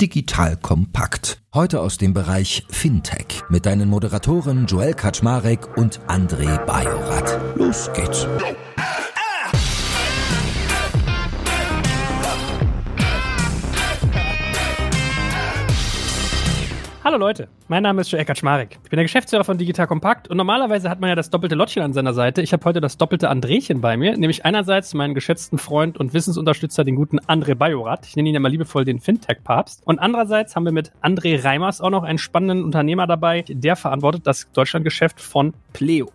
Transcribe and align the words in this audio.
Digital 0.00 0.56
Kompakt. 0.56 1.42
Heute 1.52 1.80
aus 1.80 1.98
dem 1.98 2.14
Bereich 2.14 2.64
Fintech 2.70 3.42
mit 3.50 3.66
deinen 3.66 3.90
Moderatoren 3.90 4.64
Joel 4.64 4.94
Kaczmarek 4.94 5.76
und 5.76 6.00
André 6.08 6.56
Bajorat. 6.64 7.38
Los 7.54 7.90
geht's. 7.92 8.26
Hallo 17.10 17.26
Leute, 17.26 17.48
mein 17.66 17.82
Name 17.82 18.02
ist 18.02 18.12
Joe 18.12 18.20
Eckert 18.20 18.38
Schmarek. 18.38 18.78
Ich 18.84 18.90
bin 18.90 18.96
der 18.96 19.02
Geschäftsführer 19.02 19.42
von 19.42 19.58
Digital 19.58 19.88
Kompakt 19.88 20.28
und 20.28 20.36
normalerweise 20.36 20.88
hat 20.88 21.00
man 21.00 21.08
ja 21.08 21.16
das 21.16 21.28
doppelte 21.28 21.56
Lottchen 21.56 21.82
an 21.82 21.92
seiner 21.92 22.14
Seite. 22.14 22.40
Ich 22.40 22.52
habe 22.52 22.64
heute 22.64 22.80
das 22.80 22.98
doppelte 22.98 23.28
Andrechen 23.28 23.80
bei 23.80 23.96
mir, 23.96 24.16
nämlich 24.16 24.44
einerseits 24.44 24.94
meinen 24.94 25.14
geschätzten 25.14 25.58
Freund 25.58 25.98
und 25.98 26.14
Wissensunterstützer, 26.14 26.84
den 26.84 26.94
guten 26.94 27.18
André 27.18 27.56
Bajorat. 27.56 28.06
Ich 28.06 28.14
nenne 28.14 28.28
ihn 28.28 28.34
ja 28.34 28.40
mal 28.40 28.48
liebevoll 28.48 28.84
den 28.84 29.00
Fintech-Papst. 29.00 29.82
Und 29.84 29.98
andererseits 29.98 30.54
haben 30.54 30.64
wir 30.64 30.70
mit 30.70 30.92
André 31.02 31.42
Reimers 31.42 31.80
auch 31.80 31.90
noch 31.90 32.04
einen 32.04 32.18
spannenden 32.18 32.62
Unternehmer 32.62 33.08
dabei, 33.08 33.44
der 33.48 33.74
verantwortet 33.74 34.24
das 34.28 34.48
Deutschlandgeschäft 34.52 35.20
von 35.20 35.52
Pleo. 35.72 36.12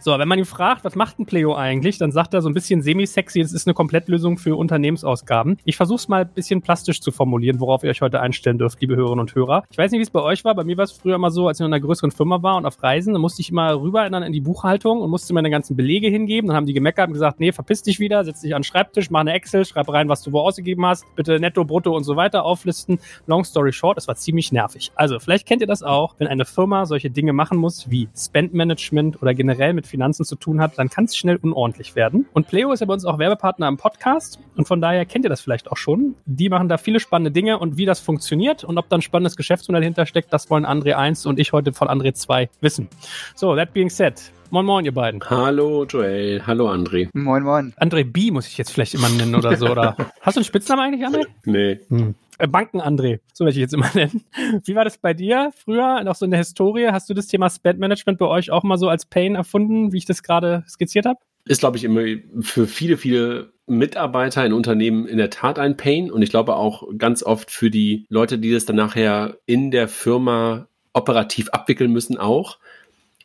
So, 0.00 0.18
wenn 0.18 0.28
man 0.28 0.38
ihn 0.38 0.46
fragt, 0.46 0.84
was 0.84 0.94
macht 0.94 1.18
ein 1.18 1.26
Pleo 1.26 1.54
eigentlich, 1.54 1.98
dann 1.98 2.10
sagt 2.10 2.32
er 2.32 2.40
so 2.40 2.48
ein 2.48 2.54
bisschen 2.54 2.80
semi-sexy, 2.80 3.40
es 3.40 3.52
ist 3.52 3.66
eine 3.66 3.74
Komplettlösung 3.74 4.38
für 4.38 4.56
Unternehmensausgaben. 4.56 5.58
Ich 5.64 5.76
versuche 5.76 5.98
es 5.98 6.08
mal 6.08 6.22
ein 6.22 6.32
bisschen 6.32 6.62
plastisch 6.62 7.02
zu 7.02 7.10
formulieren, 7.10 7.60
worauf 7.60 7.84
ihr 7.84 7.90
euch 7.90 8.00
heute 8.00 8.20
einstellen 8.20 8.56
dürft, 8.56 8.80
liebe 8.80 8.96
Hörerinnen 8.96 9.20
und 9.20 9.34
Hörer. 9.34 9.64
Ich 9.70 9.76
weiß 9.76 9.90
nicht, 9.90 9.98
wie 9.98 10.04
es 10.04 10.10
bei 10.10 10.22
euch 10.22 10.37
war. 10.44 10.54
Bei 10.54 10.64
mir 10.64 10.76
war 10.76 10.84
es 10.84 10.92
früher 10.92 11.14
immer 11.14 11.30
so, 11.30 11.48
als 11.48 11.58
ich 11.58 11.66
in 11.66 11.72
einer 11.72 11.80
größeren 11.80 12.10
Firma 12.10 12.42
war 12.42 12.56
und 12.56 12.66
auf 12.66 12.82
Reisen, 12.82 13.12
dann 13.12 13.22
musste 13.22 13.42
ich 13.42 13.50
immer 13.50 13.80
rüber 13.80 14.06
in, 14.06 14.14
in 14.14 14.32
die 14.32 14.40
Buchhaltung 14.40 15.00
und 15.00 15.10
musste 15.10 15.34
meine 15.34 15.50
ganzen 15.50 15.76
Belege 15.76 16.08
hingeben. 16.08 16.48
Dann 16.48 16.56
haben 16.56 16.66
die 16.66 16.72
gemeckert 16.72 17.08
und 17.08 17.14
gesagt, 17.14 17.40
nee, 17.40 17.52
verpiss 17.52 17.82
dich 17.82 18.00
wieder, 18.00 18.24
setz 18.24 18.40
dich 18.40 18.54
an 18.54 18.60
den 18.60 18.64
Schreibtisch, 18.64 19.10
mach 19.10 19.20
eine 19.20 19.32
Excel, 19.32 19.64
schreib 19.64 19.88
rein, 19.92 20.08
was 20.08 20.22
du 20.22 20.32
wo 20.32 20.40
ausgegeben 20.40 20.84
hast, 20.86 21.04
bitte 21.16 21.40
netto, 21.40 21.64
brutto 21.64 21.96
und 21.96 22.04
so 22.04 22.16
weiter 22.16 22.44
auflisten. 22.44 22.98
Long 23.26 23.44
story 23.44 23.72
short, 23.72 23.98
es 23.98 24.08
war 24.08 24.16
ziemlich 24.16 24.52
nervig. 24.52 24.92
Also, 24.94 25.18
vielleicht 25.18 25.46
kennt 25.46 25.60
ihr 25.60 25.66
das 25.66 25.82
auch, 25.82 26.14
wenn 26.18 26.28
eine 26.28 26.44
Firma 26.44 26.86
solche 26.86 27.10
Dinge 27.10 27.32
machen 27.32 27.58
muss, 27.58 27.90
wie 27.90 28.08
Spend 28.16 28.54
Management 28.54 29.22
oder 29.22 29.34
generell 29.34 29.72
mit 29.72 29.86
Finanzen 29.86 30.24
zu 30.24 30.36
tun 30.36 30.60
hat, 30.60 30.78
dann 30.78 30.88
kann 30.88 31.04
es 31.04 31.16
schnell 31.16 31.36
unordentlich 31.36 31.94
werden. 31.96 32.26
Und 32.32 32.48
Pleo 32.48 32.72
ist 32.72 32.80
ja 32.80 32.86
bei 32.86 32.94
uns 32.94 33.04
auch 33.04 33.18
Werbepartner 33.18 33.68
im 33.68 33.76
Podcast 33.76 34.38
und 34.56 34.66
von 34.66 34.80
daher 34.80 35.04
kennt 35.06 35.24
ihr 35.24 35.28
das 35.28 35.40
vielleicht 35.40 35.70
auch 35.70 35.76
schon. 35.76 36.14
Die 36.26 36.48
machen 36.48 36.68
da 36.68 36.76
viele 36.76 37.00
spannende 37.00 37.30
Dinge 37.30 37.58
und 37.58 37.76
wie 37.76 37.86
das 37.86 38.00
funktioniert 38.00 38.64
und 38.64 38.78
ob 38.78 38.88
da 38.88 38.96
ein 38.96 39.02
spannendes 39.02 39.36
Geschäftsmodell 39.36 39.84
hintersteckt, 39.84 40.27
das 40.30 40.50
wollen 40.50 40.66
André 40.66 40.94
1 40.94 41.26
und 41.26 41.38
ich 41.38 41.52
heute 41.52 41.72
von 41.72 41.88
André 41.88 42.14
2 42.14 42.48
wissen. 42.60 42.88
So, 43.34 43.54
that 43.56 43.72
being 43.72 43.90
said, 43.90 44.20
Moin 44.50 44.64
Moin, 44.64 44.86
ihr 44.86 44.94
beiden. 44.94 45.20
Hallo 45.28 45.84
Joel, 45.84 46.42
hallo 46.46 46.70
André. 46.70 47.10
Moin 47.12 47.42
Moin. 47.42 47.74
André 47.76 48.04
B 48.04 48.30
muss 48.30 48.46
ich 48.46 48.56
jetzt 48.56 48.72
vielleicht 48.72 48.94
immer 48.94 49.10
nennen 49.10 49.34
oder 49.34 49.54
so. 49.56 49.68
Oder 49.68 49.94
hast 50.22 50.36
du 50.36 50.40
einen 50.40 50.44
Spitznamen 50.46 50.84
eigentlich, 50.84 51.06
André? 51.06 51.26
Nee. 51.44 51.80
Hm. 51.90 52.14
Äh, 52.38 52.46
Banken 52.46 52.80
André, 52.80 53.20
so 53.34 53.44
werde 53.44 53.56
ich 53.56 53.60
jetzt 53.60 53.74
immer 53.74 53.90
nennen. 53.94 54.24
Wie 54.64 54.74
war 54.74 54.84
das 54.84 54.96
bei 54.96 55.12
dir 55.12 55.50
früher, 55.54 56.02
noch 56.02 56.14
so 56.14 56.24
in 56.24 56.30
der 56.30 56.38
Historie? 56.38 56.88
Hast 56.90 57.10
du 57.10 57.14
das 57.14 57.26
Thema 57.26 57.50
Spend 57.50 57.78
Management 57.78 58.18
bei 58.18 58.26
euch 58.26 58.50
auch 58.50 58.62
mal 58.62 58.78
so 58.78 58.88
als 58.88 59.04
Pain 59.04 59.34
erfunden, 59.34 59.92
wie 59.92 59.98
ich 59.98 60.06
das 60.06 60.22
gerade 60.22 60.64
skizziert 60.66 61.04
habe? 61.04 61.18
Ist, 61.44 61.60
glaube 61.60 61.76
ich, 61.76 61.84
immer 61.84 62.02
für 62.40 62.66
viele, 62.66 62.96
viele 62.96 63.52
Mitarbeiter 63.68 64.44
in 64.44 64.52
Unternehmen 64.52 65.06
in 65.06 65.18
der 65.18 65.30
Tat 65.30 65.58
ein 65.58 65.76
Pain 65.76 66.10
und 66.10 66.22
ich 66.22 66.30
glaube 66.30 66.56
auch 66.56 66.88
ganz 66.96 67.22
oft 67.22 67.50
für 67.50 67.70
die 67.70 68.06
Leute, 68.08 68.38
die 68.38 68.52
das 68.52 68.64
dann 68.64 68.76
nachher 68.76 69.38
in 69.46 69.70
der 69.70 69.88
Firma 69.88 70.68
operativ 70.92 71.50
abwickeln 71.50 71.92
müssen 71.92 72.16
auch. 72.16 72.58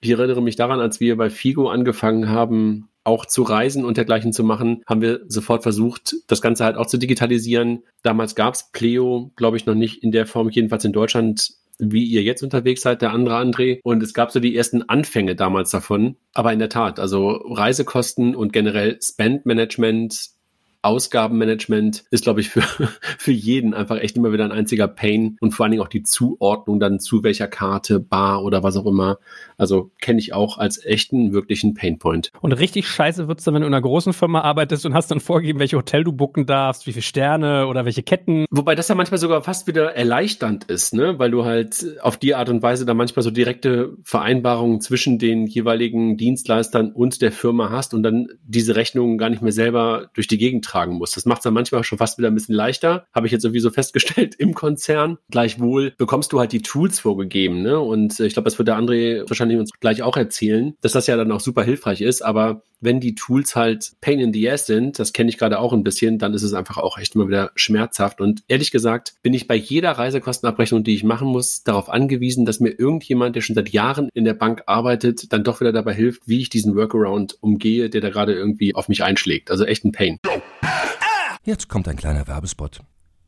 Ich 0.01 0.09
erinnere 0.11 0.41
mich 0.41 0.55
daran, 0.55 0.79
als 0.79 0.99
wir 0.99 1.15
bei 1.17 1.29
Figo 1.29 1.69
angefangen 1.69 2.29
haben, 2.29 2.89
auch 3.03 3.25
zu 3.25 3.43
reisen 3.43 3.85
und 3.85 3.97
dergleichen 3.97 4.33
zu 4.33 4.43
machen, 4.43 4.83
haben 4.87 5.01
wir 5.01 5.21
sofort 5.27 5.63
versucht, 5.63 6.15
das 6.27 6.41
Ganze 6.41 6.65
halt 6.65 6.77
auch 6.77 6.87
zu 6.87 6.97
digitalisieren. 6.97 7.83
Damals 8.01 8.35
gab 8.35 8.53
es 8.53 8.71
Pleo, 8.71 9.31
glaube 9.35 9.57
ich, 9.57 9.65
noch 9.65 9.75
nicht 9.75 10.03
in 10.03 10.11
der 10.11 10.25
Form, 10.25 10.49
jedenfalls 10.49 10.85
in 10.85 10.93
Deutschland, 10.93 11.51
wie 11.79 12.05
ihr 12.05 12.23
jetzt 12.23 12.43
unterwegs 12.43 12.81
seid, 12.81 13.01
der 13.01 13.11
andere 13.11 13.37
André. 13.37 13.79
Und 13.83 14.03
es 14.03 14.13
gab 14.13 14.31
so 14.31 14.39
die 14.39 14.55
ersten 14.55 14.83
Anfänge 14.83 15.35
damals 15.35 15.71
davon. 15.71 16.15
Aber 16.33 16.53
in 16.53 16.59
der 16.59 16.69
Tat, 16.69 16.99
also 16.99 17.29
Reisekosten 17.29 18.35
und 18.35 18.53
generell 18.53 18.99
Spend 19.01 19.45
Management 19.45 20.29
Ausgabenmanagement 20.83 22.03
ist, 22.11 22.23
glaube 22.23 22.41
ich, 22.41 22.49
für, 22.49 22.61
für 23.17 23.31
jeden 23.31 23.73
einfach 23.73 23.97
echt 23.97 24.17
immer 24.17 24.33
wieder 24.33 24.43
ein 24.43 24.51
einziger 24.51 24.87
Pain 24.87 25.37
und 25.39 25.51
vor 25.51 25.65
allen 25.65 25.71
Dingen 25.71 25.83
auch 25.83 25.87
die 25.87 26.03
Zuordnung 26.03 26.79
dann 26.79 26.99
zu 26.99 27.23
welcher 27.23 27.47
Karte, 27.47 27.99
Bar 27.99 28.43
oder 28.43 28.63
was 28.63 28.77
auch 28.77 28.85
immer. 28.85 29.17
Also 29.57 29.91
kenne 30.01 30.19
ich 30.19 30.33
auch 30.33 30.57
als 30.57 30.83
echten, 30.83 31.31
wirklichen 31.31 31.73
Painpoint. 31.73 32.31
Und 32.41 32.51
richtig 32.51 32.87
scheiße 32.87 33.27
wird's 33.27 33.45
dann, 33.45 33.53
wenn 33.53 33.61
du 33.61 33.67
in 33.67 33.73
einer 33.73 33.81
großen 33.81 34.13
Firma 34.13 34.41
arbeitest 34.41 34.85
und 34.85 34.93
hast 34.93 35.09
dann 35.09 35.21
vorgegeben, 35.21 35.59
welche 35.59 35.77
Hotel 35.77 36.03
du 36.03 36.11
buchen 36.11 36.45
darfst, 36.45 36.85
wie 36.85 36.91
viele 36.91 37.03
Sterne 37.03 37.67
oder 37.67 37.85
welche 37.85 38.03
Ketten. 38.03 38.45
Wobei 38.51 38.75
das 38.75 38.89
ja 38.89 38.95
manchmal 38.95 39.19
sogar 39.19 39.41
fast 39.41 39.67
wieder 39.67 39.95
erleichternd 39.95 40.65
ist, 40.65 40.93
ne? 40.93 41.17
Weil 41.17 41.31
du 41.31 41.45
halt 41.45 41.97
auf 42.01 42.17
die 42.17 42.35
Art 42.35 42.49
und 42.49 42.61
Weise 42.61 42.85
dann 42.85 42.97
manchmal 42.97 43.23
so 43.23 43.31
direkte 43.31 43.95
Vereinbarungen 44.03 44.81
zwischen 44.81 45.17
den 45.17 45.47
jeweiligen 45.47 46.17
Dienstleistern 46.17 46.91
und 46.91 47.21
der 47.21 47.31
Firma 47.31 47.69
hast 47.69 47.93
und 47.93 48.03
dann 48.03 48.27
diese 48.43 48.75
Rechnungen 48.75 49.17
gar 49.17 49.29
nicht 49.29 49.41
mehr 49.41 49.53
selber 49.53 50.09
durch 50.13 50.27
die 50.27 50.37
Gegend 50.37 50.65
tragen 50.73 50.95
muss. 50.95 51.11
Das 51.11 51.25
macht 51.25 51.39
es 51.39 51.43
dann 51.43 51.53
manchmal 51.53 51.83
schon 51.83 51.97
fast 51.97 52.17
wieder 52.17 52.29
ein 52.29 52.33
bisschen 52.33 52.55
leichter. 52.55 53.05
Habe 53.13 53.27
ich 53.27 53.31
jetzt 53.31 53.45
irgendwie 53.45 53.59
so 53.59 53.69
festgestellt 53.69 54.35
im 54.37 54.53
Konzern. 54.53 55.17
Gleichwohl 55.29 55.93
bekommst 55.97 56.33
du 56.33 56.39
halt 56.39 56.51
die 56.51 56.61
Tools 56.61 56.99
vorgegeben. 56.99 57.61
Ne? 57.61 57.79
Und 57.79 58.19
äh, 58.19 58.25
ich 58.25 58.33
glaube, 58.33 58.45
das 58.45 58.57
wird 58.57 58.67
der 58.67 58.77
André 58.77 59.29
wahrscheinlich 59.29 59.59
uns 59.59 59.71
gleich 59.79 60.01
auch 60.01 60.17
erzählen, 60.17 60.75
dass 60.81 60.93
das 60.93 61.07
ja 61.07 61.15
dann 61.15 61.31
auch 61.31 61.39
super 61.39 61.63
hilfreich 61.63 62.01
ist. 62.01 62.21
Aber 62.21 62.63
wenn 62.83 62.99
die 62.99 63.15
Tools 63.15 63.55
halt 63.55 63.93
Pain 64.01 64.19
in 64.19 64.33
the 64.33 64.49
Ass 64.49 64.65
sind, 64.65 64.99
das 64.99 65.13
kenne 65.13 65.29
ich 65.29 65.37
gerade 65.37 65.59
auch 65.59 65.73
ein 65.73 65.83
bisschen, 65.83 66.19
dann 66.19 66.33
ist 66.33 66.43
es 66.43 66.53
einfach 66.53 66.77
auch 66.77 66.97
echt 66.97 67.15
immer 67.15 67.27
wieder 67.27 67.51
schmerzhaft. 67.55 68.21
Und 68.21 68.43
ehrlich 68.47 68.71
gesagt 68.71 69.15
bin 69.21 69.33
ich 69.33 69.47
bei 69.47 69.55
jeder 69.55 69.91
Reisekostenabrechnung, 69.91 70.83
die 70.83 70.95
ich 70.95 71.03
machen 71.03 71.27
muss, 71.27 71.63
darauf 71.63 71.89
angewiesen, 71.89 72.45
dass 72.45 72.59
mir 72.59 72.71
irgendjemand, 72.71 73.35
der 73.35 73.41
schon 73.41 73.55
seit 73.55 73.69
Jahren 73.69 74.09
in 74.13 74.25
der 74.25 74.33
Bank 74.33 74.63
arbeitet, 74.65 75.31
dann 75.31 75.43
doch 75.43 75.61
wieder 75.61 75.71
dabei 75.71 75.93
hilft, 75.93 76.27
wie 76.27 76.41
ich 76.41 76.49
diesen 76.49 76.75
Workaround 76.75 77.37
umgehe, 77.41 77.89
der 77.89 78.01
da 78.01 78.09
gerade 78.09 78.33
irgendwie 78.33 78.75
auf 78.75 78.89
mich 78.89 79.03
einschlägt. 79.03 79.51
Also 79.51 79.65
echt 79.65 79.85
ein 79.85 79.91
Pain. 79.91 80.19
Jetzt 81.43 81.67
kommt 81.67 81.87
ein 81.87 81.97
kleiner 81.97 82.27
Werbespot. 82.27 82.79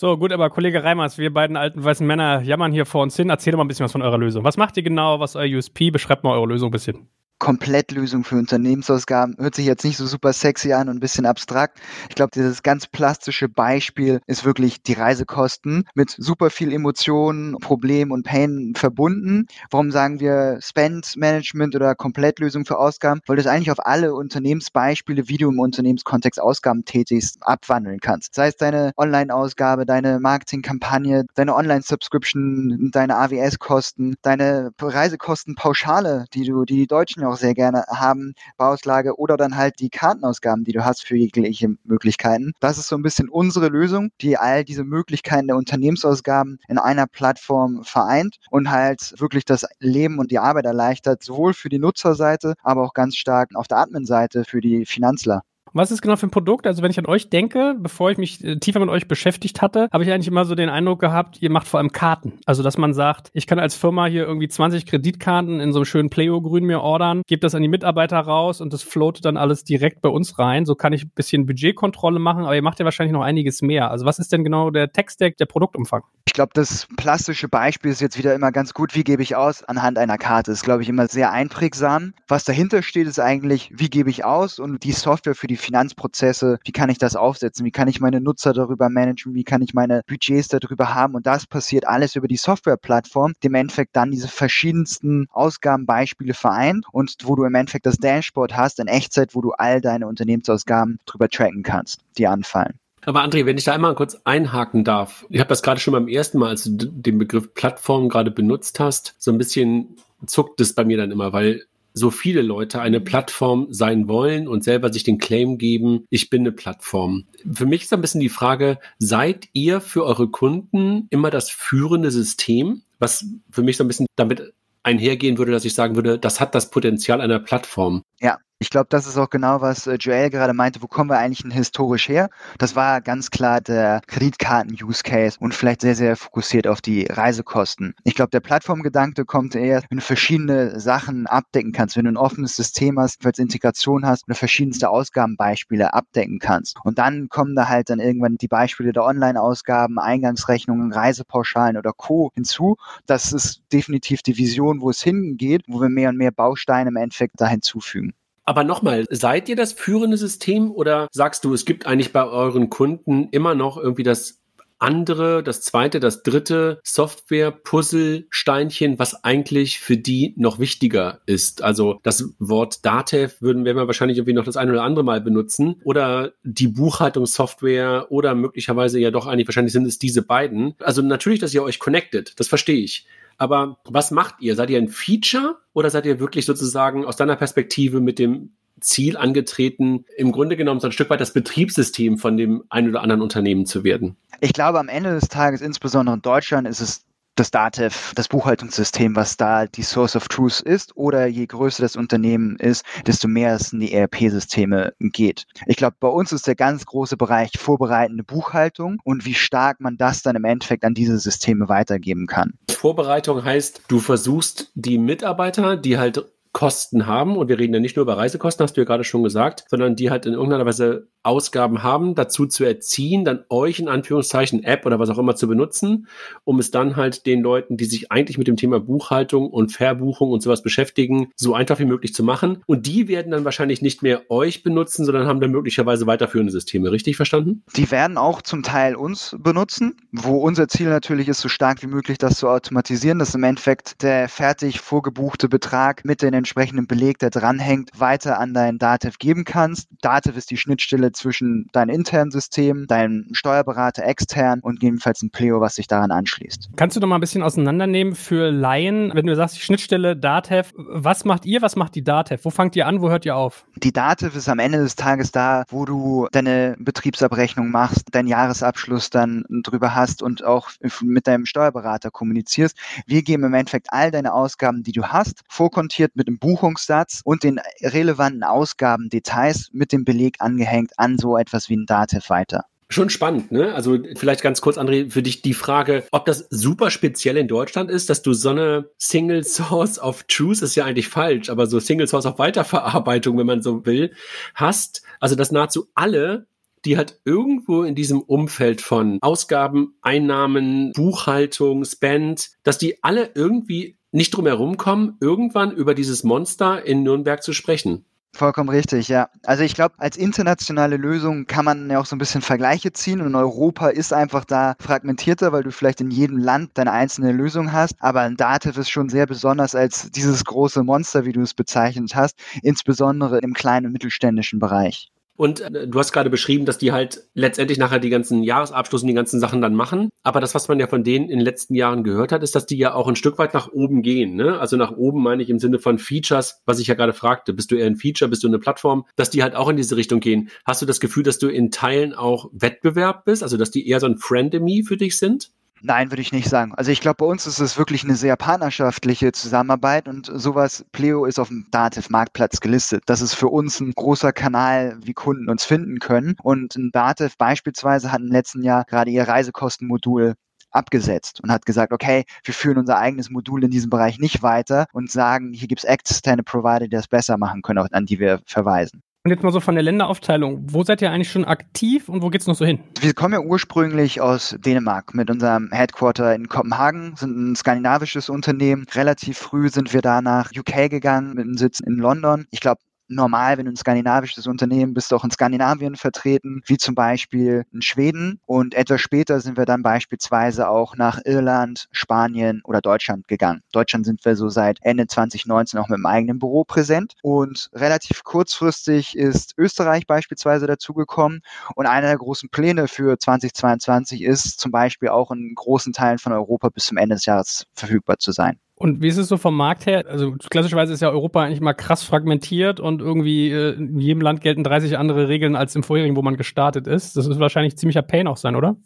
So, 0.00 0.16
gut, 0.16 0.32
aber 0.32 0.48
Kollege 0.48 0.82
Reimers, 0.82 1.18
wir 1.18 1.30
beiden 1.30 1.58
alten 1.58 1.84
weißen 1.84 2.06
Männer 2.06 2.40
jammern 2.40 2.72
hier 2.72 2.86
vor 2.86 3.02
uns 3.02 3.16
hin. 3.16 3.28
Erzähl 3.28 3.54
mal 3.54 3.64
ein 3.64 3.68
bisschen 3.68 3.84
was 3.84 3.92
von 3.92 4.00
eurer 4.00 4.16
Lösung. 4.16 4.44
Was 4.44 4.56
macht 4.56 4.74
ihr 4.78 4.82
genau? 4.82 5.20
Was 5.20 5.32
ist 5.32 5.36
euer 5.36 5.58
USP? 5.58 5.90
Beschreibt 5.90 6.24
mal 6.24 6.32
eure 6.32 6.46
Lösung 6.46 6.70
ein 6.70 6.72
bisschen. 6.72 7.06
Komplettlösung 7.40 8.22
für 8.22 8.36
Unternehmensausgaben. 8.36 9.34
Hört 9.38 9.56
sich 9.56 9.66
jetzt 9.66 9.84
nicht 9.84 9.96
so 9.96 10.06
super 10.06 10.32
sexy 10.32 10.72
an 10.72 10.88
und 10.88 10.98
ein 10.98 11.00
bisschen 11.00 11.26
abstrakt. 11.26 11.80
Ich 12.08 12.14
glaube, 12.14 12.30
dieses 12.34 12.62
ganz 12.62 12.86
plastische 12.86 13.48
Beispiel 13.48 14.20
ist 14.26 14.44
wirklich 14.44 14.82
die 14.82 14.92
Reisekosten 14.92 15.88
mit 15.94 16.14
super 16.16 16.50
viel 16.50 16.72
Emotionen, 16.72 17.56
Problem 17.58 18.12
und 18.12 18.24
Pain 18.24 18.74
verbunden. 18.76 19.46
Warum 19.70 19.90
sagen 19.90 20.20
wir 20.20 20.58
Spend 20.60 21.16
Management 21.16 21.74
oder 21.74 21.94
Komplettlösung 21.94 22.66
für 22.66 22.78
Ausgaben? 22.78 23.20
Weil 23.26 23.36
du 23.36 23.40
es 23.40 23.48
eigentlich 23.48 23.70
auf 23.70 23.84
alle 23.84 24.14
Unternehmensbeispiele, 24.14 25.28
wie 25.28 25.38
du 25.38 25.50
im 25.50 25.58
Unternehmenskontext 25.58 26.40
Ausgaben 26.40 26.84
tätigst, 26.84 27.38
abwandeln 27.40 28.00
kannst. 28.00 28.34
Sei 28.34 28.48
es 28.48 28.56
deine 28.56 28.92
Online-Ausgabe, 28.98 29.86
deine 29.86 30.20
Marketingkampagne, 30.20 31.24
deine 31.34 31.54
Online-Subscription, 31.54 32.90
deine 32.92 33.16
AWS-Kosten, 33.16 34.16
deine 34.20 34.72
Reisekostenpauschale, 34.78 36.26
die 36.34 36.44
du, 36.44 36.66
die 36.66 36.76
die 36.76 36.86
Deutschen 36.86 37.22
ja 37.22 37.29
auch 37.30 37.36
sehr 37.36 37.54
gerne 37.54 37.84
haben, 37.88 38.34
Bauauslage 38.56 39.18
oder 39.18 39.36
dann 39.36 39.56
halt 39.56 39.80
die 39.80 39.90
Kartenausgaben, 39.90 40.64
die 40.64 40.72
du 40.72 40.84
hast 40.84 41.06
für 41.06 41.16
jegliche 41.16 41.68
Möglichkeiten. 41.84 42.52
Das 42.60 42.78
ist 42.78 42.88
so 42.88 42.96
ein 42.96 43.02
bisschen 43.02 43.28
unsere 43.28 43.68
Lösung, 43.68 44.10
die 44.20 44.36
all 44.36 44.64
diese 44.64 44.84
Möglichkeiten 44.84 45.46
der 45.48 45.56
Unternehmensausgaben 45.56 46.58
in 46.68 46.78
einer 46.78 47.06
Plattform 47.06 47.82
vereint 47.84 48.36
und 48.50 48.70
halt 48.70 49.14
wirklich 49.18 49.44
das 49.44 49.66
Leben 49.78 50.18
und 50.18 50.30
die 50.30 50.38
Arbeit 50.38 50.66
erleichtert, 50.66 51.22
sowohl 51.22 51.54
für 51.54 51.68
die 51.68 51.78
Nutzerseite, 51.78 52.54
aber 52.62 52.82
auch 52.82 52.94
ganz 52.94 53.16
stark 53.16 53.50
auf 53.54 53.68
der 53.68 53.78
Admin-Seite 53.78 54.44
für 54.44 54.60
die 54.60 54.86
Finanzler. 54.86 55.42
Was 55.72 55.90
ist 55.90 56.02
genau 56.02 56.16
für 56.16 56.26
ein 56.26 56.30
Produkt? 56.30 56.66
Also 56.66 56.82
wenn 56.82 56.90
ich 56.90 56.98
an 56.98 57.06
euch 57.06 57.30
denke, 57.30 57.76
bevor 57.78 58.10
ich 58.10 58.18
mich 58.18 58.42
äh, 58.44 58.58
tiefer 58.58 58.80
mit 58.80 58.88
euch 58.88 59.06
beschäftigt 59.06 59.62
hatte, 59.62 59.88
habe 59.92 60.04
ich 60.04 60.10
eigentlich 60.10 60.28
immer 60.28 60.44
so 60.44 60.54
den 60.54 60.68
Eindruck 60.68 61.00
gehabt, 61.00 61.40
ihr 61.40 61.50
macht 61.50 61.68
vor 61.68 61.78
allem 61.78 61.92
Karten. 61.92 62.38
Also 62.44 62.62
dass 62.62 62.76
man 62.76 62.92
sagt, 62.92 63.30
ich 63.34 63.46
kann 63.46 63.58
als 63.58 63.74
Firma 63.74 64.06
hier 64.06 64.26
irgendwie 64.26 64.48
20 64.48 64.86
Kreditkarten 64.86 65.60
in 65.60 65.72
so 65.72 65.80
einem 65.80 65.84
schönen 65.84 66.10
Pleo-Grün 66.10 66.64
mir 66.64 66.80
ordern, 66.80 67.22
gebe 67.26 67.40
das 67.40 67.54
an 67.54 67.62
die 67.62 67.68
Mitarbeiter 67.68 68.18
raus 68.18 68.60
und 68.60 68.72
das 68.72 68.82
floatet 68.82 69.24
dann 69.24 69.36
alles 69.36 69.64
direkt 69.64 70.02
bei 70.02 70.08
uns 70.08 70.38
rein. 70.38 70.66
So 70.66 70.74
kann 70.74 70.92
ich 70.92 71.04
ein 71.04 71.12
bisschen 71.14 71.46
Budgetkontrolle 71.46 72.18
machen, 72.18 72.44
aber 72.44 72.56
ihr 72.56 72.62
macht 72.62 72.78
ja 72.78 72.84
wahrscheinlich 72.84 73.12
noch 73.12 73.22
einiges 73.22 73.62
mehr. 73.62 73.90
Also 73.90 74.04
was 74.04 74.18
ist 74.18 74.32
denn 74.32 74.44
genau 74.44 74.70
der 74.70 74.92
Tech-Stack, 74.92 75.36
der 75.36 75.46
Produktumfang? 75.46 76.02
Ich 76.26 76.34
glaube, 76.34 76.52
das 76.54 76.86
plastische 76.96 77.48
Beispiel 77.48 77.90
ist 77.90 78.00
jetzt 78.00 78.16
wieder 78.16 78.34
immer 78.34 78.52
ganz 78.52 78.72
gut. 78.72 78.94
Wie 78.94 79.02
gebe 79.02 79.22
ich 79.22 79.34
aus? 79.34 79.64
Anhand 79.64 79.98
einer 79.98 80.16
Karte. 80.16 80.52
Ist, 80.52 80.62
glaube 80.62 80.82
ich, 80.82 80.88
immer 80.88 81.08
sehr 81.08 81.32
einprägsam. 81.32 82.14
Was 82.28 82.44
dahinter 82.44 82.82
steht, 82.82 83.08
ist 83.08 83.18
eigentlich, 83.18 83.72
wie 83.74 83.90
gebe 83.90 84.10
ich 84.10 84.24
aus? 84.24 84.60
Und 84.60 84.84
die 84.84 84.92
Software 84.92 85.34
für 85.34 85.48
die 85.48 85.56
Finanzprozesse, 85.60 86.58
wie 86.64 86.72
kann 86.72 86.90
ich 86.90 86.98
das 86.98 87.16
aufsetzen? 87.16 87.64
Wie 87.64 87.70
kann 87.70 87.88
ich 87.88 88.00
meine 88.00 88.20
Nutzer 88.20 88.52
darüber 88.52 88.88
managen? 88.88 89.34
Wie 89.34 89.44
kann 89.44 89.62
ich 89.62 89.74
meine 89.74 90.02
Budgets 90.06 90.48
darüber 90.48 90.94
haben? 90.94 91.14
Und 91.14 91.26
das 91.26 91.46
passiert 91.46 91.86
alles 91.86 92.16
über 92.16 92.28
die 92.28 92.36
Softwareplattform, 92.36 93.34
die 93.42 93.48
im 93.48 93.54
Endeffekt 93.54 93.94
dann 93.96 94.10
diese 94.10 94.28
verschiedensten 94.28 95.26
Ausgabenbeispiele 95.30 96.34
vereint 96.34 96.86
und 96.92 97.16
wo 97.22 97.36
du 97.36 97.44
im 97.44 97.54
Endeffekt 97.54 97.86
das 97.86 97.96
Dashboard 97.96 98.56
hast 98.56 98.80
in 98.80 98.86
Echtzeit, 98.86 99.34
wo 99.34 99.40
du 99.40 99.52
all 99.52 99.80
deine 99.80 100.06
Unternehmensausgaben 100.06 100.98
drüber 101.06 101.28
tracken 101.28 101.62
kannst, 101.62 102.00
die 102.18 102.26
anfallen. 102.26 102.74
Aber 103.06 103.22
André, 103.22 103.46
wenn 103.46 103.56
ich 103.56 103.64
da 103.64 103.72
einmal 103.72 103.94
kurz 103.94 104.20
einhaken 104.24 104.84
darf, 104.84 105.24
ich 105.30 105.40
habe 105.40 105.48
das 105.48 105.62
gerade 105.62 105.80
schon 105.80 105.92
beim 105.92 106.08
ersten 106.08 106.38
Mal, 106.38 106.50
als 106.50 106.64
du 106.64 106.86
den 106.86 107.18
Begriff 107.18 107.54
Plattform 107.54 108.08
gerade 108.08 108.30
benutzt 108.30 108.78
hast, 108.78 109.14
so 109.18 109.30
ein 109.30 109.38
bisschen 109.38 109.96
zuckt 110.26 110.60
es 110.60 110.74
bei 110.74 110.84
mir 110.84 110.98
dann 110.98 111.10
immer, 111.10 111.32
weil 111.32 111.64
so 112.00 112.10
viele 112.10 112.42
Leute 112.42 112.80
eine 112.80 113.00
Plattform 113.00 113.68
sein 113.70 114.08
wollen 114.08 114.48
und 114.48 114.64
selber 114.64 114.92
sich 114.92 115.04
den 115.04 115.18
Claim 115.18 115.58
geben, 115.58 116.06
ich 116.10 116.30
bin 116.30 116.42
eine 116.42 116.52
Plattform. 116.52 117.26
Für 117.52 117.66
mich 117.66 117.82
ist 117.82 117.92
ein 117.92 118.00
bisschen 118.00 118.20
die 118.20 118.28
Frage, 118.28 118.78
seid 118.98 119.48
ihr 119.52 119.80
für 119.80 120.04
eure 120.04 120.28
Kunden 120.28 121.06
immer 121.10 121.30
das 121.30 121.50
führende 121.50 122.10
System? 122.10 122.82
Was 122.98 123.24
für 123.50 123.62
mich 123.62 123.76
so 123.76 123.84
ein 123.84 123.88
bisschen 123.88 124.06
damit 124.16 124.52
einhergehen 124.82 125.38
würde, 125.38 125.52
dass 125.52 125.64
ich 125.64 125.74
sagen 125.74 125.94
würde, 125.94 126.18
das 126.18 126.40
hat 126.40 126.54
das 126.54 126.70
Potenzial 126.70 127.20
einer 127.20 127.38
Plattform. 127.38 128.02
Ja, 128.18 128.38
ich 128.62 128.68
glaube, 128.68 128.88
das 128.90 129.06
ist 129.06 129.16
auch 129.16 129.30
genau, 129.30 129.62
was 129.62 129.86
äh, 129.86 129.94
Joel 129.94 130.28
gerade 130.28 130.52
meinte. 130.52 130.82
Wo 130.82 130.86
kommen 130.86 131.08
wir 131.08 131.18
eigentlich 131.18 131.40
denn 131.42 131.50
historisch 131.50 132.10
her? 132.10 132.28
Das 132.58 132.76
war 132.76 133.00
ganz 133.00 133.30
klar 133.30 133.62
der 133.62 134.02
Kreditkarten-Use-Case 134.06 135.38
und 135.40 135.54
vielleicht 135.54 135.80
sehr, 135.80 135.94
sehr 135.94 136.14
fokussiert 136.14 136.66
auf 136.66 136.82
die 136.82 137.06
Reisekosten. 137.06 137.94
Ich 138.04 138.14
glaube, 138.14 138.30
der 138.32 138.40
Plattformgedanke 138.40 139.24
kommt 139.24 139.54
eher, 139.54 139.82
wenn 139.88 139.96
du 139.96 140.04
verschiedene 140.04 140.78
Sachen 140.78 141.26
abdecken 141.26 141.72
kannst, 141.72 141.96
wenn 141.96 142.04
du 142.04 142.12
ein 142.12 142.18
offenes 142.18 142.54
System 142.54 143.00
hast, 143.00 143.24
als 143.24 143.38
Integration 143.38 144.04
hast 144.04 144.28
und 144.28 144.34
verschiedenste 144.34 144.90
Ausgabenbeispiele 144.90 145.94
abdecken 145.94 146.38
kannst. 146.38 146.76
Und 146.84 146.98
dann 146.98 147.30
kommen 147.30 147.56
da 147.56 147.66
halt 147.66 147.88
dann 147.88 147.98
irgendwann 147.98 148.36
die 148.36 148.48
Beispiele 148.48 148.92
der 148.92 149.04
Online-Ausgaben, 149.04 149.98
Eingangsrechnungen, 149.98 150.92
Reisepauschalen 150.92 151.78
oder 151.78 151.94
Co. 151.94 152.30
hinzu. 152.34 152.76
Das 153.06 153.32
ist 153.32 153.62
definitiv 153.72 154.20
die 154.20 154.36
Vision, 154.36 154.82
wo 154.82 154.90
es 154.90 155.00
hingeht, 155.02 155.62
wo 155.66 155.80
wir 155.80 155.88
mehr 155.88 156.10
und 156.10 156.18
mehr 156.18 156.30
Bausteine 156.30 156.90
im 156.90 156.96
Endeffekt 156.96 157.40
da 157.40 157.46
hinzufügen. 157.46 158.12
Aber 158.44 158.64
nochmal, 158.64 159.04
seid 159.10 159.48
ihr 159.48 159.56
das 159.56 159.72
führende 159.72 160.16
System 160.16 160.70
oder 160.70 161.08
sagst 161.12 161.44
du, 161.44 161.54
es 161.54 161.64
gibt 161.64 161.86
eigentlich 161.86 162.12
bei 162.12 162.26
euren 162.26 162.70
Kunden 162.70 163.28
immer 163.30 163.54
noch 163.54 163.76
irgendwie 163.76 164.02
das 164.02 164.40
andere, 164.80 165.42
das 165.42 165.60
zweite, 165.60 166.00
das 166.00 166.22
dritte 166.22 166.80
Software-Puzzle-Steinchen, 166.84 168.98
was 168.98 169.24
eigentlich 169.24 169.78
für 169.78 169.96
die 169.96 170.34
noch 170.36 170.58
wichtiger 170.58 171.20
ist. 171.26 171.62
Also 171.62 172.00
das 172.02 172.34
Wort 172.38 172.84
Datev 172.84 173.40
würden 173.40 173.64
wir 173.64 173.76
wahrscheinlich 173.76 174.18
irgendwie 174.18 174.32
noch 174.32 174.44
das 174.44 174.56
eine 174.56 174.72
oder 174.72 174.82
andere 174.82 175.04
Mal 175.04 175.20
benutzen. 175.20 175.80
Oder 175.84 176.32
die 176.42 176.66
Buchhaltungssoftware 176.68 178.06
oder 178.10 178.34
möglicherweise 178.34 178.98
ja 178.98 179.10
doch 179.10 179.26
eigentlich, 179.26 179.46
wahrscheinlich 179.46 179.74
sind 179.74 179.86
es 179.86 179.98
diese 179.98 180.22
beiden. 180.22 180.74
Also 180.80 181.02
natürlich, 181.02 181.40
dass 181.40 181.54
ihr 181.54 181.62
euch 181.62 181.78
connectet, 181.78 182.40
das 182.40 182.48
verstehe 182.48 182.82
ich. 182.82 183.06
Aber 183.40 183.78
was 183.84 184.10
macht 184.10 184.34
ihr? 184.40 184.54
Seid 184.54 184.68
ihr 184.68 184.76
ein 184.76 184.88
Feature 184.88 185.56
oder 185.72 185.88
seid 185.88 186.04
ihr 186.04 186.20
wirklich 186.20 186.44
sozusagen 186.44 187.06
aus 187.06 187.16
deiner 187.16 187.36
Perspektive 187.36 188.00
mit 188.02 188.18
dem 188.18 188.50
Ziel 188.80 189.16
angetreten, 189.16 190.04
im 190.18 190.30
Grunde 190.30 190.58
genommen 190.58 190.78
so 190.80 190.88
ein 190.88 190.92
Stück 190.92 191.08
weit 191.08 191.22
das 191.22 191.32
Betriebssystem 191.32 192.18
von 192.18 192.36
dem 192.36 192.64
ein 192.68 192.86
oder 192.86 193.00
anderen 193.00 193.22
Unternehmen 193.22 193.64
zu 193.64 193.82
werden? 193.82 194.16
Ich 194.42 194.52
glaube, 194.52 194.78
am 194.78 194.88
Ende 194.88 195.14
des 195.14 195.28
Tages, 195.28 195.62
insbesondere 195.62 196.16
in 196.16 196.22
Deutschland, 196.22 196.68
ist 196.68 196.80
es 196.80 197.06
das 197.40 197.50
DATEV, 197.50 198.12
das 198.14 198.28
Buchhaltungssystem, 198.28 199.16
was 199.16 199.38
da 199.38 199.64
die 199.64 199.82
Source 199.82 200.14
of 200.14 200.28
Truth 200.28 200.60
ist, 200.60 200.94
oder 200.94 201.26
je 201.26 201.46
größer 201.46 201.82
das 201.82 201.96
Unternehmen 201.96 202.56
ist, 202.56 202.84
desto 203.06 203.28
mehr 203.28 203.54
es 203.54 203.72
in 203.72 203.80
die 203.80 203.94
ERP-Systeme 203.94 204.92
geht. 205.00 205.46
Ich 205.64 205.76
glaube, 205.76 205.96
bei 205.98 206.08
uns 206.08 206.32
ist 206.32 206.46
der 206.46 206.54
ganz 206.54 206.84
große 206.84 207.16
Bereich 207.16 207.52
vorbereitende 207.56 208.24
Buchhaltung 208.24 209.00
und 209.04 209.24
wie 209.24 209.32
stark 209.32 209.80
man 209.80 209.96
das 209.96 210.20
dann 210.20 210.36
im 210.36 210.44
Endeffekt 210.44 210.84
an 210.84 210.92
diese 210.92 211.18
Systeme 211.18 211.70
weitergeben 211.70 212.26
kann. 212.26 212.58
Vorbereitung 212.70 213.42
heißt, 213.42 213.84
du 213.88 214.00
versuchst 214.00 214.70
die 214.74 214.98
Mitarbeiter, 214.98 215.78
die 215.78 215.96
halt 215.96 216.22
Kosten 216.52 217.06
haben, 217.06 217.36
und 217.36 217.48
wir 217.48 217.58
reden 217.58 217.74
ja 217.74 217.80
nicht 217.80 217.96
nur 217.96 218.02
über 218.02 218.16
Reisekosten, 218.16 218.64
hast 218.64 218.76
du 218.76 218.80
ja 218.80 218.84
gerade 218.84 219.04
schon 219.04 219.22
gesagt, 219.22 219.64
sondern 219.68 219.94
die 219.94 220.10
halt 220.10 220.26
in 220.26 220.32
irgendeiner 220.32 220.66
Weise 220.66 221.08
Ausgaben 221.22 221.82
haben, 221.82 222.14
dazu 222.14 222.46
zu 222.46 222.64
erziehen, 222.64 223.24
dann 223.24 223.44
euch 223.50 223.78
in 223.78 223.88
Anführungszeichen 223.88 224.64
App 224.64 224.86
oder 224.86 224.98
was 224.98 225.10
auch 225.10 225.18
immer 225.18 225.36
zu 225.36 225.46
benutzen, 225.48 226.08
um 226.44 226.58
es 226.58 226.70
dann 226.70 226.96
halt 226.96 227.26
den 227.26 227.42
Leuten, 227.42 227.76
die 227.76 227.84
sich 227.84 228.10
eigentlich 228.10 228.38
mit 228.38 228.48
dem 228.48 228.56
Thema 228.56 228.80
Buchhaltung 228.80 229.50
und 229.50 229.70
Verbuchung 229.70 230.30
und 230.30 230.42
sowas 230.42 230.62
beschäftigen, 230.62 231.30
so 231.36 231.54
einfach 231.54 231.78
wie 231.78 231.84
möglich 231.84 232.14
zu 232.14 232.24
machen. 232.24 232.62
Und 232.66 232.86
die 232.86 233.06
werden 233.06 233.32
dann 233.32 233.44
wahrscheinlich 233.44 233.82
nicht 233.82 234.02
mehr 234.02 234.30
euch 234.30 234.62
benutzen, 234.62 235.04
sondern 235.04 235.26
haben 235.26 235.40
dann 235.40 235.50
möglicherweise 235.50 236.06
weiterführende 236.06 236.52
Systeme. 236.52 236.90
Richtig 236.90 237.16
verstanden? 237.16 237.64
Die 237.76 237.90
werden 237.90 238.16
auch 238.16 238.40
zum 238.40 238.62
Teil 238.62 238.96
uns 238.96 239.36
benutzen, 239.38 239.96
wo 240.12 240.38
unser 240.38 240.68
Ziel 240.68 240.88
natürlich 240.88 241.28
ist, 241.28 241.40
so 241.40 241.48
stark 241.48 241.82
wie 241.82 241.86
möglich 241.86 242.16
das 242.16 242.38
zu 242.38 242.48
automatisieren, 242.48 243.18
dass 243.18 243.34
im 243.34 243.44
Endeffekt 243.44 244.02
der 244.02 244.28
fertig 244.30 244.80
vorgebuchte 244.80 245.50
Betrag 245.50 246.04
mit 246.04 246.22
den 246.22 246.32
entsprechenden 246.40 246.86
Beleg, 246.86 247.18
der 247.18 247.30
dranhängt, 247.30 247.90
weiter 247.98 248.38
an 248.38 248.54
dein 248.54 248.78
Datev 248.78 249.18
geben 249.18 249.44
kannst. 249.44 249.88
Datev 250.00 250.36
ist 250.36 250.50
die 250.50 250.56
Schnittstelle 250.56 251.12
zwischen 251.12 251.68
deinem 251.72 251.90
internen 251.90 252.30
System, 252.30 252.86
deinem 252.86 253.28
Steuerberater 253.32 254.04
extern 254.04 254.60
und 254.60 254.80
gegebenenfalls 254.80 255.22
ein 255.22 255.30
Pleo, 255.30 255.60
was 255.60 255.76
sich 255.76 255.86
daran 255.86 256.10
anschließt. 256.10 256.70
Kannst 256.76 256.96
du 256.96 257.00
noch 257.00 257.08
mal 257.08 257.16
ein 257.16 257.20
bisschen 257.20 257.42
auseinandernehmen 257.42 258.14
für 258.14 258.50
Laien, 258.50 259.12
wenn 259.14 259.26
du 259.26 259.36
sagst, 259.36 259.56
die 259.56 259.60
Schnittstelle 259.60 260.16
Datev, 260.16 260.72
was 260.76 261.24
macht 261.24 261.44
ihr, 261.46 261.62
was 261.62 261.76
macht 261.76 261.94
die 261.94 262.02
Datev? 262.02 262.44
Wo 262.44 262.50
fangt 262.50 262.74
ihr 262.76 262.86
an, 262.86 263.00
wo 263.00 263.10
hört 263.10 263.26
ihr 263.26 263.36
auf? 263.36 263.66
Die 263.76 263.92
Datev 263.92 264.36
ist 264.36 264.48
am 264.48 264.58
Ende 264.58 264.78
des 264.78 264.96
Tages 264.96 265.30
da, 265.30 265.64
wo 265.68 265.84
du 265.84 266.28
deine 266.32 266.76
Betriebsabrechnung 266.78 267.70
machst, 267.70 268.06
deinen 268.12 268.28
Jahresabschluss 268.28 269.10
dann 269.10 269.44
drüber 269.62 269.94
hast 269.94 270.22
und 270.22 270.44
auch 270.44 270.70
mit 271.02 271.26
deinem 271.26 271.46
Steuerberater 271.46 272.10
kommunizierst. 272.10 272.76
Wir 273.06 273.22
geben 273.22 273.44
im 273.44 273.54
Endeffekt 273.54 273.88
all 273.90 274.10
deine 274.10 274.32
Ausgaben, 274.32 274.82
die 274.82 274.92
du 274.92 275.04
hast, 275.04 275.42
vorkontiert 275.48 276.16
mit 276.16 276.28
dem 276.30 276.38
Buchungssatz 276.38 277.20
und 277.24 277.44
den 277.44 277.60
relevanten 277.82 278.42
Ausgabendetails 278.42 279.70
mit 279.72 279.92
dem 279.92 280.04
Beleg 280.04 280.36
angehängt 280.38 280.92
an 280.96 281.18
so 281.18 281.36
etwas 281.36 281.68
wie 281.68 281.76
ein 281.76 281.86
Datev 281.86 282.30
weiter. 282.30 282.64
Schon 282.92 283.08
spannend, 283.08 283.52
ne? 283.52 283.72
Also 283.72 283.98
vielleicht 284.16 284.42
ganz 284.42 284.60
kurz, 284.60 284.76
André, 284.76 285.10
für 285.12 285.22
dich 285.22 285.42
die 285.42 285.54
Frage, 285.54 286.02
ob 286.10 286.24
das 286.26 286.48
super 286.50 286.90
speziell 286.90 287.36
in 287.36 287.46
Deutschland 287.46 287.88
ist, 287.88 288.10
dass 288.10 288.22
du 288.22 288.32
so 288.32 288.48
eine 288.48 288.90
Single 288.98 289.44
Source 289.44 290.00
of 290.00 290.24
Truth 290.24 290.62
ist 290.62 290.74
ja 290.74 290.86
eigentlich 290.86 291.08
falsch, 291.08 291.50
aber 291.50 291.66
so 291.66 291.78
Single 291.78 292.08
Source 292.08 292.26
of 292.26 292.40
Weiterverarbeitung, 292.40 293.38
wenn 293.38 293.46
man 293.46 293.62
so 293.62 293.86
will, 293.86 294.12
hast. 294.56 295.02
Also 295.20 295.36
dass 295.36 295.52
nahezu 295.52 295.86
alle 295.94 296.48
die 296.84 296.96
halt 296.96 297.20
irgendwo 297.24 297.82
in 297.82 297.94
diesem 297.94 298.22
Umfeld 298.22 298.80
von 298.80 299.18
Ausgaben, 299.20 299.94
Einnahmen, 300.00 300.92
Buchhaltung, 300.92 301.84
Spend, 301.84 302.52
dass 302.62 302.78
die 302.78 303.02
alle 303.02 303.30
irgendwie 303.34 303.98
nicht 304.12 304.30
drum 304.30 304.46
herum 304.46 304.76
kommen, 304.76 305.16
irgendwann 305.20 305.72
über 305.72 305.94
dieses 305.94 306.24
Monster 306.24 306.84
in 306.84 307.02
Nürnberg 307.02 307.42
zu 307.42 307.52
sprechen. 307.52 308.04
Vollkommen 308.32 308.68
richtig, 308.68 309.08
ja. 309.08 309.28
Also 309.44 309.64
ich 309.64 309.74
glaube, 309.74 309.96
als 309.98 310.16
internationale 310.16 310.96
Lösung 310.96 311.46
kann 311.46 311.64
man 311.64 311.90
ja 311.90 311.98
auch 311.98 312.06
so 312.06 312.14
ein 312.14 312.20
bisschen 312.20 312.42
Vergleiche 312.42 312.92
ziehen 312.92 313.20
und 313.22 313.34
Europa 313.34 313.88
ist 313.88 314.12
einfach 314.12 314.44
da 314.44 314.76
fragmentierter, 314.78 315.50
weil 315.50 315.64
du 315.64 315.72
vielleicht 315.72 316.00
in 316.00 316.12
jedem 316.12 316.38
Land 316.38 316.70
deine 316.74 316.92
einzelne 316.92 317.32
Lösung 317.32 317.72
hast. 317.72 317.96
Aber 317.98 318.20
ein 318.20 318.36
Dativ 318.36 318.76
ist 318.76 318.88
schon 318.88 319.08
sehr 319.08 319.26
besonders 319.26 319.74
als 319.74 320.12
dieses 320.12 320.44
große 320.44 320.84
Monster, 320.84 321.24
wie 321.24 321.32
du 321.32 321.40
es 321.40 321.54
bezeichnet 321.54 322.14
hast, 322.14 322.38
insbesondere 322.62 323.38
im 323.38 323.52
kleinen 323.52 323.86
und 323.86 323.92
mittelständischen 323.92 324.60
Bereich. 324.60 325.10
Und 325.40 325.62
äh, 325.62 325.88
du 325.88 325.98
hast 325.98 326.12
gerade 326.12 326.28
beschrieben, 326.28 326.66
dass 326.66 326.76
die 326.76 326.92
halt 326.92 327.22
letztendlich 327.32 327.78
nachher 327.78 327.98
die 327.98 328.10
ganzen 328.10 328.42
Jahresabschlüsse 328.42 329.04
und 329.04 329.08
die 329.08 329.14
ganzen 329.14 329.40
Sachen 329.40 329.62
dann 329.62 329.74
machen. 329.74 330.10
Aber 330.22 330.38
das, 330.38 330.54
was 330.54 330.68
man 330.68 330.78
ja 330.78 330.86
von 330.86 331.02
denen 331.02 331.30
in 331.30 331.38
den 331.38 331.44
letzten 331.46 331.74
Jahren 331.74 332.04
gehört 332.04 332.30
hat, 332.30 332.42
ist, 332.42 332.54
dass 332.54 332.66
die 332.66 332.76
ja 332.76 332.92
auch 332.92 333.08
ein 333.08 333.16
Stück 333.16 333.38
weit 333.38 333.54
nach 333.54 333.72
oben 333.72 334.02
gehen. 334.02 334.34
Ne? 334.34 334.58
Also 334.60 334.76
nach 334.76 334.90
oben 334.92 335.22
meine 335.22 335.42
ich 335.42 335.48
im 335.48 335.58
Sinne 335.58 335.78
von 335.78 335.98
Features, 335.98 336.60
was 336.66 336.78
ich 336.78 336.88
ja 336.88 336.94
gerade 336.94 337.14
fragte. 337.14 337.54
Bist 337.54 337.70
du 337.70 337.76
eher 337.76 337.86
ein 337.86 337.96
Feature, 337.96 338.28
bist 338.28 338.44
du 338.44 338.48
eine 338.48 338.58
Plattform, 338.58 339.06
dass 339.16 339.30
die 339.30 339.42
halt 339.42 339.54
auch 339.54 339.70
in 339.70 339.78
diese 339.78 339.96
Richtung 339.96 340.20
gehen. 340.20 340.50
Hast 340.66 340.82
du 340.82 340.86
das 340.86 341.00
Gefühl, 341.00 341.22
dass 341.22 341.38
du 341.38 341.48
in 341.48 341.70
Teilen 341.70 342.12
auch 342.12 342.50
Wettbewerb 342.52 343.24
bist? 343.24 343.42
Also 343.42 343.56
dass 343.56 343.70
die 343.70 343.88
eher 343.88 344.00
so 344.00 344.08
ein 344.08 344.18
Friendemy 344.18 344.82
für 344.82 344.98
dich 344.98 345.16
sind? 345.16 345.52
Nein, 345.82 346.10
würde 346.10 346.20
ich 346.20 346.32
nicht 346.32 346.48
sagen. 346.48 346.74
Also 346.74 346.90
ich 346.90 347.00
glaube, 347.00 347.16
bei 347.16 347.26
uns 347.26 347.46
ist 347.46 347.58
es 347.58 347.78
wirklich 347.78 348.04
eine 348.04 348.14
sehr 348.14 348.36
partnerschaftliche 348.36 349.32
Zusammenarbeit 349.32 350.08
und 350.08 350.30
sowas, 350.32 350.84
Pleo 350.92 351.24
ist 351.24 351.38
auf 351.38 351.48
dem 351.48 351.66
Dativ-Marktplatz 351.70 352.60
gelistet. 352.60 353.04
Das 353.06 353.22
ist 353.22 353.34
für 353.34 353.48
uns 353.48 353.80
ein 353.80 353.92
großer 353.92 354.32
Kanal, 354.32 354.98
wie 355.02 355.14
Kunden 355.14 355.48
uns 355.48 355.64
finden 355.64 355.98
können. 355.98 356.36
Und 356.42 356.76
ein 356.76 356.90
Dativ 356.92 357.38
beispielsweise 357.38 358.12
hat 358.12 358.20
im 358.20 358.26
letzten 358.26 358.62
Jahr 358.62 358.84
gerade 358.84 359.10
ihr 359.10 359.26
Reisekostenmodul 359.26 360.34
abgesetzt 360.70 361.40
und 361.42 361.50
hat 361.50 361.64
gesagt, 361.66 361.92
okay, 361.92 362.24
wir 362.44 362.54
führen 362.54 362.78
unser 362.78 362.98
eigenes 362.98 363.30
Modul 363.30 363.64
in 363.64 363.70
diesem 363.70 363.90
Bereich 363.90 364.18
nicht 364.18 364.42
weiter 364.42 364.86
und 364.92 365.10
sagen, 365.10 365.52
hier 365.52 365.66
gibt 365.66 365.82
es 365.82 365.88
externe 365.88 366.42
Provider, 366.42 366.80
die 366.80 366.90
das 366.90 367.08
besser 367.08 367.38
machen 367.38 367.62
können, 367.62 367.88
an 367.92 368.06
die 368.06 368.18
wir 368.18 368.40
verweisen. 368.46 369.02
Und 369.22 369.32
jetzt 369.32 369.42
mal 369.42 369.52
so 369.52 369.60
von 369.60 369.74
der 369.74 369.84
Länderaufteilung. 369.84 370.64
Wo 370.72 370.82
seid 370.82 371.02
ihr 371.02 371.10
eigentlich 371.10 371.30
schon 371.30 371.44
aktiv 371.44 372.08
und 372.08 372.22
wo 372.22 372.30
geht's 372.30 372.46
noch 372.46 372.54
so 372.54 372.64
hin? 372.64 372.80
Wir 373.00 373.12
kommen 373.12 373.34
ja 373.34 373.40
ursprünglich 373.40 374.22
aus 374.22 374.56
Dänemark 374.58 375.12
mit 375.12 375.28
unserem 375.28 375.68
Headquarter 375.72 376.34
in 376.34 376.48
Kopenhagen, 376.48 377.16
sind 377.16 377.36
ein 377.36 377.54
skandinavisches 377.54 378.30
Unternehmen. 378.30 378.86
Relativ 378.94 379.36
früh 379.36 379.68
sind 379.68 379.92
wir 379.92 380.00
da 380.00 380.22
nach 380.22 380.52
UK 380.56 380.88
gegangen 380.88 381.34
mit 381.34 381.44
einem 381.44 381.58
Sitz 381.58 381.80
in 381.80 381.96
London. 381.96 382.46
Ich 382.50 382.60
glaube, 382.60 382.80
normal, 383.10 383.58
wenn 383.58 383.66
du 383.66 383.72
ein 383.72 383.76
skandinavisches 383.76 384.46
Unternehmen 384.46 384.94
bist, 384.94 385.12
auch 385.12 385.24
in 385.24 385.30
Skandinavien 385.30 385.96
vertreten, 385.96 386.62
wie 386.66 386.78
zum 386.78 386.94
Beispiel 386.94 387.64
in 387.72 387.82
Schweden. 387.82 388.40
Und 388.46 388.74
etwas 388.74 389.00
später 389.00 389.40
sind 389.40 389.56
wir 389.56 389.66
dann 389.66 389.82
beispielsweise 389.82 390.68
auch 390.68 390.96
nach 390.96 391.20
Irland, 391.24 391.88
Spanien 391.90 392.62
oder 392.64 392.80
Deutschland 392.80 393.28
gegangen. 393.28 393.62
Deutschland 393.72 394.06
sind 394.06 394.24
wir 394.24 394.36
so 394.36 394.48
seit 394.48 394.78
Ende 394.82 395.06
2019 395.06 395.78
auch 395.78 395.88
mit 395.88 395.98
dem 395.98 396.06
eigenen 396.06 396.38
Büro 396.38 396.64
präsent. 396.64 397.14
Und 397.22 397.68
relativ 397.74 398.24
kurzfristig 398.24 399.16
ist 399.16 399.54
Österreich 399.58 400.06
beispielsweise 400.06 400.66
dazugekommen. 400.66 401.42
Und 401.74 401.86
einer 401.86 402.08
der 402.08 402.18
großen 402.18 402.48
Pläne 402.48 402.88
für 402.88 403.18
2022 403.18 404.22
ist 404.22 404.60
zum 404.60 404.70
Beispiel 404.70 405.08
auch 405.08 405.30
in 405.30 405.54
großen 405.54 405.92
Teilen 405.92 406.18
von 406.18 406.32
Europa 406.32 406.68
bis 406.68 406.86
zum 406.86 406.96
Ende 406.96 407.16
des 407.16 407.26
Jahres 407.26 407.66
verfügbar 407.74 408.18
zu 408.18 408.32
sein. 408.32 408.58
Und 408.82 409.02
wie 409.02 409.08
ist 409.08 409.18
es 409.18 409.28
so 409.28 409.36
vom 409.36 409.58
Markt 409.58 409.84
her? 409.84 410.06
Also 410.08 410.36
klassischerweise 410.48 410.94
ist 410.94 411.02
ja 411.02 411.10
Europa 411.10 411.42
eigentlich 411.42 411.60
mal 411.60 411.74
krass 411.74 412.02
fragmentiert 412.02 412.80
und 412.80 413.02
irgendwie 413.02 413.50
äh, 413.50 413.74
in 413.74 413.98
jedem 413.98 414.22
Land 414.22 414.40
gelten 414.40 414.64
30 414.64 414.96
andere 414.96 415.28
Regeln 415.28 415.54
als 415.54 415.76
im 415.76 415.82
vorherigen, 415.82 416.16
wo 416.16 416.22
man 416.22 416.38
gestartet 416.38 416.86
ist. 416.86 417.14
Das 417.14 417.26
ist 417.26 417.38
wahrscheinlich 417.38 417.76
ziemlicher 417.76 418.00
Pain 418.00 418.26
auch 418.26 418.38
sein, 418.38 418.56
oder? 418.56 418.76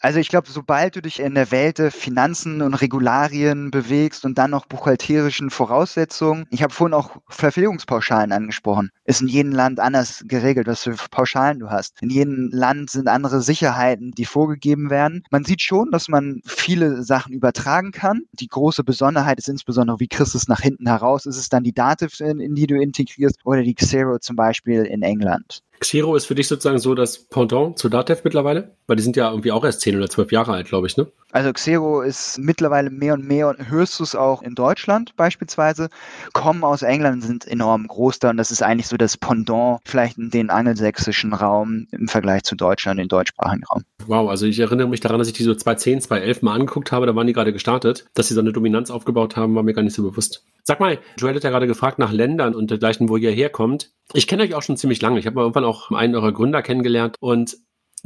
Also 0.00 0.18
ich 0.18 0.28
glaube, 0.28 0.50
sobald 0.50 0.96
du 0.96 1.00
dich 1.00 1.18
in 1.18 1.34
der 1.34 1.50
Welt 1.50 1.78
der 1.78 1.90
Finanzen 1.90 2.60
und 2.60 2.74
Regularien 2.74 3.70
bewegst 3.70 4.26
und 4.26 4.36
dann 4.36 4.50
noch 4.50 4.66
buchhalterischen 4.66 5.48
Voraussetzungen, 5.48 6.44
ich 6.50 6.62
habe 6.62 6.74
vorhin 6.74 6.92
auch 6.92 7.16
Verpflegungspauschalen 7.30 8.30
angesprochen, 8.32 8.90
ist 9.04 9.22
in 9.22 9.28
jedem 9.28 9.52
Land 9.52 9.80
anders 9.80 10.22
geregelt, 10.26 10.66
was 10.66 10.82
für 10.82 10.94
Pauschalen 11.10 11.58
du 11.58 11.70
hast. 11.70 12.02
In 12.02 12.10
jedem 12.10 12.50
Land 12.52 12.90
sind 12.90 13.08
andere 13.08 13.40
Sicherheiten, 13.40 14.10
die 14.10 14.26
vorgegeben 14.26 14.90
werden. 14.90 15.24
Man 15.30 15.44
sieht 15.44 15.62
schon, 15.62 15.90
dass 15.90 16.08
man 16.08 16.42
viele 16.44 17.02
Sachen 17.02 17.32
übertragen 17.32 17.90
kann. 17.90 18.24
Die 18.32 18.48
große 18.48 18.84
Besonderheit 18.84 19.38
ist 19.38 19.48
insbesondere, 19.48 20.00
wie 20.00 20.08
kriegst 20.08 20.34
du 20.34 20.38
es 20.38 20.48
nach 20.48 20.60
hinten 20.60 20.86
heraus? 20.86 21.24
Ist 21.24 21.38
es 21.38 21.48
dann 21.48 21.64
die 21.64 21.72
Dativ, 21.72 22.20
in 22.20 22.54
die 22.54 22.66
du 22.66 22.78
integrierst 22.78 23.40
oder 23.44 23.62
die 23.62 23.74
Xero 23.74 24.18
zum 24.18 24.36
Beispiel 24.36 24.82
in 24.82 25.00
England? 25.00 25.62
Xero 25.80 26.16
ist 26.16 26.26
für 26.26 26.34
dich 26.34 26.48
sozusagen 26.48 26.78
so 26.78 26.94
das 26.94 27.18
Pendant 27.18 27.78
zu 27.78 27.88
Datev 27.88 28.22
mittlerweile? 28.24 28.76
Weil 28.86 28.96
die 28.96 29.02
sind 29.02 29.16
ja 29.16 29.30
irgendwie 29.30 29.52
auch 29.52 29.64
erst 29.64 29.80
10 29.80 29.96
oder 29.96 30.08
12 30.08 30.32
Jahre 30.32 30.52
alt, 30.52 30.68
glaube 30.68 30.86
ich, 30.86 30.96
ne? 30.96 31.06
Also 31.32 31.52
Xero 31.52 32.00
ist 32.00 32.38
mittlerweile 32.38 32.90
mehr 32.90 33.14
und 33.14 33.26
mehr 33.26 33.48
und 33.48 33.68
hörst 33.68 33.98
du 33.98 34.04
es 34.04 34.14
auch 34.14 34.42
in 34.42 34.54
Deutschland 34.54 35.16
beispielsweise, 35.16 35.88
kommen 36.32 36.62
aus 36.62 36.82
England, 36.82 37.24
sind 37.24 37.46
enorm 37.46 37.88
groß 37.88 38.20
da 38.20 38.30
und 38.30 38.36
das 38.36 38.50
ist 38.50 38.62
eigentlich 38.62 38.86
so 38.86 38.96
das 38.96 39.16
Pendant 39.16 39.80
vielleicht 39.84 40.16
in 40.16 40.30
den 40.30 40.50
angelsächsischen 40.50 41.32
Raum 41.32 41.88
im 41.90 42.06
Vergleich 42.06 42.44
zu 42.44 42.54
Deutschland, 42.54 43.00
den 43.00 43.08
deutschsprachigen 43.08 43.64
Raum. 43.64 43.82
Wow, 44.06 44.30
also 44.30 44.46
ich 44.46 44.58
erinnere 44.60 44.88
mich 44.88 45.00
daran, 45.00 45.18
dass 45.18 45.28
ich 45.28 45.34
die 45.34 45.42
so 45.42 45.54
2010, 45.54 46.02
2011 46.02 46.42
mal 46.42 46.54
angeguckt 46.54 46.92
habe, 46.92 47.06
da 47.06 47.16
waren 47.16 47.26
die 47.26 47.32
gerade 47.32 47.52
gestartet. 47.52 48.04
Dass 48.14 48.28
sie 48.28 48.34
so 48.34 48.40
eine 48.40 48.52
Dominanz 48.52 48.90
aufgebaut 48.90 49.36
haben, 49.36 49.54
war 49.54 49.62
mir 49.62 49.72
gar 49.72 49.82
nicht 49.82 49.94
so 49.94 50.02
bewusst. 50.02 50.44
Sag 50.62 50.80
mal, 50.80 50.98
Joel 51.18 51.34
hat 51.34 51.44
ja 51.44 51.50
gerade 51.50 51.66
gefragt 51.66 51.98
nach 51.98 52.12
Ländern 52.12 52.54
und 52.54 52.70
dergleichen, 52.70 53.08
wo 53.08 53.16
ihr 53.16 53.30
herkommt. 53.30 53.90
Ich 54.12 54.26
kenne 54.26 54.42
euch 54.42 54.54
auch 54.54 54.62
schon 54.62 54.76
ziemlich 54.76 55.02
lange. 55.02 55.18
Ich 55.18 55.26
habe 55.26 55.36
mal 55.36 55.42
irgendwann 55.42 55.63
auch 55.64 55.90
einen 55.90 56.14
eurer 56.14 56.32
Gründer 56.32 56.62
kennengelernt 56.62 57.16
und 57.20 57.56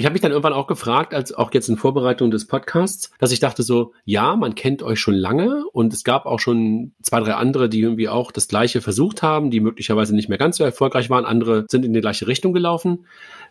ich 0.00 0.04
habe 0.04 0.12
mich 0.12 0.22
dann 0.22 0.30
irgendwann 0.30 0.52
auch 0.52 0.68
gefragt, 0.68 1.12
als 1.12 1.32
auch 1.32 1.52
jetzt 1.52 1.68
in 1.68 1.76
Vorbereitung 1.76 2.30
des 2.30 2.46
Podcasts, 2.46 3.10
dass 3.18 3.32
ich 3.32 3.40
dachte 3.40 3.64
so, 3.64 3.94
ja, 4.04 4.36
man 4.36 4.54
kennt 4.54 4.80
euch 4.84 5.00
schon 5.00 5.14
lange 5.14 5.64
und 5.72 5.92
es 5.92 6.04
gab 6.04 6.24
auch 6.24 6.38
schon 6.38 6.92
zwei, 7.02 7.18
drei 7.18 7.34
andere, 7.34 7.68
die 7.68 7.80
irgendwie 7.80 8.08
auch 8.08 8.30
das 8.30 8.46
Gleiche 8.46 8.80
versucht 8.80 9.24
haben, 9.24 9.50
die 9.50 9.58
möglicherweise 9.58 10.14
nicht 10.14 10.28
mehr 10.28 10.38
ganz 10.38 10.58
so 10.58 10.62
erfolgreich 10.62 11.10
waren. 11.10 11.24
Andere 11.24 11.66
sind 11.68 11.84
in 11.84 11.92
die 11.94 12.00
gleiche 12.00 12.28
Richtung 12.28 12.52
gelaufen. 12.52 13.06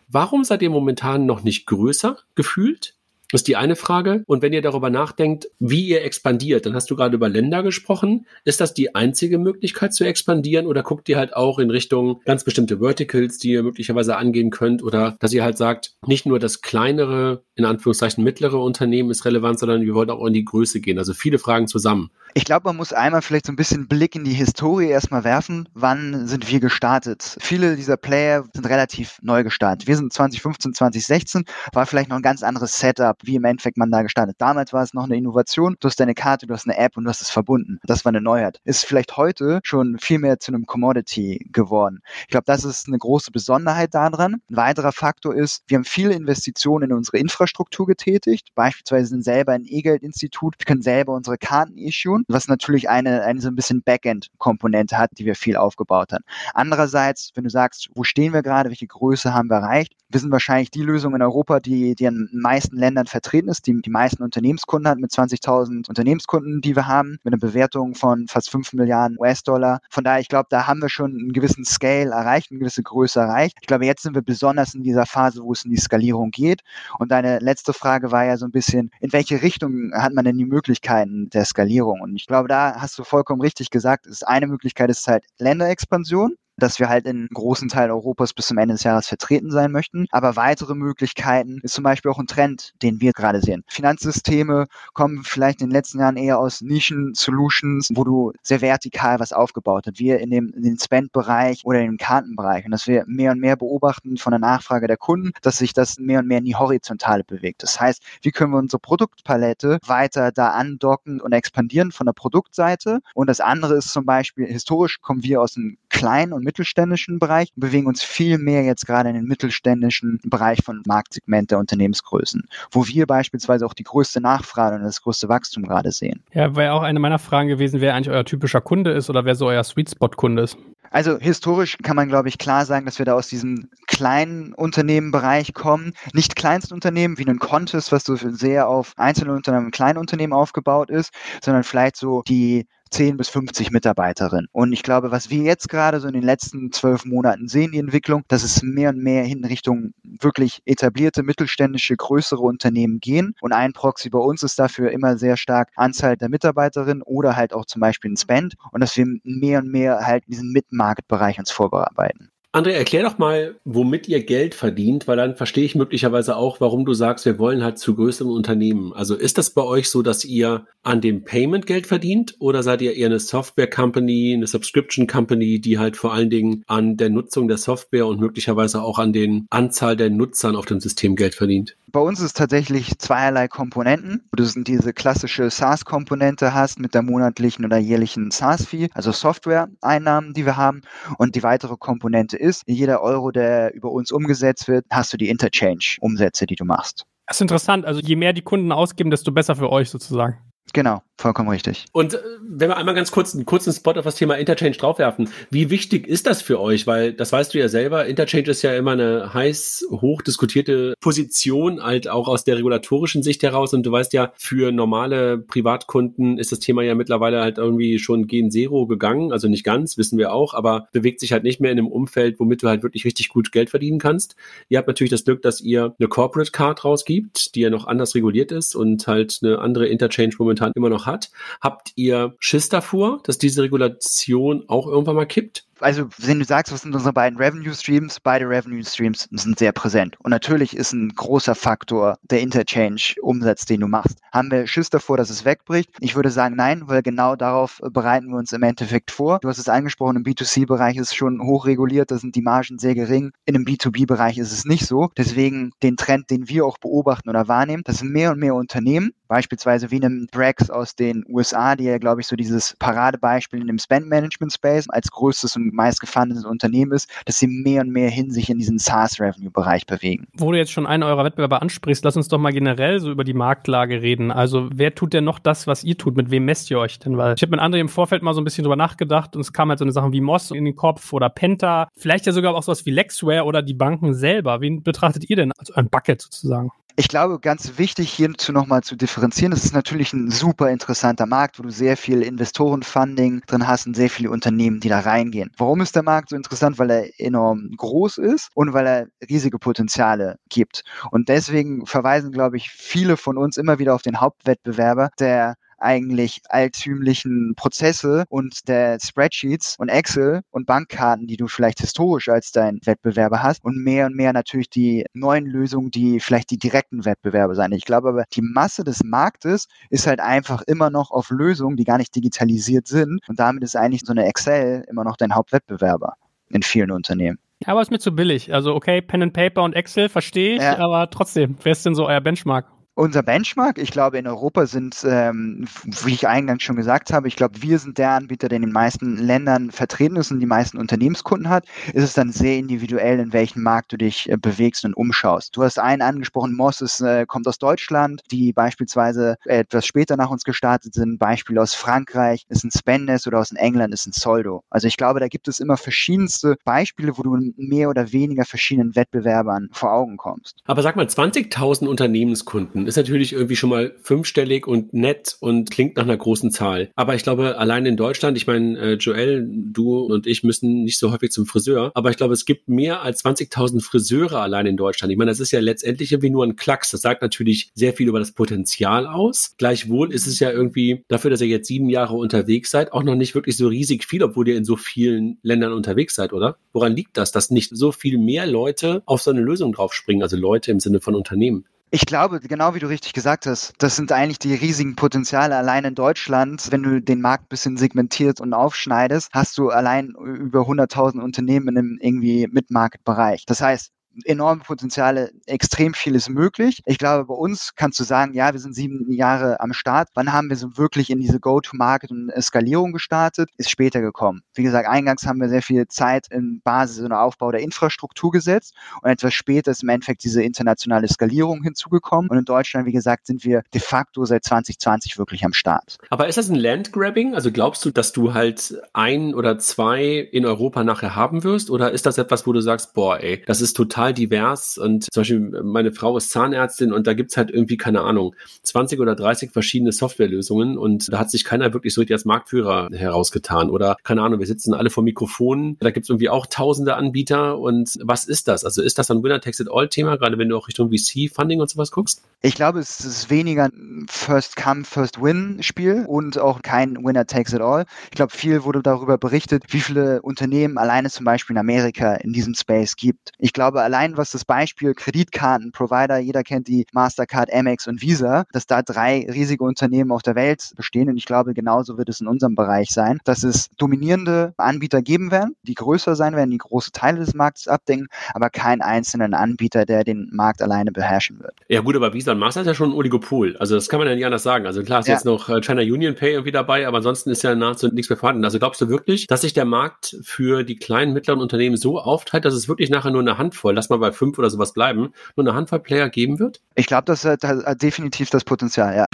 Warum 0.08 0.42
seid 0.42 0.62
ihr 0.62 0.70
momentan 0.70 1.26
noch 1.26 1.42
nicht 1.42 1.66
größer 1.66 2.16
gefühlt? 2.34 2.94
Das 3.30 3.40
ist 3.40 3.48
die 3.48 3.56
eine 3.56 3.76
Frage. 3.76 4.22
Und 4.26 4.40
wenn 4.40 4.52
ihr 4.52 4.62
darüber 4.62 4.90
nachdenkt, 4.90 5.48
wie 5.58 5.88
ihr 5.88 6.02
expandiert, 6.02 6.64
dann 6.64 6.74
hast 6.74 6.90
du 6.90 6.96
gerade 6.96 7.14
über 7.14 7.28
Länder 7.28 7.62
gesprochen. 7.62 8.26
Ist 8.44 8.60
das 8.60 8.72
die 8.72 8.94
einzige 8.94 9.38
Möglichkeit 9.38 9.92
zu 9.92 10.04
expandieren 10.04 10.66
oder 10.66 10.82
guckt 10.82 11.08
ihr 11.08 11.18
halt 11.18 11.36
auch 11.36 11.58
in 11.58 11.70
Richtung 11.70 12.20
ganz 12.24 12.44
bestimmte 12.44 12.78
Verticals, 12.78 13.38
die 13.38 13.50
ihr 13.50 13.62
möglicherweise 13.62 14.16
angehen 14.16 14.50
könnt 14.50 14.82
oder 14.82 15.16
dass 15.20 15.32
ihr 15.32 15.44
halt 15.44 15.58
sagt, 15.58 15.94
nicht 16.06 16.24
nur 16.24 16.38
das 16.38 16.62
kleinere, 16.62 17.42
in 17.54 17.66
Anführungszeichen 17.66 18.24
mittlere 18.24 18.62
Unternehmen 18.62 19.10
ist 19.10 19.24
relevant, 19.24 19.58
sondern 19.58 19.82
wir 19.82 19.94
wollen 19.94 20.10
auch 20.10 20.24
in 20.24 20.32
die 20.32 20.44
Größe 20.44 20.80
gehen. 20.80 20.98
Also 20.98 21.12
viele 21.12 21.38
Fragen 21.38 21.68
zusammen. 21.68 22.10
Ich 22.34 22.44
glaube, 22.44 22.68
man 22.68 22.76
muss 22.76 22.92
einmal 22.92 23.22
vielleicht 23.22 23.46
so 23.46 23.52
ein 23.52 23.56
bisschen 23.56 23.88
Blick 23.88 24.14
in 24.14 24.24
die 24.24 24.32
Historie 24.32 24.86
erstmal 24.86 25.24
werfen. 25.24 25.68
Wann 25.74 26.26
sind 26.26 26.50
wir 26.50 26.60
gestartet? 26.60 27.36
Viele 27.40 27.76
dieser 27.76 27.96
Player 27.96 28.44
sind 28.54 28.66
relativ 28.66 29.18
neu 29.22 29.42
gestartet. 29.42 29.88
Wir 29.88 29.96
sind 29.96 30.12
2015, 30.12 30.74
2016, 30.74 31.44
war 31.72 31.86
vielleicht 31.86 32.10
noch 32.10 32.16
ein 32.16 32.22
ganz 32.22 32.42
anderes 32.42 32.78
Setup, 32.78 33.17
wie 33.24 33.36
im 33.36 33.44
Endeffekt 33.44 33.76
man 33.76 33.90
da 33.90 34.02
gestartet. 34.02 34.36
Damals 34.38 34.72
war 34.72 34.82
es 34.82 34.94
noch 34.94 35.04
eine 35.04 35.16
Innovation. 35.16 35.76
Du 35.80 35.88
hast 35.88 36.00
deine 36.00 36.14
Karte, 36.14 36.46
du 36.46 36.54
hast 36.54 36.66
eine 36.66 36.78
App 36.78 36.96
und 36.96 37.04
du 37.04 37.10
hast 37.10 37.20
es 37.20 37.30
verbunden. 37.30 37.80
Das 37.84 38.04
war 38.04 38.10
eine 38.10 38.20
Neuheit. 38.20 38.60
Ist 38.64 38.84
vielleicht 38.84 39.16
heute 39.16 39.60
schon 39.62 39.98
viel 39.98 40.18
mehr 40.18 40.38
zu 40.38 40.52
einem 40.52 40.66
Commodity 40.66 41.48
geworden. 41.52 42.00
Ich 42.22 42.28
glaube, 42.28 42.44
das 42.46 42.64
ist 42.64 42.88
eine 42.88 42.98
große 42.98 43.30
Besonderheit 43.30 43.94
daran. 43.94 44.34
Ein 44.34 44.56
weiterer 44.56 44.92
Faktor 44.92 45.34
ist, 45.34 45.64
wir 45.66 45.76
haben 45.76 45.84
viele 45.84 46.14
Investitionen 46.14 46.90
in 46.90 46.96
unsere 46.96 47.18
Infrastruktur 47.18 47.86
getätigt. 47.86 48.48
Beispielsweise 48.54 49.06
sind 49.06 49.24
selber 49.24 49.52
ein 49.52 49.64
E-Geld-Institut. 49.66 50.54
Wir 50.58 50.66
können 50.66 50.82
selber 50.82 51.14
unsere 51.14 51.38
Karten 51.38 51.76
issuen 51.76 52.24
was 52.28 52.46
natürlich 52.46 52.88
eine, 52.88 53.22
eine 53.22 53.40
so 53.40 53.48
ein 53.48 53.56
bisschen 53.56 53.82
Backend-Komponente 53.82 54.96
hat, 54.96 55.10
die 55.18 55.24
wir 55.24 55.34
viel 55.34 55.56
aufgebaut 55.56 56.12
haben. 56.12 56.24
Andererseits, 56.54 57.32
wenn 57.34 57.44
du 57.44 57.50
sagst, 57.50 57.88
wo 57.94 58.04
stehen 58.04 58.32
wir 58.32 58.42
gerade, 58.42 58.70
welche 58.70 58.86
Größe 58.86 59.34
haben 59.34 59.48
wir 59.48 59.56
erreicht, 59.56 59.92
wir 60.10 60.20
sind 60.20 60.32
wahrscheinlich 60.32 60.70
die 60.70 60.82
Lösung 60.82 61.14
in 61.14 61.22
Europa, 61.22 61.60
die, 61.60 61.94
die 61.94 62.04
in 62.04 62.28
den 62.30 62.40
meisten 62.40 62.76
Ländern 62.76 63.06
vertreten 63.06 63.48
ist, 63.48 63.66
die 63.66 63.80
die 63.80 63.90
meisten 63.90 64.22
Unternehmenskunden 64.22 64.90
hat 64.90 64.98
mit 64.98 65.10
20.000 65.10 65.88
Unternehmenskunden, 65.88 66.60
die 66.60 66.74
wir 66.74 66.86
haben, 66.86 67.18
mit 67.24 67.34
einer 67.34 67.40
Bewertung 67.40 67.94
von 67.94 68.26
fast 68.26 68.50
5 68.50 68.72
Milliarden 68.72 69.18
US-Dollar. 69.18 69.80
Von 69.90 70.04
daher, 70.04 70.20
ich 70.20 70.28
glaube, 70.28 70.46
da 70.50 70.66
haben 70.66 70.80
wir 70.80 70.88
schon 70.88 71.10
einen 71.10 71.32
gewissen 71.32 71.64
Scale 71.64 72.10
erreicht, 72.10 72.50
eine 72.50 72.60
gewisse 72.60 72.82
Größe 72.82 73.20
erreicht. 73.20 73.58
Ich 73.60 73.66
glaube, 73.66 73.84
jetzt 73.84 74.02
sind 74.02 74.14
wir 74.14 74.22
besonders 74.22 74.74
in 74.74 74.82
dieser 74.82 75.04
Phase, 75.04 75.42
wo 75.42 75.52
es 75.52 75.64
in 75.64 75.70
die 75.70 75.76
Skalierung 75.76 76.30
geht. 76.30 76.62
Und 76.98 77.12
deine 77.12 77.38
letzte 77.40 77.74
Frage 77.74 78.10
war 78.10 78.24
ja 78.24 78.36
so 78.38 78.46
ein 78.46 78.52
bisschen, 78.52 78.90
in 79.00 79.12
welche 79.12 79.42
Richtung 79.42 79.92
hat 79.92 80.14
man 80.14 80.24
denn 80.24 80.38
die 80.38 80.46
Möglichkeiten 80.46 81.28
der 81.30 81.44
Skalierung? 81.44 82.00
Und 82.00 82.16
ich 82.16 82.26
glaube, 82.26 82.48
da 82.48 82.80
hast 82.80 82.98
du 82.98 83.04
vollkommen 83.04 83.42
richtig 83.42 83.70
gesagt, 83.70 84.06
ist 84.06 84.26
eine 84.26 84.46
Möglichkeit 84.46 84.88
ist 84.90 85.06
halt 85.06 85.24
Länderexpansion 85.38 86.36
dass 86.58 86.78
wir 86.78 86.88
halt 86.88 87.06
in 87.06 87.28
großen 87.32 87.68
Teil 87.68 87.90
Europas 87.90 88.34
bis 88.34 88.48
zum 88.48 88.58
Ende 88.58 88.74
des 88.74 88.84
Jahres 88.84 89.08
vertreten 89.08 89.50
sein 89.50 89.72
möchten. 89.72 90.06
Aber 90.10 90.36
weitere 90.36 90.74
Möglichkeiten 90.74 91.58
ist 91.62 91.74
zum 91.74 91.84
Beispiel 91.84 92.10
auch 92.10 92.18
ein 92.18 92.26
Trend, 92.26 92.74
den 92.82 93.00
wir 93.00 93.12
gerade 93.12 93.40
sehen. 93.40 93.64
Finanzsysteme 93.68 94.66
kommen 94.92 95.22
vielleicht 95.24 95.60
in 95.60 95.68
den 95.68 95.72
letzten 95.74 96.00
Jahren 96.00 96.16
eher 96.16 96.38
aus 96.38 96.60
Nischen-Solutions, 96.60 97.90
wo 97.94 98.04
du 98.04 98.32
sehr 98.42 98.60
vertikal 98.60 99.20
was 99.20 99.32
aufgebaut 99.32 99.86
hast. 99.86 99.98
Wir 99.98 100.18
in 100.18 100.30
dem, 100.30 100.52
in 100.54 100.78
Spend-Bereich 100.78 101.64
oder 101.64 101.80
in 101.80 101.86
dem 101.86 101.98
Kartenbereich. 101.98 102.64
Und 102.64 102.72
dass 102.72 102.86
wir 102.86 103.04
mehr 103.06 103.32
und 103.32 103.40
mehr 103.40 103.56
beobachten 103.56 104.16
von 104.16 104.32
der 104.32 104.40
Nachfrage 104.40 104.86
der 104.86 104.96
Kunden, 104.96 105.32
dass 105.42 105.58
sich 105.58 105.72
das 105.72 105.98
mehr 105.98 106.20
und 106.20 106.26
mehr 106.26 106.38
in 106.38 106.44
die 106.44 106.56
Horizontale 106.56 107.24
bewegt. 107.24 107.62
Das 107.62 107.80
heißt, 107.80 108.02
wie 108.22 108.30
können 108.30 108.52
wir 108.52 108.58
unsere 108.58 108.80
Produktpalette 108.80 109.78
weiter 109.86 110.32
da 110.32 110.50
andocken 110.50 111.20
und 111.20 111.32
expandieren 111.32 111.92
von 111.92 112.06
der 112.06 112.12
Produktseite? 112.12 113.00
Und 113.14 113.28
das 113.28 113.40
andere 113.40 113.74
ist 113.74 113.92
zum 113.92 114.04
Beispiel, 114.04 114.46
historisch 114.46 115.00
kommen 115.00 115.22
wir 115.22 115.40
aus 115.40 115.56
einem 115.56 115.76
kleinen 115.90 116.32
und 116.32 116.44
mittelständischen 116.44 117.18
Bereich 117.18 117.52
bewegen 117.56 117.86
uns 117.86 118.02
viel 118.02 118.38
mehr 118.38 118.62
jetzt 118.62 118.86
gerade 118.86 119.08
in 119.08 119.14
den 119.14 119.24
mittelständischen 119.24 120.20
Bereich 120.24 120.60
von 120.64 120.82
Marktsegment 120.86 121.50
der 121.50 121.58
Unternehmensgrößen, 121.58 122.48
wo 122.70 122.86
wir 122.86 123.06
beispielsweise 123.06 123.66
auch 123.66 123.74
die 123.74 123.84
größte 123.84 124.20
Nachfrage 124.20 124.76
und 124.76 124.82
das 124.82 125.02
größte 125.02 125.28
Wachstum 125.28 125.64
gerade 125.64 125.92
sehen. 125.92 126.22
Ja, 126.32 126.54
wäre 126.56 126.72
auch 126.72 126.82
eine 126.82 127.00
meiner 127.00 127.18
Fragen 127.18 127.48
gewesen, 127.48 127.80
wer 127.80 127.94
eigentlich 127.94 128.10
euer 128.14 128.24
typischer 128.24 128.60
Kunde 128.60 128.92
ist 128.92 129.10
oder 129.10 129.24
wer 129.24 129.34
so 129.34 129.46
euer 129.46 129.64
Sweet 129.64 129.90
Spot 129.90 130.08
Kunde 130.08 130.42
ist. 130.42 130.58
Also 130.90 131.18
historisch 131.18 131.76
kann 131.82 131.96
man, 131.96 132.08
glaube 132.08 132.28
ich, 132.28 132.38
klar 132.38 132.64
sagen, 132.64 132.86
dass 132.86 132.98
wir 132.98 133.04
da 133.04 133.14
aus 133.14 133.28
diesem 133.28 133.68
kleinen 133.86 134.54
Unternehmenbereich 134.54 135.52
kommen. 135.52 135.92
Nicht 136.14 136.36
kleinsten 136.36 136.74
Unternehmen 136.74 137.18
wie 137.18 137.26
ein 137.26 137.38
Contest, 137.38 137.92
was 137.92 138.04
so 138.04 138.16
sehr 138.16 138.68
auf 138.68 138.94
einzelne 138.96 139.34
Unternehmen, 139.34 139.70
kleinen 139.70 139.98
Unternehmen 139.98 140.32
aufgebaut 140.32 140.90
ist, 140.90 141.12
sondern 141.42 141.64
vielleicht 141.64 141.96
so 141.96 142.22
die 142.26 142.66
10 142.90 143.16
bis 143.16 143.28
50 143.28 143.70
Mitarbeiterinnen. 143.70 144.48
Und 144.52 144.72
ich 144.72 144.82
glaube, 144.82 145.10
was 145.10 145.30
wir 145.30 145.42
jetzt 145.42 145.68
gerade 145.68 146.00
so 146.00 146.08
in 146.08 146.14
den 146.14 146.22
letzten 146.22 146.72
zwölf 146.72 147.04
Monaten 147.04 147.48
sehen, 147.48 147.72
die 147.72 147.78
Entwicklung, 147.78 148.24
dass 148.28 148.42
es 148.42 148.62
mehr 148.62 148.90
und 148.90 148.98
mehr 148.98 149.24
in 149.24 149.44
Richtung 149.44 149.92
wirklich 150.02 150.62
etablierte 150.64 151.22
mittelständische, 151.22 151.96
größere 151.96 152.40
Unternehmen 152.40 153.00
gehen. 153.00 153.34
Und 153.40 153.52
ein 153.52 153.72
Proxy 153.72 154.10
bei 154.10 154.18
uns 154.18 154.42
ist 154.42 154.58
dafür 154.58 154.90
immer 154.90 155.18
sehr 155.18 155.36
stark 155.36 155.70
Anzahl 155.76 156.16
der 156.16 156.28
Mitarbeiterinnen 156.28 157.02
oder 157.02 157.36
halt 157.36 157.52
auch 157.52 157.66
zum 157.66 157.80
Beispiel 157.80 158.12
ein 158.12 158.16
Spend 158.16 158.54
und 158.72 158.80
dass 158.80 158.96
wir 158.96 159.06
mehr 159.22 159.60
und 159.60 159.68
mehr 159.68 160.06
halt 160.06 160.24
diesen 160.26 160.52
Mid-Market-Bereich 160.52 161.38
uns 161.38 161.50
vorbereiten. 161.50 162.30
André, 162.58 162.72
erklär 162.72 163.04
doch 163.04 163.18
mal, 163.18 163.54
womit 163.64 164.08
ihr 164.08 164.20
Geld 164.24 164.52
verdient, 164.52 165.06
weil 165.06 165.16
dann 165.16 165.36
verstehe 165.36 165.62
ich 165.62 165.76
möglicherweise 165.76 166.34
auch, 166.34 166.60
warum 166.60 166.84
du 166.84 166.92
sagst, 166.92 167.24
wir 167.24 167.38
wollen 167.38 167.62
halt 167.62 167.78
zu 167.78 167.94
größeren 167.94 168.32
Unternehmen. 168.32 168.92
Also 168.92 169.14
ist 169.14 169.38
das 169.38 169.50
bei 169.50 169.62
euch 169.62 169.88
so, 169.88 170.02
dass 170.02 170.24
ihr 170.24 170.66
an 170.82 171.00
dem 171.00 171.22
Payment 171.22 171.66
Geld 171.66 171.86
verdient 171.86 172.34
oder 172.40 172.64
seid 172.64 172.82
ihr 172.82 172.96
eher 172.96 173.06
eine 173.06 173.20
Software 173.20 173.70
Company, 173.70 174.34
eine 174.34 174.48
Subscription 174.48 175.06
Company, 175.06 175.60
die 175.60 175.78
halt 175.78 175.96
vor 175.96 176.12
allen 176.12 176.30
Dingen 176.30 176.64
an 176.66 176.96
der 176.96 177.10
Nutzung 177.10 177.46
der 177.46 177.58
Software 177.58 178.06
und 178.06 178.18
möglicherweise 178.18 178.82
auch 178.82 178.98
an 178.98 179.12
den 179.12 179.46
Anzahl 179.50 179.96
der 179.96 180.10
Nutzern 180.10 180.56
auf 180.56 180.66
dem 180.66 180.80
System 180.80 181.14
Geld 181.14 181.36
verdient? 181.36 181.76
Bei 181.90 182.00
uns 182.00 182.20
ist 182.20 182.36
tatsächlich 182.36 182.98
zweierlei 182.98 183.48
Komponenten. 183.48 184.22
Du 184.32 184.44
sind 184.44 184.68
diese 184.68 184.92
klassische 184.92 185.48
SaaS-Komponente 185.48 186.52
hast 186.52 186.80
mit 186.80 186.92
der 186.92 187.02
monatlichen 187.02 187.64
oder 187.64 187.78
jährlichen 187.78 188.30
SaaS-Fee, 188.30 188.88
also 188.92 189.10
Software-Einnahmen, 189.10 190.34
die 190.34 190.44
wir 190.44 190.58
haben. 190.58 190.82
Und 191.16 191.34
die 191.34 191.42
weitere 191.42 191.76
Komponente 191.78 192.36
ist, 192.36 192.47
jeder 192.66 193.02
Euro, 193.02 193.30
der 193.30 193.74
über 193.74 193.90
uns 193.90 194.10
umgesetzt 194.10 194.68
wird, 194.68 194.84
hast 194.90 195.12
du 195.12 195.16
die 195.16 195.28
Interchange-Umsätze, 195.28 196.46
die 196.46 196.56
du 196.56 196.64
machst. 196.64 197.04
Das 197.26 197.36
ist 197.36 197.42
interessant. 197.42 197.84
Also 197.84 198.00
je 198.00 198.16
mehr 198.16 198.32
die 198.32 198.42
Kunden 198.42 198.72
ausgeben, 198.72 199.10
desto 199.10 199.32
besser 199.32 199.54
für 199.54 199.70
euch 199.70 199.90
sozusagen. 199.90 200.38
Genau, 200.74 201.02
vollkommen 201.16 201.48
richtig. 201.48 201.86
Und 201.92 202.14
äh, 202.14 202.18
wenn 202.42 202.68
wir 202.68 202.76
einmal 202.76 202.94
ganz 202.94 203.10
kurz 203.10 203.34
einen 203.34 203.46
kurzen 203.46 203.72
Spot 203.72 203.92
auf 203.92 204.04
das 204.04 204.16
Thema 204.16 204.36
Interchange 204.36 204.76
draufwerfen, 204.76 205.30
wie 205.50 205.70
wichtig 205.70 206.06
ist 206.06 206.26
das 206.26 206.42
für 206.42 206.60
euch? 206.60 206.86
Weil 206.86 207.12
das 207.12 207.32
weißt 207.32 207.54
du 207.54 207.58
ja 207.58 207.68
selber, 207.68 208.06
Interchange 208.06 208.48
ist 208.48 208.62
ja 208.62 208.74
immer 208.74 208.92
eine 208.92 209.32
heiß 209.32 209.86
hochdiskutierte 209.90 210.94
Position, 211.00 211.82
halt 211.82 212.08
auch 212.08 212.28
aus 212.28 212.44
der 212.44 212.56
regulatorischen 212.56 213.22
Sicht 213.22 213.42
heraus. 213.42 213.72
Und 213.72 213.84
du 213.84 213.92
weißt 213.92 214.12
ja, 214.12 214.32
für 214.36 214.70
normale 214.70 215.38
Privatkunden 215.38 216.38
ist 216.38 216.52
das 216.52 216.60
Thema 216.60 216.82
ja 216.82 216.94
mittlerweile 216.94 217.40
halt 217.40 217.58
irgendwie 217.58 217.98
schon 217.98 218.26
gen 218.26 218.50
Zero 218.50 218.86
gegangen. 218.86 219.32
Also 219.32 219.48
nicht 219.48 219.64
ganz, 219.64 219.96
wissen 219.96 220.18
wir 220.18 220.32
auch, 220.32 220.52
aber 220.54 220.88
bewegt 220.92 221.20
sich 221.20 221.32
halt 221.32 221.44
nicht 221.44 221.60
mehr 221.60 221.72
in 221.72 221.78
einem 221.78 221.88
Umfeld, 221.88 222.38
womit 222.40 222.62
du 222.62 222.68
halt 222.68 222.82
wirklich 222.82 223.04
richtig 223.04 223.28
gut 223.28 223.52
Geld 223.52 223.70
verdienen 223.70 223.98
kannst. 223.98 224.36
Ihr 224.68 224.78
habt 224.78 224.88
natürlich 224.88 225.10
das 225.10 225.24
Glück, 225.24 225.40
dass 225.42 225.60
ihr 225.60 225.94
eine 225.98 226.08
Corporate 226.08 226.52
Card 226.52 226.84
rausgibt, 226.84 227.54
die 227.54 227.60
ja 227.60 227.70
noch 227.70 227.86
anders 227.86 228.14
reguliert 228.14 228.52
ist 228.52 228.76
und 228.76 229.06
halt 229.06 229.38
eine 229.42 229.58
andere 229.60 229.86
Interchange 229.86 230.34
momentan 230.38 230.57
momentan 230.58 230.72
immer 230.74 230.90
noch 230.90 231.06
hat. 231.06 231.30
Habt 231.60 231.92
ihr 231.96 232.34
Schiss 232.38 232.68
davor, 232.68 233.20
dass 233.24 233.38
diese 233.38 233.62
Regulation 233.62 234.64
auch 234.68 234.86
irgendwann 234.86 235.16
mal 235.16 235.26
kippt? 235.26 235.67
Also 235.80 236.08
wenn 236.18 236.38
du 236.38 236.44
sagst, 236.44 236.72
was 236.72 236.82
sind 236.82 236.94
unsere 236.94 237.12
beiden 237.12 237.38
Revenue 237.38 237.74
Streams, 237.74 238.20
beide 238.20 238.48
Revenue 238.48 238.84
Streams 238.84 239.28
sind 239.30 239.58
sehr 239.58 239.72
präsent. 239.72 240.16
Und 240.20 240.30
natürlich 240.30 240.76
ist 240.76 240.92
ein 240.92 241.10
großer 241.14 241.54
Faktor 241.54 242.18
der 242.22 242.40
Interchange-Umsatz, 242.40 243.66
den 243.66 243.80
du 243.80 243.88
machst. 243.88 244.18
Haben 244.32 244.50
wir 244.50 244.66
Schiss 244.66 244.90
davor, 244.90 245.16
dass 245.16 245.30
es 245.30 245.44
wegbricht? 245.44 245.90
Ich 246.00 246.16
würde 246.16 246.30
sagen, 246.30 246.56
nein, 246.56 246.82
weil 246.86 247.02
genau 247.02 247.36
darauf 247.36 247.80
bereiten 247.92 248.28
wir 248.28 248.36
uns 248.36 248.52
im 248.52 248.62
Endeffekt 248.62 249.10
vor. 249.10 249.38
Du 249.40 249.48
hast 249.48 249.58
es 249.58 249.68
angesprochen, 249.68 250.16
im 250.16 250.24
B2C-Bereich 250.24 250.96
ist 250.96 251.08
es 251.08 251.14
schon 251.14 251.40
hochreguliert, 251.42 252.10
da 252.10 252.18
sind 252.18 252.34
die 252.34 252.42
Margen 252.42 252.78
sehr 252.78 252.94
gering. 252.94 253.32
In 253.44 253.54
einem 253.54 253.64
B2B-Bereich 253.64 254.38
ist 254.38 254.52
es 254.52 254.64
nicht 254.64 254.86
so. 254.86 255.10
Deswegen 255.16 255.72
den 255.82 255.96
Trend, 255.96 256.30
den 256.30 256.48
wir 256.48 256.66
auch 256.66 256.78
beobachten 256.78 257.28
oder 257.28 257.48
wahrnehmen, 257.48 257.82
dass 257.84 258.02
mehr 258.02 258.32
und 258.32 258.38
mehr 258.38 258.54
Unternehmen, 258.54 259.12
beispielsweise 259.28 259.90
wie 259.90 259.96
einem 259.96 260.26
Brex 260.30 260.70
aus 260.70 260.94
den 260.94 261.24
USA, 261.28 261.76
die 261.76 261.84
ja, 261.84 261.98
glaube 261.98 262.20
ich, 262.20 262.26
so 262.26 262.36
dieses 262.36 262.74
Paradebeispiel 262.78 263.60
in 263.60 263.66
dem 263.66 263.78
Spend-Management-Space 263.78 264.88
als 264.88 265.10
größtes 265.10 265.56
und 265.56 265.67
meistgefahrenes 265.72 266.44
Unternehmen 266.44 266.92
ist, 266.92 267.10
dass 267.24 267.38
sie 267.38 267.46
mehr 267.46 267.82
und 267.82 267.90
mehr 267.90 268.10
hin 268.10 268.30
sich 268.30 268.50
in 268.50 268.58
diesen 268.58 268.78
SaaS-Revenue-Bereich 268.78 269.86
bewegen. 269.86 270.26
Wo 270.36 270.52
du 270.52 270.58
jetzt 270.58 270.72
schon 270.72 270.86
einen 270.86 271.02
eurer 271.02 271.24
Wettbewerber 271.24 271.62
ansprichst, 271.62 272.04
lass 272.04 272.16
uns 272.16 272.28
doch 272.28 272.38
mal 272.38 272.52
generell 272.52 273.00
so 273.00 273.10
über 273.10 273.24
die 273.24 273.34
Marktlage 273.34 274.02
reden. 274.02 274.30
Also 274.30 274.68
wer 274.72 274.94
tut 274.94 275.12
denn 275.12 275.24
noch 275.24 275.38
das, 275.38 275.66
was 275.66 275.84
ihr 275.84 275.96
tut? 275.96 276.16
Mit 276.16 276.30
wem 276.30 276.44
messt 276.44 276.70
ihr 276.70 276.78
euch 276.78 276.98
denn? 276.98 277.16
Weil 277.16 277.34
ich 277.34 277.42
habe 277.42 277.50
mit 277.50 277.60
anderen 277.60 277.82
im 277.82 277.88
Vorfeld 277.88 278.22
mal 278.22 278.34
so 278.34 278.40
ein 278.40 278.44
bisschen 278.44 278.64
drüber 278.64 278.76
nachgedacht 278.76 279.34
und 279.36 279.40
es 279.40 279.52
kam 279.52 279.68
halt 279.68 279.78
so 279.78 279.84
eine 279.84 279.92
Sachen 279.92 280.12
wie 280.12 280.20
Moss 280.20 280.50
in 280.50 280.64
den 280.64 280.76
Kopf 280.76 281.12
oder 281.12 281.28
Penta, 281.28 281.88
vielleicht 281.96 282.26
ja 282.26 282.32
sogar 282.32 282.54
auch 282.54 282.62
sowas 282.62 282.86
wie 282.86 282.90
Lexware 282.90 283.44
oder 283.44 283.62
die 283.62 283.74
Banken 283.74 284.14
selber. 284.14 284.60
Wen 284.60 284.82
betrachtet 284.82 285.28
ihr 285.28 285.36
denn 285.36 285.52
als 285.58 285.70
ein 285.70 285.88
Bucket 285.88 286.20
sozusagen? 286.20 286.70
Ich 287.00 287.06
glaube, 287.06 287.38
ganz 287.38 287.78
wichtig 287.78 288.12
hierzu 288.12 288.50
nochmal 288.50 288.82
zu 288.82 288.96
differenzieren, 288.96 289.52
das 289.52 289.64
ist 289.64 289.72
natürlich 289.72 290.12
ein 290.12 290.32
super 290.32 290.68
interessanter 290.68 291.26
Markt, 291.26 291.56
wo 291.56 291.62
du 291.62 291.70
sehr 291.70 291.96
viel 291.96 292.22
Investorenfunding 292.22 293.42
drin 293.46 293.68
hast 293.68 293.86
und 293.86 293.94
sehr 293.94 294.10
viele 294.10 294.32
Unternehmen, 294.32 294.80
die 294.80 294.88
da 294.88 294.98
reingehen. 294.98 295.52
Warum 295.56 295.80
ist 295.80 295.94
der 295.94 296.02
Markt 296.02 296.30
so 296.30 296.34
interessant? 296.34 296.76
Weil 296.80 296.90
er 296.90 297.20
enorm 297.20 297.70
groß 297.76 298.18
ist 298.18 298.50
und 298.54 298.72
weil 298.72 298.86
er 298.88 299.06
riesige 299.30 299.60
Potenziale 299.60 300.40
gibt. 300.48 300.82
Und 301.12 301.28
deswegen 301.28 301.86
verweisen, 301.86 302.32
glaube 302.32 302.56
ich, 302.56 302.68
viele 302.68 303.16
von 303.16 303.38
uns 303.38 303.58
immer 303.58 303.78
wieder 303.78 303.94
auf 303.94 304.02
den 304.02 304.20
Hauptwettbewerber, 304.20 305.10
der 305.20 305.54
eigentlich 305.78 306.40
altümlichen 306.48 307.54
Prozesse 307.56 308.24
und 308.28 308.68
der 308.68 308.98
Spreadsheets 309.00 309.76
und 309.78 309.88
Excel 309.88 310.42
und 310.50 310.66
Bankkarten, 310.66 311.26
die 311.26 311.36
du 311.36 311.48
vielleicht 311.48 311.80
historisch 311.80 312.28
als 312.28 312.52
dein 312.52 312.80
Wettbewerber 312.84 313.42
hast 313.42 313.64
und 313.64 313.82
mehr 313.82 314.06
und 314.06 314.16
mehr 314.16 314.32
natürlich 314.32 314.70
die 314.70 315.06
neuen 315.12 315.46
Lösungen, 315.46 315.90
die 315.90 316.20
vielleicht 316.20 316.50
die 316.50 316.58
direkten 316.58 317.04
Wettbewerbe 317.04 317.54
sein. 317.54 317.72
Ich 317.72 317.84
glaube 317.84 318.08
aber, 318.08 318.24
die 318.32 318.42
Masse 318.42 318.84
des 318.84 319.02
Marktes 319.04 319.66
ist 319.90 320.06
halt 320.06 320.20
einfach 320.20 320.62
immer 320.62 320.90
noch 320.90 321.10
auf 321.10 321.30
Lösungen, 321.30 321.76
die 321.76 321.84
gar 321.84 321.98
nicht 321.98 322.14
digitalisiert 322.14 322.88
sind 322.88 323.20
und 323.28 323.38
damit 323.38 323.62
ist 323.62 323.76
eigentlich 323.76 324.02
so 324.04 324.12
eine 324.12 324.26
Excel 324.26 324.84
immer 324.88 325.04
noch 325.04 325.16
dein 325.16 325.34
Hauptwettbewerber 325.34 326.14
in 326.50 326.62
vielen 326.62 326.90
Unternehmen. 326.90 327.38
Ja, 327.60 327.72
aber 327.72 327.82
ist 327.82 327.90
mir 327.90 327.98
zu 327.98 328.14
billig. 328.14 328.54
Also 328.54 328.74
okay, 328.74 329.02
Pen 329.02 329.22
and 329.22 329.32
Paper 329.32 329.62
und 329.62 329.74
Excel 329.74 330.08
verstehe 330.08 330.56
ich, 330.56 330.62
ja. 330.62 330.78
aber 330.78 331.10
trotzdem, 331.10 331.56
wer 331.62 331.72
ist 331.72 331.84
denn 331.84 331.94
so 331.94 332.06
euer 332.06 332.20
Benchmark? 332.20 332.66
Unser 332.98 333.22
Benchmark, 333.22 333.78
ich 333.78 333.92
glaube, 333.92 334.18
in 334.18 334.26
Europa 334.26 334.66
sind, 334.66 335.06
ähm, 335.08 335.68
wie 335.84 336.14
ich 336.14 336.26
eingangs 336.26 336.64
schon 336.64 336.74
gesagt 336.74 337.12
habe, 337.12 337.28
ich 337.28 337.36
glaube, 337.36 337.62
wir 337.62 337.78
sind 337.78 337.96
der 337.96 338.10
Anbieter, 338.10 338.48
der 338.48 338.56
in 338.56 338.62
den 338.62 338.72
meisten 338.72 339.16
Ländern 339.16 339.70
vertreten 339.70 340.16
ist 340.16 340.32
und 340.32 340.40
die 340.40 340.46
meisten 340.46 340.78
Unternehmenskunden 340.78 341.48
hat. 341.48 341.64
Ist 341.92 342.02
es 342.02 342.14
dann 342.14 342.32
sehr 342.32 342.56
individuell, 342.56 343.20
in 343.20 343.32
welchem 343.32 343.62
Markt 343.62 343.92
du 343.92 343.98
dich 343.98 344.28
äh, 344.28 344.36
bewegst 344.36 344.84
und 344.84 344.94
umschaust. 344.94 345.56
Du 345.56 345.62
hast 345.62 345.78
einen 345.78 346.02
angesprochen, 346.02 346.56
Moss 346.56 346.80
ist, 346.80 347.00
äh, 347.00 347.24
kommt 347.24 347.46
aus 347.46 347.58
Deutschland, 347.58 348.22
die 348.32 348.52
beispielsweise 348.52 349.36
etwas 349.44 349.86
später 349.86 350.16
nach 350.16 350.30
uns 350.30 350.42
gestartet 350.42 350.92
sind. 350.92 351.20
Beispiel 351.20 351.60
aus 351.60 351.74
Frankreich 351.74 352.46
ist 352.48 352.64
ein 352.64 352.72
Spendes 352.76 353.28
oder 353.28 353.38
aus 353.38 353.52
England 353.52 353.94
ist 353.94 354.08
ein 354.08 354.12
Soldo. 354.12 354.64
Also 354.70 354.88
ich 354.88 354.96
glaube, 354.96 355.20
da 355.20 355.28
gibt 355.28 355.46
es 355.46 355.60
immer 355.60 355.76
verschiedenste 355.76 356.56
Beispiele, 356.64 357.16
wo 357.16 357.22
du 357.22 357.52
mehr 357.58 357.90
oder 357.90 358.10
weniger 358.10 358.44
verschiedenen 358.44 358.96
Wettbewerbern 358.96 359.68
vor 359.70 359.92
Augen 359.92 360.16
kommst. 360.16 360.56
Aber 360.64 360.82
sag 360.82 360.96
mal, 360.96 361.06
20.000 361.06 361.86
Unternehmenskunden 361.86 362.87
ist 362.88 362.96
natürlich 362.96 363.34
irgendwie 363.34 363.56
schon 363.56 363.70
mal 363.70 363.94
fünfstellig 364.02 364.66
und 364.66 364.94
nett 364.94 365.36
und 365.40 365.70
klingt 365.70 365.96
nach 365.96 366.04
einer 366.04 366.16
großen 366.16 366.50
Zahl. 366.50 366.90
Aber 366.96 367.14
ich 367.14 367.22
glaube, 367.22 367.58
allein 367.58 367.84
in 367.84 367.96
Deutschland, 367.96 368.36
ich 368.38 368.46
meine, 368.46 368.78
äh, 368.78 368.92
Joel, 368.94 369.46
du 369.46 369.98
und 369.98 370.26
ich 370.26 370.42
müssen 370.42 370.84
nicht 370.84 370.98
so 370.98 371.12
häufig 371.12 371.30
zum 371.30 371.46
Friseur, 371.46 371.92
aber 371.94 372.10
ich 372.10 372.16
glaube, 372.16 372.32
es 372.32 372.46
gibt 372.46 372.68
mehr 372.68 373.02
als 373.02 373.24
20.000 373.24 373.82
Friseure 373.82 374.40
allein 374.40 374.66
in 374.66 374.76
Deutschland. 374.76 375.12
Ich 375.12 375.18
meine, 375.18 375.30
das 375.30 375.38
ist 375.38 375.52
ja 375.52 375.60
letztendlich 375.60 376.12
irgendwie 376.12 376.30
nur 376.30 376.44
ein 376.44 376.56
Klacks. 376.56 376.90
Das 376.90 377.02
sagt 377.02 377.20
natürlich 377.20 377.70
sehr 377.74 377.92
viel 377.92 378.08
über 378.08 378.18
das 378.18 378.32
Potenzial 378.32 379.06
aus. 379.06 379.54
Gleichwohl 379.58 380.12
ist 380.12 380.26
es 380.26 380.40
ja 380.40 380.50
irgendwie 380.50 381.04
dafür, 381.08 381.30
dass 381.30 381.42
ihr 381.42 381.48
jetzt 381.48 381.68
sieben 381.68 381.90
Jahre 381.90 382.16
unterwegs 382.16 382.70
seid, 382.70 382.92
auch 382.92 383.02
noch 383.02 383.16
nicht 383.16 383.34
wirklich 383.34 383.58
so 383.58 383.68
riesig 383.68 384.06
viel, 384.06 384.22
obwohl 384.22 384.48
ihr 384.48 384.56
in 384.56 384.64
so 384.64 384.76
vielen 384.76 385.38
Ländern 385.42 385.72
unterwegs 385.72 386.14
seid, 386.14 386.32
oder? 386.32 386.56
Woran 386.72 386.96
liegt 386.96 387.18
das, 387.18 387.32
dass 387.32 387.50
nicht 387.50 387.70
so 387.76 387.92
viel 387.92 388.16
mehr 388.16 388.46
Leute 388.46 389.02
auf 389.04 389.20
so 389.20 389.30
eine 389.30 389.40
Lösung 389.40 389.72
draufspringen, 389.72 390.22
also 390.22 390.36
Leute 390.36 390.70
im 390.70 390.80
Sinne 390.80 391.00
von 391.00 391.14
Unternehmen? 391.14 391.66
Ich 391.90 392.04
glaube, 392.04 392.40
genau 392.40 392.74
wie 392.74 392.80
du 392.80 392.86
richtig 392.86 393.14
gesagt 393.14 393.46
hast, 393.46 393.72
das 393.78 393.96
sind 393.96 394.12
eigentlich 394.12 394.38
die 394.38 394.54
riesigen 394.54 394.94
Potenziale 394.94 395.56
allein 395.56 395.86
in 395.86 395.94
Deutschland. 395.94 396.70
Wenn 396.70 396.82
du 396.82 397.00
den 397.00 397.22
Markt 397.22 397.44
ein 397.44 397.48
bisschen 397.48 397.76
segmentiert 397.78 398.42
und 398.42 398.52
aufschneidest, 398.52 399.30
hast 399.32 399.56
du 399.56 399.70
allein 399.70 400.14
über 400.18 400.66
100.000 400.66 401.22
Unternehmen 401.22 401.68
in 401.68 401.78
einem 401.78 401.98
irgendwie 402.00 402.46
Mid-Market-Bereich. 402.46 403.46
Das 403.46 403.62
heißt, 403.62 403.90
enorme 404.24 404.62
Potenziale, 404.62 405.32
extrem 405.46 405.94
viel 405.94 406.14
ist 406.14 406.28
möglich. 406.28 406.82
Ich 406.86 406.98
glaube, 406.98 407.26
bei 407.26 407.34
uns 407.34 407.74
kannst 407.76 407.98
du 408.00 408.04
sagen, 408.04 408.34
ja, 408.34 408.52
wir 408.52 408.60
sind 408.60 408.74
sieben 408.74 409.10
Jahre 409.12 409.60
am 409.60 409.72
Start. 409.72 410.08
Wann 410.14 410.32
haben 410.32 410.48
wir 410.48 410.56
so 410.56 410.76
wirklich 410.76 411.10
in 411.10 411.20
diese 411.20 411.40
Go-to-Market 411.40 412.10
und 412.10 412.30
Skalierung 412.40 412.92
gestartet? 412.92 413.50
Ist 413.56 413.70
später 413.70 414.00
gekommen. 414.00 414.42
Wie 414.54 414.62
gesagt, 414.62 414.88
eingangs 414.88 415.26
haben 415.26 415.40
wir 415.40 415.48
sehr 415.48 415.62
viel 415.62 415.86
Zeit 415.88 416.26
in 416.30 416.60
Basis 416.62 417.04
und 417.04 417.12
Aufbau 417.12 417.50
der 417.50 417.60
Infrastruktur 417.60 418.30
gesetzt 418.30 418.74
und 419.02 419.10
etwas 419.10 419.34
später 419.34 419.70
ist 419.70 419.82
im 419.82 419.88
Endeffekt 419.88 420.24
diese 420.24 420.42
internationale 420.42 421.08
Skalierung 421.08 421.62
hinzugekommen. 421.62 422.30
Und 422.30 422.38
in 422.38 422.44
Deutschland, 422.44 422.86
wie 422.86 422.92
gesagt, 422.92 423.26
sind 423.26 423.44
wir 423.44 423.62
de 423.72 423.80
facto 423.80 424.24
seit 424.24 424.44
2020 424.44 425.18
wirklich 425.18 425.44
am 425.44 425.52
Start. 425.52 425.98
Aber 426.10 426.28
ist 426.28 426.38
das 426.38 426.48
ein 426.48 426.54
Landgrabbing? 426.54 427.34
Also 427.34 427.52
glaubst 427.52 427.84
du, 427.84 427.90
dass 427.90 428.12
du 428.12 428.34
halt 428.34 428.80
ein 428.92 429.34
oder 429.34 429.58
zwei 429.58 430.28
in 430.32 430.44
Europa 430.44 430.84
nachher 430.84 431.14
haben 431.14 431.44
wirst? 431.44 431.70
Oder 431.70 431.92
ist 431.92 432.06
das 432.06 432.18
etwas, 432.18 432.46
wo 432.46 432.52
du 432.52 432.60
sagst, 432.60 432.94
boah, 432.94 433.20
ey, 433.20 433.42
das 433.46 433.60
ist 433.60 433.74
total 433.74 434.07
divers 434.12 434.78
und 434.78 435.06
zum 435.12 435.20
Beispiel 435.20 435.62
meine 435.62 435.92
Frau 435.92 436.16
ist 436.16 436.30
Zahnärztin 436.30 436.92
und 436.92 437.06
da 437.06 437.14
gibt's 437.14 437.36
halt 437.36 437.50
irgendwie, 437.50 437.76
keine 437.76 438.02
Ahnung, 438.02 438.34
20 438.62 439.00
oder 439.00 439.14
30 439.14 439.50
verschiedene 439.52 439.92
Softwarelösungen 439.92 440.78
und 440.78 441.12
da 441.12 441.18
hat 441.18 441.30
sich 441.30 441.44
keiner 441.44 441.72
wirklich 441.72 441.94
so 441.94 442.00
richtig 442.00 442.14
als 442.14 442.24
Marktführer 442.24 442.88
herausgetan. 442.92 443.70
Oder 443.70 443.96
keine 444.04 444.22
Ahnung, 444.22 444.40
wir 444.40 444.46
sitzen 444.46 444.74
alle 444.74 444.90
vor 444.90 445.02
Mikrofonen, 445.02 445.76
da 445.80 445.90
gibt's 445.90 446.08
irgendwie 446.08 446.28
auch 446.28 446.46
tausende 446.46 446.96
Anbieter 446.96 447.58
und 447.58 447.98
was 448.02 448.24
ist 448.24 448.48
das? 448.48 448.64
Also 448.64 448.82
ist 448.82 448.98
das 448.98 449.10
ein 449.10 449.22
Winner-Takes-it-all-Thema, 449.22 450.16
gerade 450.16 450.38
wenn 450.38 450.48
du 450.48 450.56
auch 450.56 450.68
Richtung 450.68 450.90
VC-Funding 450.90 451.60
und 451.60 451.70
sowas 451.70 451.90
guckst? 451.90 452.22
Ich 452.40 452.54
glaube, 452.54 452.78
es 452.78 453.00
ist 453.00 453.30
weniger 453.30 453.64
ein 453.64 454.06
First-Come, 454.08 454.84
First-Win-Spiel 454.84 456.04
und 456.06 456.38
auch 456.38 456.62
kein 456.62 456.96
Winner-Takes-it-all. 457.04 457.84
Ich 458.04 458.16
glaube, 458.16 458.32
viel 458.32 458.62
wurde 458.64 458.82
darüber 458.82 459.18
berichtet, 459.18 459.64
wie 459.70 459.80
viele 459.80 460.22
Unternehmen 460.22 460.78
alleine 460.78 461.10
zum 461.10 461.24
Beispiel 461.24 461.54
in 461.54 461.58
Amerika 461.58 462.14
in 462.14 462.32
diesem 462.32 462.54
Space 462.54 462.96
gibt. 462.96 463.32
Ich 463.38 463.52
glaube, 463.52 463.82
allein 463.88 464.18
was 464.18 464.32
das 464.32 464.44
Beispiel 464.44 464.92
Kreditkartenprovider, 464.92 466.18
jeder 466.18 466.42
kennt 466.42 466.68
die 466.68 466.86
Mastercard, 466.92 467.50
Amex 467.50 467.86
und 467.86 468.02
Visa, 468.02 468.44
dass 468.52 468.66
da 468.66 468.82
drei 468.82 469.26
riesige 469.32 469.64
Unternehmen 469.64 470.12
auf 470.12 470.22
der 470.22 470.34
Welt 470.34 470.72
bestehen 470.76 471.08
und 471.08 471.16
ich 471.16 471.24
glaube, 471.24 471.54
genauso 471.54 471.96
wird 471.96 472.10
es 472.10 472.20
in 472.20 472.26
unserem 472.26 472.54
Bereich 472.54 472.90
sein, 472.90 473.18
dass 473.24 473.44
es 473.44 473.70
dominierende 473.78 474.52
Anbieter 474.58 475.00
geben 475.00 475.30
werden, 475.30 475.56
die 475.62 475.72
größer 475.72 476.16
sein 476.16 476.36
werden, 476.36 476.50
die 476.50 476.58
große 476.58 476.92
Teile 476.92 477.18
des 477.20 477.32
Marktes 477.32 477.66
abdecken, 477.66 478.08
aber 478.34 478.50
keinen 478.50 478.82
einzelnen 478.82 479.32
Anbieter, 479.32 479.86
der 479.86 480.04
den 480.04 480.28
Markt 480.32 480.60
alleine 480.60 480.92
beherrschen 480.92 481.40
wird. 481.40 481.54
Ja 481.68 481.80
gut, 481.80 481.96
aber 481.96 482.12
Visa 482.12 482.32
und 482.32 482.38
Master 482.38 482.60
ist 482.60 482.66
ja 482.66 482.74
schon 482.74 482.90
ein 482.90 482.94
Oligopol. 482.94 483.56
Also 483.56 483.74
das 483.74 483.88
kann 483.88 484.00
man 484.00 484.08
ja 484.08 484.14
nicht 484.14 484.26
anders 484.26 484.42
sagen. 484.42 484.66
Also 484.66 484.82
klar 484.82 485.00
ist 485.00 485.08
ja. 485.08 485.14
jetzt 485.14 485.24
noch 485.24 485.48
äh, 485.48 485.62
China 485.62 485.80
Union 485.80 486.14
Pay 486.14 486.32
irgendwie 486.32 486.52
dabei, 486.52 486.86
aber 486.86 486.98
ansonsten 486.98 487.30
ist 487.30 487.42
ja 487.42 487.54
nahezu 487.54 487.88
nichts 487.88 488.10
mehr 488.10 488.18
vorhanden. 488.18 488.44
Also 488.44 488.58
glaubst 488.58 488.82
du 488.82 488.90
wirklich, 488.90 489.28
dass 489.28 489.40
sich 489.40 489.54
der 489.54 489.64
Markt 489.64 490.18
für 490.22 490.62
die 490.62 490.76
kleinen, 490.76 491.14
mittleren 491.14 491.40
Unternehmen 491.40 491.78
so 491.78 491.98
aufteilt, 491.98 492.44
dass 492.44 492.52
es 492.52 492.68
wirklich 492.68 492.90
nachher 492.90 493.10
nur 493.10 493.22
eine 493.22 493.38
Handvoll, 493.38 493.77
lass 493.78 493.88
mal 493.88 493.98
bei 493.98 494.12
fünf 494.12 494.38
oder 494.38 494.50
sowas 494.50 494.72
bleiben, 494.72 495.12
nur 495.36 495.46
eine 495.46 495.54
Handvoll 495.54 495.80
Player 495.80 496.10
geben 496.10 496.38
wird? 496.38 496.60
Ich 496.74 496.86
glaube, 496.86 497.04
das 497.04 497.24
hat, 497.24 497.44
hat 497.44 497.80
definitiv 497.80 498.30
das 498.30 498.44
Potenzial, 498.44 498.96
ja. 498.96 499.04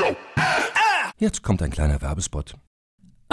Jetzt 1.18 1.42
kommt 1.42 1.62
ein 1.62 1.70
kleiner 1.70 2.00
Werbespot. 2.02 2.54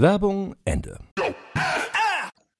Werbung 0.00 0.54
Ende. 0.64 0.98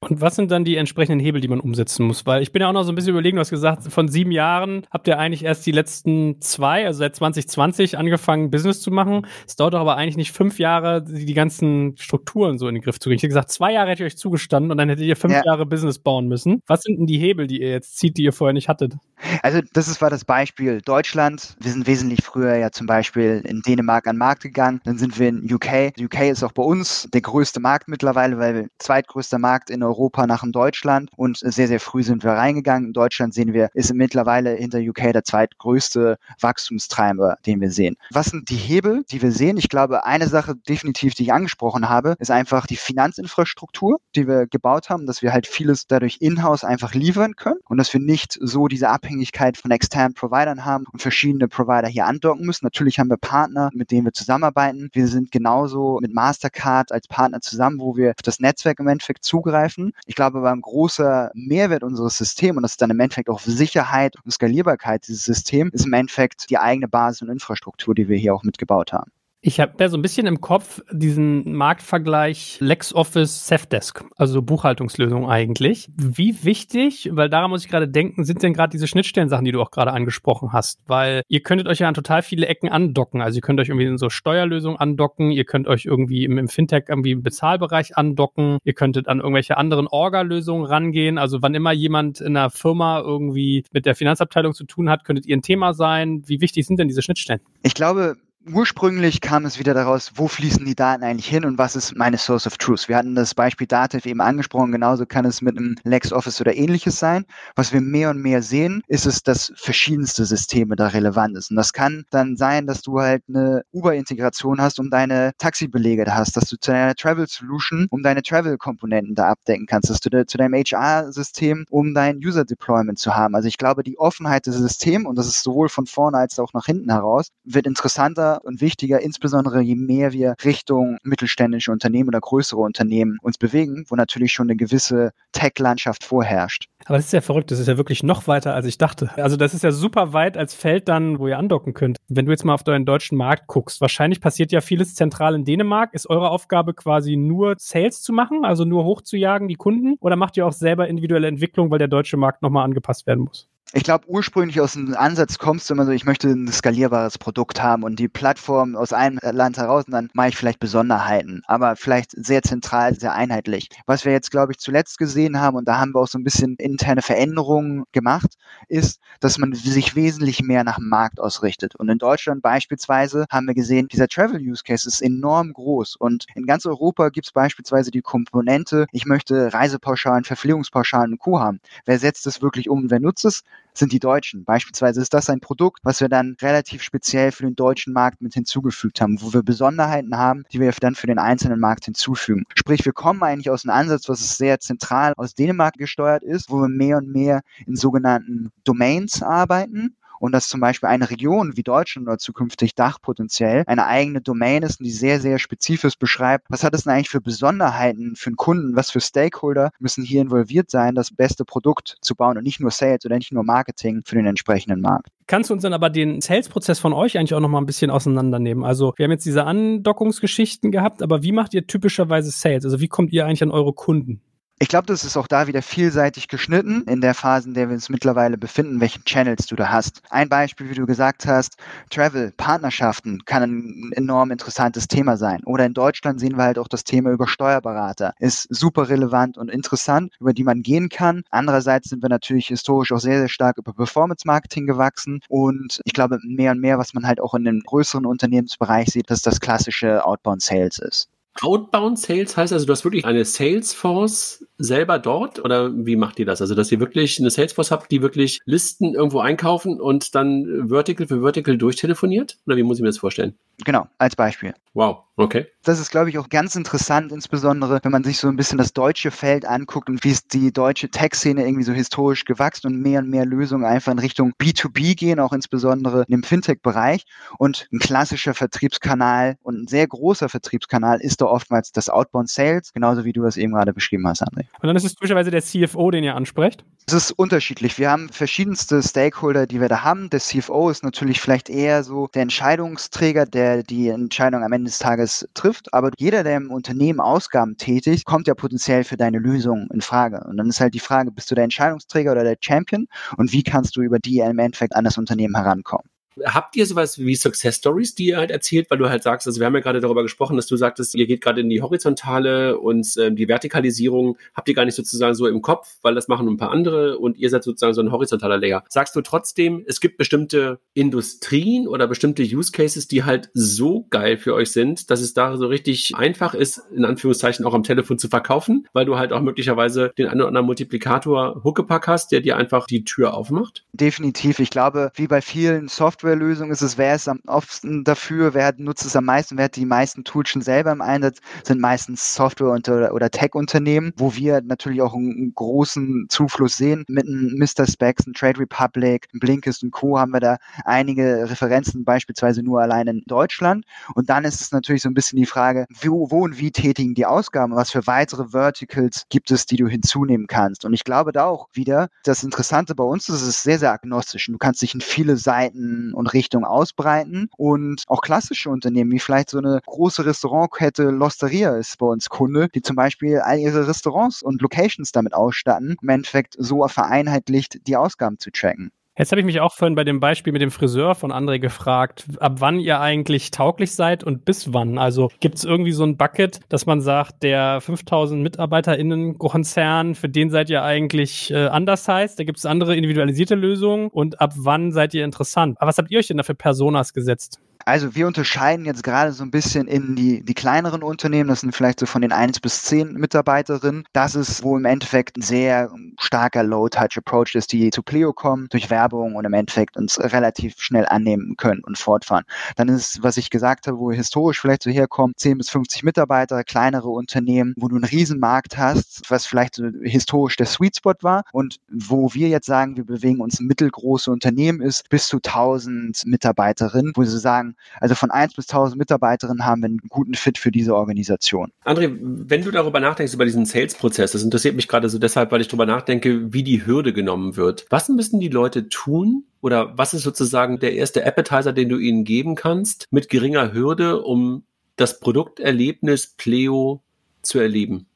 Und 0.01 0.20
was 0.20 0.37
sind 0.37 0.51
dann 0.51 0.64
die 0.64 0.77
entsprechenden 0.77 1.20
Hebel, 1.20 1.40
die 1.40 1.48
man 1.48 1.61
umsetzen 1.61 2.07
muss? 2.07 2.24
Weil 2.24 2.42
ich 2.42 2.53
bin 2.53 2.62
ja 2.62 2.68
auch 2.68 2.72
noch 2.72 2.85
so 2.85 2.92
ein 2.92 2.94
bisschen 2.94 3.11
überlegen, 3.11 3.37
du 3.37 3.40
hast 3.40 3.51
gesagt, 3.51 3.92
von 3.92 4.09
sieben 4.09 4.31
Jahren 4.33 4.87
habt 4.90 5.07
ihr 5.07 5.18
eigentlich 5.18 5.44
erst 5.44 5.66
die 5.66 5.72
letzten 5.72 6.40
zwei, 6.40 6.87
also 6.87 6.98
seit 6.98 7.16
2020 7.16 7.98
angefangen, 7.98 8.51
Business 8.51 8.81
zu 8.81 8.90
machen. 8.90 9.27
Es 9.46 9.57
dauert 9.57 9.74
doch 9.74 9.81
aber 9.81 9.96
eigentlich 9.96 10.16
nicht 10.16 10.33
fünf 10.33 10.59
Jahre, 10.59 11.03
die 11.03 11.35
ganzen 11.35 11.96
Strukturen 11.96 12.59
so 12.59 12.68
in 12.68 12.74
den 12.74 12.83
Griff 12.83 12.98
zu 12.98 13.09
kriegen. 13.09 13.16
Ich 13.16 13.22
hätte 13.22 13.29
gesagt, 13.29 13.51
zwei 13.51 13.72
Jahre 13.72 13.90
hätte 13.90 14.05
ich 14.05 14.14
euch 14.14 14.18
zugestanden 14.18 14.70
und 14.70 14.79
dann 14.79 14.88
hättet 14.88 15.05
ihr 15.05 15.16
fünf 15.16 15.35
ja. 15.35 15.42
Jahre 15.44 15.66
Business 15.66 15.98
bauen 15.98 16.27
müssen. 16.27 16.62
Was 16.66 16.83
sind 16.83 16.98
denn 16.98 17.07
die 17.07 17.18
Hebel, 17.18 17.46
die 17.46 17.61
ihr 17.61 17.70
jetzt 17.70 17.98
zieht, 17.98 18.16
die 18.16 18.22
ihr 18.22 18.33
vorher 18.33 18.55
nicht 18.55 18.68
hattet? 18.68 18.94
Also 19.43 19.61
das 19.73 19.89
ist, 19.89 20.01
war 20.01 20.11
das 20.11 20.25
Beispiel 20.25 20.81
Deutschland. 20.81 21.57
Wir 21.61 21.73
sind 21.73 21.87
wesentlich 21.87 22.25
früher 22.25 22.57
ja 22.57 22.71
zum 22.71 22.87
Beispiel 22.87 23.43
in 23.45 23.63
Dänemark 23.63 24.07
an 24.07 24.17
den 24.17 24.19
Markt 24.19 24.43
gegangen. 24.43 24.81
Dann 24.85 24.99
sind 24.99 25.19
wir 25.19 25.29
in 25.29 25.53
UK. 25.53 25.93
UK 26.01 26.21
ist 26.23 26.43
auch 26.43 26.53
bei 26.53 26.63
uns 26.63 27.09
der 27.13 27.21
größte 27.21 27.61
Markt 27.61 27.89
mittlerweile, 27.89 28.39
weil 28.39 28.55
wir 28.55 28.69
zweitgrößter 28.79 29.39
Markt 29.39 29.71
in 29.71 29.83
Europa 29.83 30.27
nach 30.27 30.43
in 30.43 30.53
Deutschland 30.53 31.11
und 31.17 31.39
sehr, 31.39 31.69
sehr 31.69 31.81
früh 31.81 32.03
sind 32.03 32.25
wir 32.25 32.33
reingegangen. 32.33 32.89
In 32.89 32.93
Deutschland 32.93 33.35
sehen 33.35 33.53
wir, 33.53 33.71
ist 33.75 33.93
mittlerweile 33.93 34.55
hinter 34.55 34.79
UK 34.79 35.13
der 35.13 35.25
zweitgrößte 35.25 36.19
Wachstumstreiber, 36.41 37.37
den 37.47 37.61
wir 37.61 37.71
sehen. 37.71 37.97
Was 38.11 38.27
sind 38.27 38.51
die 38.51 38.57
Hebel, 38.57 39.05
die 39.11 39.23
wir 39.23 39.33
sehen? 39.33 39.57
Ich 39.57 39.69
glaube, 39.69 40.05
eine 40.05 40.29
Sache 40.29 40.55
definitiv, 40.57 41.15
die 41.15 41.25
ich 41.25 41.33
angesprochen 41.33 41.89
habe, 41.89 42.15
ist 42.19 42.31
einfach 42.31 42.67
die 42.67 42.77
Finanzinfrastruktur, 42.77 44.01
die 44.15 44.27
wir 44.27 44.47
gebaut 44.47 44.91
haben, 44.91 45.07
dass 45.07 45.23
wir 45.23 45.33
halt 45.33 45.47
vieles 45.47 45.87
dadurch 45.87 46.19
in-house 46.21 46.65
einfach 46.65 46.95
liefern 46.95 47.37
können 47.37 47.59
und 47.69 47.79
dass 47.79 47.93
wir 47.93 48.01
nicht 48.01 48.39
so 48.41 48.69
diese 48.69 48.89
Abhängigkeit 48.89 49.08
Abhängigkeit 49.09 49.57
von 49.57 49.71
externen 49.71 50.12
Providern 50.12 50.66
haben 50.66 50.85
und 50.92 51.01
verschiedene 51.01 51.49
Provider 51.49 51.88
hier 51.88 52.05
andocken 52.05 52.44
müssen. 52.44 52.66
Natürlich 52.66 52.99
haben 52.99 53.09
wir 53.09 53.16
Partner, 53.16 53.71
mit 53.73 53.90
denen 53.90 54.05
wir 54.05 54.12
zusammenarbeiten. 54.12 54.90
Wir 54.92 55.09
sind 55.09 55.33
genauso 55.33 55.99
mit 56.03 56.12
Mastercard 56.12 56.92
als 56.92 57.09
Partner 57.09 57.40
zusammen, 57.40 57.81
wo 57.81 57.97
wir 57.97 58.11
auf 58.11 58.23
das 58.23 58.38
Netzwerk 58.38 58.81
im 58.81 58.88
Endeffekt 58.88 59.25
zugreifen. 59.25 59.94
Ich 60.05 60.14
glaube, 60.14 60.38
aber 60.38 60.53
ein 60.53 60.61
großer 60.61 61.31
Mehrwert 61.33 61.85
unseres 61.85 62.18
Systems, 62.18 62.59
und 62.59 62.62
das 62.62 62.73
ist 62.73 62.83
dann 62.83 62.90
im 62.90 63.01
Endeffekt 63.01 63.31
auch 63.31 63.40
Sicherheit 63.40 64.14
und 64.23 64.31
Skalierbarkeit 64.31 65.09
dieses 65.09 65.25
Systems, 65.25 65.73
ist 65.73 65.87
im 65.87 65.94
Endeffekt 65.94 66.51
die 66.51 66.59
eigene 66.59 66.87
Basis 66.87 67.23
und 67.23 67.31
Infrastruktur, 67.31 67.94
die 67.94 68.09
wir 68.09 68.18
hier 68.18 68.35
auch 68.35 68.42
mitgebaut 68.42 68.92
haben. 68.92 69.11
Ich 69.40 69.61
habe 69.61 69.74
ja 69.79 69.88
so 69.88 69.96
ein 69.96 70.03
bisschen 70.03 70.27
im 70.27 70.40
Kopf 70.40 70.81
diesen 70.90 71.53
Marktvergleich 71.53 72.59
LexOffice 72.61 73.46
Safdesk, 73.46 74.05
also 74.16 74.42
Buchhaltungslösung 74.42 75.31
eigentlich. 75.31 75.88
Wie 75.96 76.42
wichtig, 76.42 77.11
weil 77.12 77.29
daran 77.29 77.51
muss 77.51 77.64
ich 77.64 77.70
gerade 77.70 77.87
denken, 77.87 78.24
sind 78.24 78.42
denn 78.42 78.53
gerade 78.53 78.72
diese 78.72 78.88
Schnittstellen-Sachen, 78.88 79.44
die 79.44 79.53
du 79.53 79.62
auch 79.62 79.70
gerade 79.70 79.92
angesprochen 79.92 80.53
hast? 80.53 80.81
Weil 80.88 81.22
ihr 81.29 81.40
könntet 81.40 81.68
euch 81.68 81.79
ja 81.79 81.87
an 81.87 81.94
total 81.94 82.22
viele 82.22 82.46
Ecken 82.46 82.68
andocken. 82.68 83.22
Also 83.22 83.38
ihr 83.38 83.42
könnt 83.42 83.61
euch 83.61 83.68
irgendwie 83.68 83.87
in 83.87 83.96
so 83.96 84.11
Steuerlösungen 84.11 84.77
andocken, 84.77 85.31
ihr 85.31 85.44
könnt 85.44 85.68
euch 85.68 85.85
irgendwie 85.85 86.24
im, 86.24 86.37
im 86.37 86.48
Fintech 86.48 86.87
irgendwie 86.88 87.12
im 87.12 87.22
Bezahlbereich 87.22 87.96
andocken, 87.96 88.59
ihr 88.64 88.74
könntet 88.74 89.07
an 89.07 89.20
irgendwelche 89.20 89.57
anderen 89.57 89.87
Orga-Lösungen 89.87 90.64
rangehen. 90.64 91.16
Also 91.16 91.42
wann 91.42 91.55
immer 91.55 91.72
jemand 91.72 92.20
in 92.20 92.37
einer 92.37 92.51
Firma 92.51 93.01
irgendwie 93.01 93.64
mit 93.72 93.87
der 93.87 93.94
Finanzabteilung 93.94 94.53
zu 94.53 94.64
tun 94.64 94.90
hat, 94.90 95.05
könntet 95.05 95.27
ihr 95.27 95.37
ein 95.37 95.42
Thema 95.42 95.74
sein. 95.74 96.24
Wie 96.27 96.40
wichtig 96.40 96.66
sind 96.66 96.81
denn 96.81 96.88
diese 96.88 97.03
Schnittstellen? 97.03 97.40
Ich 97.62 97.74
glaube, 97.74 98.16
ursprünglich 98.53 99.21
kam 99.21 99.45
es 99.45 99.59
wieder 99.59 99.75
daraus, 99.75 100.13
wo 100.15 100.29
fließen 100.29 100.65
die 100.65 100.75
Daten 100.75 101.03
eigentlich 101.03 101.29
hin 101.29 101.45
und 101.45 101.59
was 101.59 101.77
ist 101.77 101.97
meine 101.97 102.19
Source 102.19 102.47
of 102.47 102.57
Truth. 102.57 102.89
Wir 102.89 102.97
hatten 102.97 103.15
das 103.15 103.35
Beispiel 103.35 103.67
Dativ 103.67 104.07
eben 104.07 104.21
angesprochen, 104.21 104.73
genauso 104.73 105.07
kann 105.07 105.25
es 105.25 105.43
mit 105.43 105.57
einem 105.57 105.77
LexOffice 105.85 106.41
oder 106.41 106.55
ähnliches 106.55 106.99
sein. 106.99 107.25
Was 107.57 107.73
wir 107.73 107.81
mehr 107.81 108.11
und 108.11 108.21
mehr 108.21 108.43
sehen, 108.43 108.83
ist 108.87 109.07
es, 109.07 109.23
dass 109.23 109.53
verschiedenste 109.57 110.25
Systeme 110.25 110.77
da 110.77 110.89
relevant 110.89 111.35
sind. 111.35 111.51
Und 111.51 111.57
das 111.57 111.73
kann 111.73 112.05
dann 112.11 112.37
sein, 112.37 112.67
dass 112.67 112.83
du 112.83 113.01
halt 113.01 113.23
eine 113.29 113.63
Uber-Integration 113.73 114.61
hast, 114.61 114.81
um 114.81 114.91
deine 114.91 115.33
Taxibelege 115.39 116.05
da 116.05 116.15
hast, 116.15 116.37
dass 116.37 116.49
du 116.49 116.57
zu 116.57 116.71
deiner 116.71 116.95
Travel 116.95 117.27
Solution, 117.27 117.87
um 117.91 118.03
deine 118.03 118.23
Travel-Komponenten 118.23 119.15
da 119.15 119.29
abdecken 119.31 119.67
kannst, 119.67 119.91
dass 119.91 120.01
du 120.01 120.11
da, 120.11 120.27
zu 120.27 120.39
deinem 120.39 120.55
HR-System, 120.55 121.65
um 121.71 121.95
dein 121.95 122.19
User-Deployment 122.19 122.99
zu 122.99 123.15
haben. 123.15 123.35
Also 123.35 123.49
ich 123.49 123.59
glaube, 123.59 123.83
die 123.83 123.99
Offenheit 123.99 124.47
des 124.47 124.57
Systems, 124.57 125.07
und 125.07 125.17
das 125.17 125.27
ist 125.27 125.43
sowohl 125.43 125.69
von 125.69 125.87
vorne 125.87 126.19
als 126.19 126.39
auch 126.39 126.53
nach 126.53 126.67
hinten 126.67 126.91
heraus, 126.91 127.29
wird 127.45 127.67
interessanter 127.67 128.38
und 128.42 128.61
wichtiger, 128.61 129.01
insbesondere 129.01 129.61
je 129.61 129.74
mehr 129.74 130.12
wir 130.12 130.35
Richtung 130.44 130.98
mittelständische 131.03 131.72
Unternehmen 131.72 132.09
oder 132.09 132.20
größere 132.20 132.61
Unternehmen 132.61 133.18
uns 133.22 133.38
bewegen, 133.38 133.85
wo 133.88 133.96
natürlich 133.96 134.33
schon 134.33 134.46
eine 134.46 134.57
gewisse 134.57 135.12
Tech-Landschaft 135.33 136.05
vorherrscht. 136.05 136.68
Aber 136.85 136.96
das 136.96 137.07
ist 137.07 137.12
ja 137.12 137.20
verrückt, 137.20 137.51
das 137.51 137.59
ist 137.59 137.66
ja 137.66 137.77
wirklich 137.77 138.03
noch 138.03 138.29
weiter, 138.29 138.55
als 138.55 138.66
ich 138.66 138.79
dachte. 138.79 139.11
Also 139.16 139.37
das 139.37 139.53
ist 139.53 139.62
ja 139.64 139.72
super 139.72 140.12
weit 140.12 140.37
als 140.37 140.55
Feld 140.55 140.88
dann, 140.88 141.18
wo 141.18 141.29
ihr 141.29 141.38
andocken 141.38 141.74
könnt. 141.74 141.98
Wenn 142.09 142.27
du 142.27 142.33
jetzt 142.33 142.44
mal 142.44 142.55
auf 142.55 142.66
euren 142.66 142.87
deutschen 142.87 143.18
Markt 143.18 143.46
guckst, 143.46 143.81
wahrscheinlich 143.81 144.20
passiert 144.20 144.53
ja 144.53 144.61
vieles 144.61 144.94
zentral 144.94 145.35
in 145.35 145.44
Dänemark. 145.44 145.92
Ist 145.92 146.09
eure 146.09 146.31
Aufgabe 146.31 146.74
quasi 146.74 147.16
nur 147.16 147.57
Sales 147.59 148.03
zu 148.03 148.12
machen, 148.12 148.44
also 148.44 148.64
nur 148.64 148.85
hochzujagen 148.85 149.48
die 149.48 149.57
Kunden? 149.57 149.96
Oder 150.01 150.16
macht 150.16 150.37
ihr 150.37 150.46
auch 150.46 150.53
selber 150.53 150.88
individuelle 150.88 151.29
Entwicklung, 151.29 151.70
weil 151.70 151.79
der 151.79 151.88
deutsche 151.88 152.16
Markt 152.16 152.42
nochmal 152.42 152.64
angepasst 152.64 153.07
werden 153.07 153.24
muss? 153.24 153.48
Ich 153.75 153.83
glaube, 153.83 154.09
ursprünglich 154.09 154.63
aus 154.63 154.73
dem 154.73 154.95
Ansatz 154.97 155.37
kommst 155.37 155.69
du 155.69 155.75
immer 155.75 155.85
so, 155.85 155.93
ich 155.93 156.07
möchte 156.07 156.29
ein 156.29 156.51
skalierbares 156.51 157.19
Produkt 157.19 157.63
haben 157.63 157.83
und 157.83 157.99
die 157.99 158.09
Plattform 158.09 158.75
aus 158.75 158.95
einem 158.95 159.19
Land 159.23 159.59
heraus 159.59 159.85
und 159.85 159.93
dann 159.93 160.09
mache 160.15 160.31
ich 160.31 160.37
vielleicht 160.37 160.59
Besonderheiten, 160.59 161.43
aber 161.47 161.77
vielleicht 161.77 162.13
sehr 162.13 162.41
zentral, 162.41 162.95
sehr 162.95 163.13
einheitlich. 163.13 163.69
Was 163.85 164.07
wir 164.07 164.13
jetzt, 164.13 164.31
glaube 164.31 164.53
ich, 164.53 164.59
zuletzt 164.59 164.97
gesehen 164.97 165.39
haben, 165.39 165.55
und 165.55 165.69
da 165.69 165.79
haben 165.79 165.95
wir 165.95 166.01
auch 166.01 166.09
so 166.09 166.19
ein 166.19 166.25
bisschen 166.25 166.57
interne 166.57 167.03
Veränderungen 167.03 167.85
gemacht, 167.93 168.37
ist, 168.69 169.01
dass 169.21 169.37
man 169.37 169.53
sich 169.53 169.95
wesentlich 169.95 170.43
mehr 170.43 170.65
nach 170.65 170.77
dem 170.77 170.89
Markt 170.89 171.21
ausrichtet. 171.21 171.77
Und 171.77 171.91
in 171.91 171.99
Deutschland 171.99 172.41
beispielsweise 172.41 173.27
haben 173.31 173.47
wir 173.47 173.55
gesehen, 173.55 173.89
dieser 173.89 174.09
Travel-Use-Case 174.09 174.89
ist 174.89 175.03
enorm 175.03 175.53
groß. 175.53 175.97
Und 175.97 176.25
in 176.35 176.47
ganz 176.47 176.65
Europa 176.65 177.11
gibt 177.11 177.27
es 177.27 177.33
beispielsweise 177.33 177.91
die 177.91 178.01
Komponente, 178.01 178.87
ich 178.93 179.05
möchte 179.05 179.53
Reisepauschalen, 179.53 180.25
Verpflegungspauschalen 180.25 181.13
und 181.13 181.19
Co. 181.19 181.39
haben. 181.39 181.61
Wer 181.85 181.99
setzt 181.99 182.27
es 182.27 182.41
wirklich 182.41 182.71
um? 182.71 182.91
Wer 182.91 183.01
nutzt 183.01 183.27
es? 183.27 183.43
Sind 183.79 183.92
die 183.92 184.01
Deutschen. 184.01 184.44
Beispielsweise 184.44 185.01
ist 185.01 185.14
das 185.14 185.31
ein 185.31 185.40
Produkt, 185.40 185.81
was 185.85 186.01
wir 186.01 186.09
dann 186.09 186.37
relativ 186.42 186.83
speziell 186.83 187.33
für 187.33 187.44
den 187.44 187.55
deutschen 187.55 187.92
Markt 187.92 188.21
mit 188.21 188.35
hinzugefügt 188.35 189.01
haben, 189.01 189.21
wo 189.23 189.33
wir 189.33 189.42
Besonderheiten 189.42 190.16
haben, 190.16 190.44
die 190.53 190.61
wir 190.61 190.73
dann 190.81 190.94
für 190.94 191.07
den 191.07 191.18
einzelnen 191.18 191.61
Markt 191.61 191.85
hinzufügen. 191.85 192.44
Sprich, 192.55 192.85
wir 192.85 192.92
kommen 192.92 193.23
eigentlich 193.23 193.51
aus 193.51 193.64
einem 193.64 193.77
Ansatz, 193.77 194.09
was 194.09 194.37
sehr 194.37 194.61
zentral 194.61 195.14
aus 195.16 195.35
Dänemark 195.35 195.75
gesteuert 195.75 196.23
ist, 196.23 196.51
wo 196.51 196.61
wir 196.61 196.68
mehr 196.68 196.99
und 196.99 197.09
mehr 197.09 197.42
in 197.66 197.77
sogenannten 197.77 198.51
Domains 198.64 199.23
arbeiten 199.23 199.97
und 200.21 200.33
dass 200.33 200.49
zum 200.49 200.61
Beispiel 200.61 200.89
eine 200.89 201.11
Region 201.11 201.57
wie 201.57 201.63
Deutschland 201.63 202.07
oder 202.09 202.19
zukünftig 202.19 202.75
Dach 202.75 203.01
potenziell 203.01 203.65
eine 203.67 203.87
eigene 203.87 204.21
Domain 204.21 204.63
ist, 204.63 204.81
die 204.81 204.91
sehr, 204.91 205.21
sehr 205.21 205.39
spezifisch 205.39 205.99
beschreibt, 205.99 206.47
was 206.49 206.65
hat 206.65 206.75
es 206.75 206.85
denn 206.85 206.93
eigentlich 206.93 207.11
für 207.11 207.21
Besonderheiten 207.21 208.15
für 208.17 208.29
einen 208.29 208.37
Kunden, 208.37 208.77
was 208.77 208.91
für 208.91 209.01
Stakeholder 209.01 209.71
müssen 209.79 210.05
hier 210.05 210.23
involviert 210.23 210.71
sein, 210.71 210.95
das 210.95 211.15
beste 211.15 211.45
Produkt 211.45 211.97
zu 212.01 212.15
bauen 212.15 212.37
und 212.37 212.45
nicht 212.45 212.61
nur 212.61 212.71
Sales 212.71 213.05
oder 213.05 213.17
nicht 213.17 213.33
nur 213.33 213.45
Marketing 213.45 214.03
für 214.05 214.17
den 214.17 214.27
entsprechenden 214.27 214.81
Markt. 214.81 215.09
Kannst 215.27 215.51
du 215.51 215.55
uns 215.55 215.63
dann 215.63 215.75
aber 215.75 215.91
den 215.91 216.23
Sales-Prozess 216.23 216.79
von 216.79 216.95
euch 216.95 217.19
eigentlich 217.19 217.35
auch 217.35 217.41
noch 217.41 217.51
mal 217.51 217.59
ein 217.59 217.67
bisschen 217.67 217.91
auseinandernehmen? 217.91 218.65
Also 218.65 218.95
wir 218.97 219.05
haben 219.05 219.11
jetzt 219.11 219.27
diese 219.27 219.45
Andockungsgeschichten 219.45 220.71
gehabt, 220.71 221.03
aber 221.03 221.23
wie 221.23 221.33
macht 221.33 221.53
ihr 221.53 221.67
typischerweise 221.67 222.31
Sales? 222.31 222.65
Also 222.65 222.81
wie 222.81 222.89
kommt 222.89 223.13
ihr 223.13 223.27
eigentlich 223.27 223.43
an 223.43 223.51
eure 223.51 223.75
Kunden? 223.75 224.23
Ich 224.61 224.66
glaube, 224.66 224.87
das 224.87 225.05
ist 225.05 225.16
auch 225.16 225.29
da 225.29 225.47
wieder 225.47 225.62
vielseitig 225.62 226.27
geschnitten 226.27 226.83
in 226.88 227.01
der 227.01 227.14
Phase, 227.14 227.47
in 227.47 227.55
der 227.55 227.68
wir 227.68 227.75
uns 227.75 227.88
mittlerweile 227.90 228.37
befinden, 228.37 228.81
welche 228.81 229.05
Channels 229.05 229.47
du 229.47 229.55
da 229.55 229.68
hast. 229.68 230.03
Ein 230.11 230.29
Beispiel, 230.29 230.68
wie 230.68 230.75
du 230.75 230.85
gesagt 230.85 231.27
hast, 231.27 231.59
Travel, 231.90 232.33
Partnerschaften 232.37 233.25
kann 233.25 233.42
ein 233.44 233.92
enorm 233.92 234.33
interessantes 234.33 234.88
Thema 234.88 235.16
sein. 235.16 235.44
Oder 235.44 235.64
in 235.64 235.75
Deutschland 235.75 236.18
sehen 236.18 236.37
wir 236.37 236.42
halt 236.42 236.59
auch 236.59 236.66
das 236.66 236.83
Thema 236.83 237.12
über 237.12 237.29
Steuerberater. 237.29 238.14
Ist 238.18 238.49
super 238.51 238.88
relevant 238.88 239.38
und 239.38 239.49
interessant, 239.49 240.16
über 240.18 240.33
die 240.33 240.42
man 240.42 240.62
gehen 240.62 240.88
kann. 240.88 241.23
Andererseits 241.31 241.88
sind 241.90 242.03
wir 242.03 242.09
natürlich 242.09 242.49
historisch 242.49 242.90
auch 242.90 242.99
sehr, 242.99 243.21
sehr 243.21 243.29
stark 243.29 243.59
über 243.59 243.73
Performance 243.73 244.27
Marketing 244.27 244.66
gewachsen. 244.66 245.21
Und 245.29 245.81
ich 245.85 245.92
glaube, 245.92 246.18
mehr 246.25 246.51
und 246.51 246.61
mehr, 246.61 246.79
was 246.79 246.94
man 246.94 247.07
halt 247.07 247.21
auch 247.21 247.35
in 247.35 247.44
dem 247.44 247.61
größeren 247.61 248.07
Unternehmensbereich 248.07 248.88
sieht, 248.88 249.09
dass 249.09 249.23
das 249.23 249.38
klassische 249.38 250.05
Outbound 250.05 250.42
Sales 250.42 250.81
ist. 250.81 251.09
Outbound 251.42 251.99
Sales 251.99 252.37
heißt 252.37 252.53
also, 252.53 252.66
du 252.66 252.73
hast 252.73 252.85
wirklich 252.85 253.05
eine 253.05 253.25
Salesforce 253.25 254.44
selber 254.59 254.99
dort 254.99 255.42
oder 255.44 255.73
wie 255.75 255.97
macht 255.97 256.18
ihr 256.18 256.27
das? 256.27 256.40
Also, 256.40 256.55
dass 256.55 256.71
ihr 256.71 256.81
wirklich 256.81 257.18
eine 257.18 257.31
Salesforce 257.31 257.71
habt, 257.71 257.90
die 257.90 258.03
wirklich 258.03 258.40
Listen 258.44 258.94
irgendwo 258.94 259.21
einkaufen 259.21 259.81
und 259.81 260.14
dann 260.14 260.68
Vertical 260.68 261.07
für 261.07 261.21
Vertical 261.21 261.57
durchtelefoniert? 261.57 262.38
Oder 262.47 262.57
wie 262.57 262.64
muss 262.64 262.79
ich 262.79 262.83
mir 262.83 262.88
das 262.88 262.99
vorstellen? 262.99 263.35
Genau, 263.64 263.88
als 263.99 264.14
Beispiel. 264.14 264.55
Wow, 264.75 265.05
okay. 265.16 265.47
Das 265.64 265.81
ist, 265.81 265.90
glaube 265.90 266.11
ich, 266.11 266.18
auch 266.18 266.29
ganz 266.29 266.55
interessant, 266.55 267.11
insbesondere 267.11 267.81
wenn 267.83 267.90
man 267.90 268.05
sich 268.05 268.18
so 268.18 268.29
ein 268.29 268.37
bisschen 268.37 268.59
das 268.59 268.73
deutsche 268.73 269.11
Feld 269.11 269.44
anguckt 269.44 269.88
und 269.88 270.05
wie 270.05 270.11
ist 270.11 270.33
die 270.33 270.53
deutsche 270.53 270.88
Tech-Szene 270.88 271.44
irgendwie 271.44 271.64
so 271.64 271.73
historisch 271.73 272.25
gewachsen 272.25 272.68
und 272.68 272.81
mehr 272.81 273.01
und 273.01 273.11
mehr 273.11 273.27
Lösungen 273.27 273.64
einfach 273.64 273.90
in 273.90 273.99
Richtung 273.99 274.33
B2B 274.40 274.97
gehen, 274.97 275.18
auch 275.18 275.33
insbesondere 275.33 276.05
im 276.07 276.23
Fintech-Bereich. 276.23 277.05
Und 277.38 277.66
ein 277.73 277.81
klassischer 277.81 278.35
Vertriebskanal 278.35 279.37
und 279.42 279.62
ein 279.62 279.66
sehr 279.66 279.88
großer 279.88 280.29
Vertriebskanal 280.29 281.01
ist 281.01 281.21
da 281.21 281.27
oftmals 281.27 281.73
das 281.73 281.88
Outbound 281.88 282.29
Sales, 282.29 282.73
genauso 282.73 283.05
wie 283.05 283.12
du 283.12 283.23
das 283.23 283.37
eben 283.37 283.53
gerade 283.53 283.73
beschrieben 283.73 284.07
hast, 284.07 284.23
André. 284.23 284.44
Und 284.61 284.67
dann 284.67 284.77
ist 284.77 284.85
es 284.85 284.95
typischerweise 284.95 285.31
der 285.31 285.43
CFO, 285.43 285.91
den 285.91 286.03
ihr 286.03 286.17
ansprecht? 286.17 286.65
Es 286.87 286.95
ist 286.95 287.13
unterschiedlich. 287.13 287.79
Wir 287.79 287.91
haben 287.91 288.09
verschiedenste 288.09 288.83
Stakeholder, 288.83 289.47
die 289.47 289.61
wir 289.61 289.69
da 289.69 289.85
haben. 289.85 290.11
Der 290.11 290.21
CFO 290.21 290.71
ist 290.71 290.83
natürlich 290.83 291.21
vielleicht 291.21 291.49
eher 291.49 291.85
so 291.85 292.09
der 292.09 292.23
Entscheidungsträger, 292.23 293.27
der 293.27 293.63
die 293.63 293.89
Entscheidung 293.89 294.43
am 294.43 294.53
Ende 294.53 294.71
des 294.71 294.79
Tages 294.79 295.29
trifft. 295.35 295.73
Aber 295.75 295.91
jeder, 295.99 296.25
der 296.25 296.39
im 296.39 296.51
Unternehmen 296.51 296.99
Ausgaben 296.99 297.57
tätigt, 297.57 298.05
kommt 298.05 298.27
ja 298.27 298.35
potenziell 298.35 298.85
für 298.85 298.97
deine 298.97 299.19
Lösung 299.19 299.69
in 299.73 299.81
Frage. 299.81 300.25
Und 300.27 300.39
dann 300.39 300.49
ist 300.49 300.61
halt 300.61 300.75
die 300.75 300.81
Frage, 300.81 301.13
bist 301.13 301.31
du 301.31 301.35
der 301.35 301.45
Entscheidungsträger 301.45 302.13
oder 302.13 302.25
der 302.25 302.37
Champion? 302.41 302.87
Und 303.17 303.33
wie 303.33 303.43
kannst 303.43 303.77
du 303.77 303.83
über 303.83 303.99
die 303.99 304.19
im 304.19 304.39
Endeffekt 304.39 304.75
an 304.75 304.85
das 304.85 304.99
Unternehmen 304.99 305.37
herankommen? 305.37 305.89
Habt 306.25 306.57
ihr 306.57 306.67
sowas 306.67 306.99
wie 306.99 307.15
Success 307.15 307.57
Stories, 307.57 307.95
die 307.95 308.09
ihr 308.09 308.17
halt 308.17 308.31
erzählt, 308.31 308.71
weil 308.71 308.79
du 308.79 308.89
halt 308.89 309.03
sagst, 309.03 309.27
also 309.27 309.41
wir 309.41 309.47
haben 309.47 309.55
ja 309.55 309.61
gerade 309.61 309.81
darüber 309.81 310.03
gesprochen, 310.03 310.37
dass 310.37 310.47
du 310.47 310.57
sagtest, 310.57 310.95
ihr 310.95 311.07
geht 311.07 311.21
gerade 311.21 311.41
in 311.41 311.49
die 311.49 311.63
horizontale 311.63 312.59
und 312.59 312.97
äh, 312.97 313.13
die 313.13 313.29
Vertikalisierung 313.29 314.17
habt 314.35 314.49
ihr 314.49 314.55
gar 314.55 314.65
nicht 314.65 314.75
sozusagen 314.75 315.15
so 315.15 315.27
im 315.27 315.43
Kopf, 315.43 315.77
weil 315.83 315.95
das 315.95 316.09
machen 316.09 316.29
ein 316.29 316.37
paar 316.37 316.51
andere 316.51 316.99
und 316.99 317.19
ihr 317.19 317.31
seid 317.31 317.45
sozusagen 317.45 317.75
so 317.75 317.81
ein 317.81 317.93
horizontaler 317.93 318.39
Layer. 318.39 318.65
Sagst 318.69 318.97
du 318.97 319.01
trotzdem, 319.01 319.65
es 319.67 319.81
gibt 319.81 319.99
bestimmte 319.99 320.61
Industrien 320.75 321.69
oder 321.69 321.87
bestimmte 321.87 322.23
Use 322.23 322.53
Cases, 322.53 322.89
die 322.89 323.05
halt 323.05 323.31
so 323.35 323.87
geil 323.91 324.17
für 324.17 324.35
euch 324.35 324.51
sind, 324.51 324.91
dass 324.91 325.01
es 325.01 325.15
da 325.15 325.37
so 325.37 325.47
richtig 325.47 325.95
einfach 325.95 326.35
ist, 326.35 326.63
in 326.75 326.85
Anführungszeichen 326.85 327.45
auch 327.45 327.55
am 327.55 327.63
Telefon 327.63 327.99
zu 327.99 328.09
verkaufen, 328.09 328.67
weil 328.73 328.85
du 328.85 328.99
halt 328.99 329.13
auch 329.13 329.21
möglicherweise 329.21 329.93
den 329.99 330.07
einen 330.07 330.21
oder 330.21 330.29
anderen 330.29 330.47
Multiplikator 330.47 331.43
Huckepack 331.45 331.87
hast, 331.87 332.13
der 332.13 332.21
dir 332.21 332.37
einfach 332.37 332.67
die 332.67 332.85
Tür 332.85 333.15
aufmacht? 333.15 333.65
Definitiv. 333.73 334.39
Ich 334.39 334.51
glaube, 334.51 334.93
wie 334.95 335.07
bei 335.07 335.21
vielen 335.21 335.69
Software 335.69 336.08
Softwarelösung 336.09 336.51
ist 336.51 336.62
es, 336.62 336.79
wer 336.79 336.94
ist 336.94 337.07
am 337.07 337.21
oftsten 337.27 337.85
dafür, 337.85 338.33
wer 338.33 338.55
nutzt 338.57 338.87
es 338.87 338.97
am 338.97 339.05
meisten, 339.05 339.37
wer 339.37 339.44
hat 339.44 339.57
die 339.57 339.66
meisten 339.66 340.05
Tools 340.05 340.31
schon 340.31 340.40
selber 340.40 340.73
im 340.73 340.81
Einsatz, 340.81 341.18
sind 341.44 341.61
meistens 341.61 342.14
Software- 342.14 342.53
oder, 342.53 342.94
oder 342.94 343.11
Tech-Unternehmen, 343.11 343.92
wo 343.97 344.14
wir 344.14 344.40
natürlich 344.40 344.81
auch 344.81 344.94
einen 344.94 345.35
großen 345.35 346.07
Zufluss 346.09 346.57
sehen. 346.57 346.85
Mit 346.88 347.07
einem 347.07 347.35
Mr. 347.38 347.66
Specs, 347.66 348.07
einem 348.07 348.14
Trade 348.14 348.40
Republic, 348.40 349.09
einem 349.12 349.21
Blinkist 349.21 349.62
und 349.62 349.71
Co. 349.71 349.99
haben 349.99 350.12
wir 350.12 350.21
da 350.21 350.38
einige 350.64 351.29
Referenzen, 351.29 351.85
beispielsweise 351.85 352.42
nur 352.42 352.62
allein 352.62 352.87
in 352.87 353.03
Deutschland. 353.07 353.66
Und 353.94 354.09
dann 354.09 354.25
ist 354.25 354.40
es 354.40 354.51
natürlich 354.51 354.81
so 354.81 354.88
ein 354.88 354.94
bisschen 354.94 355.18
die 355.18 355.27
Frage, 355.27 355.66
wo, 355.83 356.11
wo 356.11 356.25
und 356.25 356.38
wie 356.38 356.53
tätigen 356.53 356.94
die 356.94 357.05
Ausgaben, 357.05 357.55
was 357.55 357.71
für 357.71 357.87
weitere 357.87 358.29
Verticals 358.29 359.05
gibt 359.11 359.31
es, 359.31 359.44
die 359.44 359.57
du 359.57 359.68
hinzunehmen 359.68 360.27
kannst. 360.27 360.64
Und 360.64 360.73
ich 360.73 360.85
glaube 360.85 361.12
da 361.12 361.27
auch 361.27 361.49
wieder, 361.53 361.88
das 362.05 362.25
Interessante 362.25 362.75
bei 362.75 362.85
uns 362.85 363.11
ist, 363.11 363.16
es 363.16 363.29
ist 363.29 363.42
sehr, 363.42 363.59
sehr 363.59 363.73
agnostisch. 363.73 364.27
Du 364.27 364.38
kannst 364.38 364.62
dich 364.62 364.75
in 364.75 364.81
viele 364.81 365.18
Seiten 365.18 365.92
und 365.99 366.07
Richtung 366.13 366.45
ausbreiten. 366.45 367.29
Und 367.37 367.83
auch 367.89 368.01
klassische 368.01 368.51
Unternehmen, 368.51 368.93
wie 368.93 369.01
vielleicht 369.01 369.31
so 369.31 369.39
eine 369.39 369.61
große 369.67 370.07
Restaurantkette 370.07 370.85
Losteria 370.85 371.57
ist 371.57 371.77
bei 371.79 371.87
uns 371.87 372.09
Kunde, 372.09 372.49
die 372.55 372.63
zum 372.63 372.77
Beispiel 372.77 373.19
all 373.19 373.39
ihre 373.39 373.67
Restaurants 373.67 374.23
und 374.23 374.41
Locations 374.41 374.93
damit 374.93 375.13
ausstatten, 375.13 375.77
im 375.83 375.89
Endeffekt 375.89 376.37
so 376.39 376.67
vereinheitlicht 376.69 377.67
die 377.67 377.77
Ausgaben 377.77 378.19
zu 378.19 378.31
tracken. 378.31 378.71
Jetzt 378.99 379.13
habe 379.13 379.21
ich 379.21 379.27
mich 379.27 379.41
auch 379.41 379.55
vorhin 379.55 379.77
bei 379.77 379.85
dem 379.85 380.01
Beispiel 380.01 380.33
mit 380.33 380.43
dem 380.43 380.51
Friseur 380.51 380.97
von 380.97 381.13
André 381.13 381.39
gefragt, 381.39 382.07
ab 382.19 382.41
wann 382.41 382.59
ihr 382.59 382.81
eigentlich 382.81 383.31
tauglich 383.31 383.73
seid 383.73 384.03
und 384.03 384.25
bis 384.25 384.53
wann. 384.53 384.77
Also 384.77 385.09
gibt 385.21 385.37
es 385.37 385.45
irgendwie 385.45 385.71
so 385.71 385.85
ein 385.85 385.97
Bucket, 385.97 386.41
dass 386.49 386.67
man 386.67 386.81
sagt, 386.81 387.23
der 387.23 387.61
5000 387.61 388.21
MitarbeiterInnen-Konzern, 388.25 389.95
für 389.95 390.09
den 390.09 390.31
seid 390.31 390.51
ihr 390.51 390.65
eigentlich 390.65 391.31
äh, 391.31 391.47
anders 391.47 391.87
heißt. 391.87 392.19
Da 392.19 392.25
gibt 392.25 392.39
es 392.39 392.47
andere 392.47 392.75
individualisierte 392.75 393.37
Lösungen 393.37 393.87
und 393.87 394.21
ab 394.21 394.33
wann 394.35 394.73
seid 394.73 394.95
ihr 394.95 395.05
interessant. 395.05 395.57
Aber 395.61 395.69
was 395.69 395.79
habt 395.79 395.93
ihr 395.93 396.01
euch 396.01 396.09
denn 396.09 396.17
da 396.17 396.25
für 396.25 396.35
Personas 396.35 396.93
gesetzt? 396.93 397.41
Also 397.64 397.94
wir 397.94 398.07
unterscheiden 398.07 398.64
jetzt 398.64 398.83
gerade 398.83 399.12
so 399.12 399.23
ein 399.23 399.31
bisschen 399.31 399.68
in 399.68 399.94
die, 399.94 400.25
die 400.25 400.35
kleineren 400.35 400.83
Unternehmen, 400.83 401.29
das 401.29 401.40
sind 401.40 401.55
vielleicht 401.55 401.81
so 401.81 401.87
von 401.87 402.01
den 402.03 402.12
1 402.12 402.40
bis 402.40 402.62
10 402.62 402.94
Mitarbeiterinnen. 402.94 403.85
Das 403.92 404.14
ist, 404.14 404.42
wo 404.42 404.57
im 404.57 404.64
Endeffekt 404.64 405.18
ein 405.18 405.23
sehr 405.23 405.71
starker 405.99 406.42
Low-Touch-Approach 406.42 407.35
ist, 407.35 407.53
die 407.53 407.71
zu 407.71 407.83
Pleo 407.83 408.12
kommen, 408.12 408.49
durch 408.51 408.71
Werbung 408.71 409.16
und 409.16 409.25
im 409.25 409.35
Endeffekt 409.35 409.77
uns 409.77 409.99
relativ 410.01 410.55
schnell 410.59 410.87
annehmen 410.87 411.37
können 411.37 411.62
und 411.64 411.77
fortfahren. 411.77 412.25
Dann 412.57 412.68
ist, 412.68 413.03
was 413.03 413.16
ich 413.16 413.29
gesagt 413.29 413.66
habe, 413.66 413.79
wo 413.79 413.90
wir 413.90 413.97
historisch 413.97 414.40
vielleicht 414.40 414.62
so 414.62 414.71
herkommen, 414.71 415.14
10 415.16 415.38
bis 415.38 415.51
50 415.51 415.83
Mitarbeiter, 415.83 416.44
kleinere 416.44 416.88
Unternehmen, 416.88 417.55
wo 417.59 417.68
du 417.68 417.77
einen 417.77 417.85
Riesenmarkt 417.85 418.57
hast, 418.57 419.03
was 419.11 419.27
vielleicht 419.27 419.57
so 419.57 419.64
historisch 419.83 420.37
der 420.37 420.47
Sweet 420.47 420.77
Spot 420.77 420.94
war 421.03 421.25
und 421.33 421.59
wo 421.71 422.14
wir 422.14 422.29
jetzt 422.29 422.47
sagen, 422.47 422.77
wir 422.77 422.85
bewegen 422.85 423.21
uns 423.21 423.40
mittelgroße 423.40 424.11
Unternehmen 424.11 424.62
ist, 424.62 424.88
bis 424.88 425.07
zu 425.09 425.16
1000 425.16 426.07
Mitarbeiterinnen, 426.07 426.92
wo 426.94 427.05
sie 427.05 427.18
sagen, 427.18 427.57
Also 427.81 427.94
von 427.94 428.11
1 428.11 428.35
bis 428.35 428.49
1000 428.49 428.79
Mitarbeiterinnen 428.79 429.44
haben 429.44 429.62
wir 429.62 429.66
einen 429.66 429.81
guten 429.88 430.14
Fit 430.14 430.38
für 430.38 430.51
diese 430.51 430.75
Organisation. 430.75 431.53
André, 431.64 431.97
wenn 432.01 432.42
du 432.42 432.51
darüber 432.51 432.81
nachdenkst, 432.81 433.14
über 433.14 433.25
diesen 433.25 433.47
Sales-Prozess, 433.47 434.12
das 434.12 434.23
interessiert 434.23 434.57
mich 434.57 434.68
gerade 434.68 434.88
so 434.88 434.99
deshalb, 434.99 435.33
weil 435.33 435.40
ich 435.40 435.49
darüber 435.49 435.66
nachdenke, 435.66 436.33
wie 436.33 436.42
die 436.42 436.66
Hürde 436.66 436.92
genommen 436.92 437.37
wird. 437.37 437.66
Was 437.71 437.88
müssen 437.88 438.21
die 438.21 438.29
Leute 438.29 438.68
tun, 438.68 439.25
oder 439.40 439.77
was 439.77 439.94
ist 439.94 440.03
sozusagen 440.03 440.59
der 440.59 440.75
erste 440.75 441.07
Appetizer, 441.07 441.53
den 441.53 441.68
du 441.68 441.79
ihnen 441.79 442.05
geben 442.05 442.35
kannst, 442.35 442.87
mit 442.90 443.09
geringer 443.09 443.53
Hürde, 443.53 444.03
um 444.03 444.44
das 444.77 445.01
Produkterlebnis 445.01 446.14
Pleo 446.16 446.83
zu 447.23 447.38
erleben? 447.38 447.87